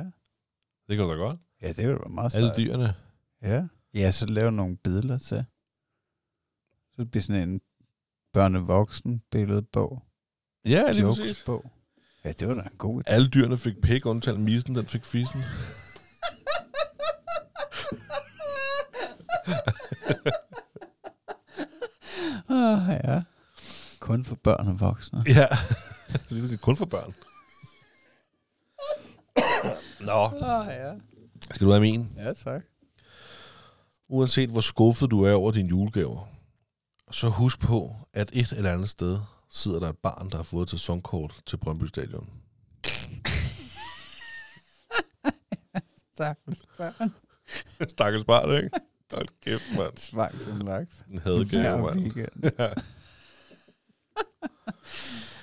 Det 0.89 0.97
kan 0.97 0.99
du 0.99 1.10
da 1.12 1.16
godt. 1.16 1.39
ja 1.62 1.68
det 1.68 1.78
ville 1.78 1.89
være 1.99 2.10
meget 2.10 2.36
Alle 2.36 2.47
sejt. 2.47 2.58
dyrene. 2.58 2.93
Ja. 3.41 3.64
ja, 3.93 4.12
så 4.12 4.26
lave 4.26 4.51
nogle 4.51 4.78
billeder 4.78 5.18
til. 5.18 5.45
Så 6.95 7.01
det 7.03 7.12
bliver 7.12 7.22
sådan 7.24 7.49
en 7.49 7.62
børnevoksen 8.34 9.22
billedbog. 9.32 10.03
Ja, 10.66 10.91
lige 10.91 11.05
præcis. 11.05 11.20
Jokesbog. 11.20 11.72
Ja, 12.28 12.32
det 12.32 12.47
var 12.47 12.53
da 12.53 12.61
en 12.61 12.78
god 12.78 12.99
idé. 13.01 13.03
Alle 13.13 13.28
dyrene 13.28 13.57
fik 13.57 13.82
pik, 13.82 14.05
undtagen 14.05 14.43
misen, 14.43 14.75
den 14.75 14.86
fik 14.88 15.05
fisen. 15.05 15.41
Ah, 22.49 22.99
ja. 23.03 23.21
Kun 23.99 24.25
for 24.25 24.36
børn 24.36 24.67
og 24.67 24.80
voksne. 24.80 25.23
Ja, 25.28 25.47
lige 26.30 26.41
præcis. 26.41 26.59
Kun 26.61 26.78
for 26.78 26.86
børn. 26.86 27.13
Nå, 29.99 30.25
Ah, 30.41 30.67
ja. 30.67 30.93
skal 31.51 31.67
du 31.67 31.71
have 31.71 31.82
min? 31.82 32.09
Ja, 32.17 32.34
tak. 32.34 32.61
Uanset 34.09 34.49
hvor 34.49 34.61
skuffet 34.61 35.11
du 35.11 35.23
er 35.23 35.34
over 35.34 35.51
dine 35.51 35.69
julegaver, 35.69 36.28
så 37.11 37.30
husk 37.30 37.59
på, 37.59 37.95
at 38.13 38.30
et 38.34 38.51
eller 38.51 38.73
andet 38.73 38.89
sted 38.89 39.19
sidder 39.58 39.80
der 39.80 39.89
et 39.89 39.97
barn, 39.97 40.30
der 40.30 40.36
har 40.36 40.43
fået 40.43 40.68
til 40.68 40.80
sæsonkort 40.80 41.41
til 41.45 41.58
Brøndby 41.58 41.84
Stadion. 41.86 42.30
Tak. 46.18 46.38
Stakkels 47.89 48.26
barn, 48.26 48.55
ikke? 48.64 48.70
Hold 49.14 49.28
kæft, 49.43 49.64
mand. 49.78 49.97
Svang 49.97 50.36
som 50.41 50.60
laks. 50.68 51.03
En 51.12 51.20
hadegave, 51.20 51.82
mand. 51.86 51.99
weekend. 51.99 52.43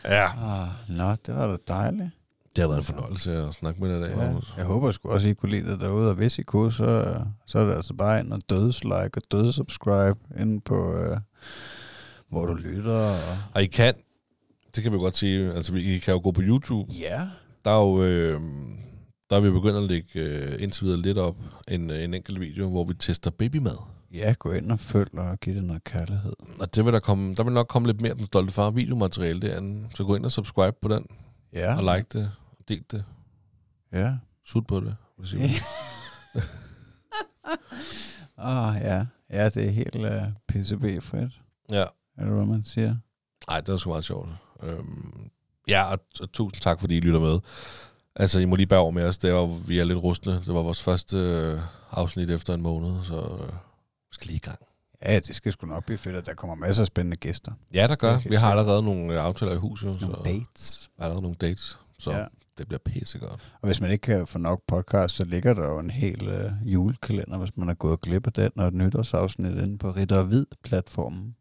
Ja, 0.05 0.27
Ah, 0.37 0.69
nå, 0.89 1.15
det 1.27 1.35
var 1.35 1.47
da 1.47 1.57
dejligt. 1.69 2.11
det 2.57 2.63
har 2.63 2.69
været 2.69 2.79
en 2.79 2.85
fornøjelse 2.85 3.33
at 3.37 3.55
snakke 3.55 3.81
med 3.81 3.91
dig 3.91 3.99
i 3.99 4.03
dag, 4.03 4.11
Ja, 4.11 4.17
Magnus. 4.17 4.55
jeg 4.57 4.65
håber 4.65 4.91
sgu 4.91 5.11
også, 5.11 5.29
I 5.29 5.33
kunne 5.35 5.51
lide 5.51 5.71
det 5.71 5.81
derude, 5.81 6.09
og 6.09 6.15
hvis 6.15 6.39
I 6.39 6.43
kunne, 6.43 6.73
så, 6.73 7.21
så 7.47 7.59
er 7.59 7.65
det 7.65 7.75
altså 7.75 7.95
bare 7.95 8.21
ind 8.21 8.33
og 8.33 8.41
dødslike 8.51 9.11
og 9.17 9.23
dødsubscribe 9.33 10.19
inde 10.39 10.61
på, 10.61 10.95
øh, 10.97 11.19
hvor 12.29 12.47
du 12.47 12.55
lytter. 12.55 12.95
Og... 13.01 13.19
Og 13.55 13.63
I 13.63 13.67
kan, 13.67 13.95
det 14.75 14.83
kan 14.83 14.93
vi 14.93 14.99
godt 14.99 15.17
sige, 15.17 15.53
altså 15.53 15.73
vi- 15.73 15.95
I 15.95 15.99
kan 15.99 16.15
jo 16.15 16.21
gå 16.25 16.31
på 16.31 16.41
YouTube. 16.45 16.93
Ja. 16.93 17.29
Der 17.65 17.71
er 17.71 17.81
jo, 17.81 18.03
øh, 18.03 18.41
der 19.31 19.37
er 19.37 19.41
vi 19.41 19.51
begyndt 19.51 19.77
at 19.77 19.83
lægge 19.83 20.09
øh, 20.21 20.63
indtil 20.63 20.85
videre 20.87 21.01
lidt 21.01 21.19
op 21.19 21.37
en, 21.69 21.91
øh, 21.91 22.03
en 22.05 22.15
enkelt 22.15 22.41
video, 22.41 22.71
hvor 22.71 22.85
vi 22.85 22.95
tester 22.95 23.31
babymad. 23.31 23.77
Ja, 24.13 24.35
gå 24.39 24.53
ind 24.53 24.73
og 24.73 24.81
følg 24.81 25.15
og 25.19 25.41
giv 25.41 25.55
det 25.55 25.65
noget 25.65 25.85
kærlighed. 25.85 26.33
Og 26.61 26.75
det 26.75 26.85
vil 26.85 26.93
der, 26.93 27.01
komme, 27.01 27.35
der 27.35 27.43
vil 27.43 27.53
nok 27.53 27.67
komme 27.69 27.89
lidt 27.89 28.01
mere 28.01 28.15
Den 28.15 28.27
Stolte 28.27 28.53
Far 28.53 28.71
videomateriale 28.71 29.41
derinde. 29.41 29.89
Så 29.95 30.05
gå 30.05 30.17
ind 30.17 30.25
og 30.25 30.33
subscribe 30.33 30.77
på 30.83 30.89
den, 30.89 31.07
Ja. 31.53 31.77
og 31.77 31.97
like 31.97 32.07
det, 32.13 32.31
og 32.59 32.69
del 32.69 32.85
det, 32.91 33.05
Ja. 33.93 34.15
sut 34.47 34.67
på 34.67 34.81
det. 34.81 34.97
Hvis 35.19 35.33
I 35.33 35.37
vil. 35.37 35.51
Ah, 38.39 38.81
ja. 38.83 39.07
Ja, 39.31 39.49
det 39.49 39.67
er 39.67 39.71
helt 39.71 39.95
uh, 39.97 40.33
PCB-frit. 40.49 41.31
ja. 41.71 41.85
Er 42.19 42.25
det, 42.25 42.35
hvad 42.35 42.47
man 42.47 42.65
siger? 42.65 42.97
Ej, 43.49 43.61
det 43.61 43.73
var 43.73 43.77
sgu 43.79 43.91
meget 43.91 44.05
sjovt. 44.05 44.29
Øhm, 44.65 45.31
ja, 45.69 45.83
og, 45.93 45.99
og 46.21 46.33
tusind 46.33 46.61
tak, 46.63 46.81
fordi 46.81 46.97
I 46.97 47.01
lytter 47.01 47.21
med. 47.21 47.39
Altså, 48.17 48.39
I 48.41 48.45
må 48.45 48.57
lige 48.57 48.67
bære 48.67 48.81
over 48.81 48.91
med 48.91 49.05
os. 49.05 49.19
Det 49.19 49.33
var, 49.35 49.47
vi 49.67 49.79
er 49.79 49.85
lidt 49.85 49.99
rustne. 49.99 50.33
Det 50.33 50.55
var 50.55 50.63
vores 50.63 50.83
første 50.83 51.17
øh, 51.17 51.61
afsnit 51.93 52.31
efter 52.31 52.55
en 52.55 52.63
måned, 52.63 53.05
så 53.05 53.15
øh, 53.15 53.49
vi 53.49 54.13
skal 54.13 54.27
lige 54.27 54.37
i 54.37 54.41
gang. 54.41 54.59
Ja, 55.03 55.19
det 55.19 55.37
skal 55.37 55.53
sgu 55.53 55.67
nok 55.67 55.85
blive 55.85 55.99
fedt, 55.99 56.17
at 56.17 56.27
der 56.27 56.35
kommer 56.35 56.55
masser 56.57 56.83
af 56.83 56.87
spændende 56.87 57.17
gæster. 57.17 57.53
Ja, 57.75 57.87
der 57.87 57.95
gør. 57.95 58.19
Vi 58.29 58.35
har 58.35 58.51
allerede 58.51 58.83
nogle 58.83 59.15
øh, 59.15 59.25
aftaler 59.25 59.53
i 59.53 59.57
huset, 59.57 59.89
jo, 59.89 59.99
så 59.99 60.07
Nogle 60.07 60.25
dates. 60.25 60.91
allerede 60.99 61.23
nogle 61.23 61.37
dates. 61.41 61.79
Så 61.99 62.11
ja. 62.13 62.25
det 62.59 62.69
bliver 62.69 62.79
pissegodt. 62.85 63.53
Og 63.61 63.67
hvis 63.67 63.81
man 63.81 63.91
ikke 63.91 64.03
kan 64.03 64.27
få 64.27 64.39
nok 64.39 64.63
podcast, 64.69 65.17
så 65.17 65.25
ligger 65.25 65.55
der 65.55 65.65
jo 65.65 65.79
en 65.79 65.91
hel 65.91 66.29
øh, 66.29 66.53
julekalender, 66.65 67.39
hvis 67.39 67.57
man 67.57 67.69
har 67.69 67.75
gået 67.75 68.01
glip 68.01 68.27
af 68.27 68.33
den, 68.33 68.53
og 68.57 68.69
et 68.69 68.75
nytårsafsnit 68.75 69.57
inde 69.57 69.79
på 69.79 69.91
Ritter 69.91 70.19
og 70.19 70.25
Hvid-platformen. 70.25 71.37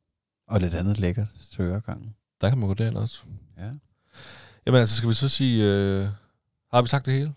Og 0.48 0.60
lidt 0.60 0.74
andet 0.74 1.00
lækkert 1.00 1.28
til 1.52 1.62
øregangen. 1.62 2.16
Der 2.44 2.50
kan 2.50 2.58
man 2.58 2.68
gå 2.68 2.74
derind 2.74 2.98
også. 2.98 3.24
Ja. 3.58 3.70
Jamen 4.66 4.80
altså, 4.80 4.96
skal 4.96 5.10
vi 5.10 5.14
så 5.14 5.30
sige... 5.30 5.66
Øh, 5.66 6.08
har 6.74 6.82
vi 6.82 6.88
sagt 6.88 7.06
det 7.06 7.14
hele? 7.14 7.34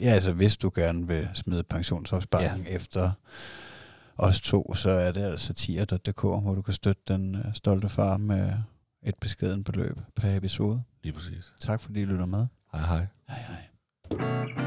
Ja, 0.00 0.10
altså 0.10 0.32
hvis 0.32 0.56
du 0.56 0.70
gerne 0.74 1.06
vil 1.06 1.28
smide 1.34 1.62
pensionsopsparingen 1.62 2.66
ja. 2.66 2.74
efter 2.76 3.12
os 4.18 4.40
to, 4.40 4.74
så 4.74 4.90
er 4.90 5.12
det 5.12 5.22
altså 5.22 5.52
tier.dk, 5.52 6.20
hvor 6.20 6.54
du 6.54 6.62
kan 6.62 6.74
støtte 6.74 7.02
den 7.08 7.34
øh, 7.34 7.54
stolte 7.54 7.88
far 7.88 8.16
med 8.16 8.52
et 9.02 9.14
beskeden 9.20 9.64
beløb 9.64 9.98
per 10.16 10.36
episode. 10.36 10.82
Lige 11.02 11.12
præcis. 11.12 11.52
Tak 11.60 11.80
fordi 11.80 12.00
I 12.00 12.04
lytter 12.04 12.26
med. 12.26 12.46
Hej 12.72 12.80
hej. 12.80 13.06
Hej 13.28 13.38
hej. 13.38 14.63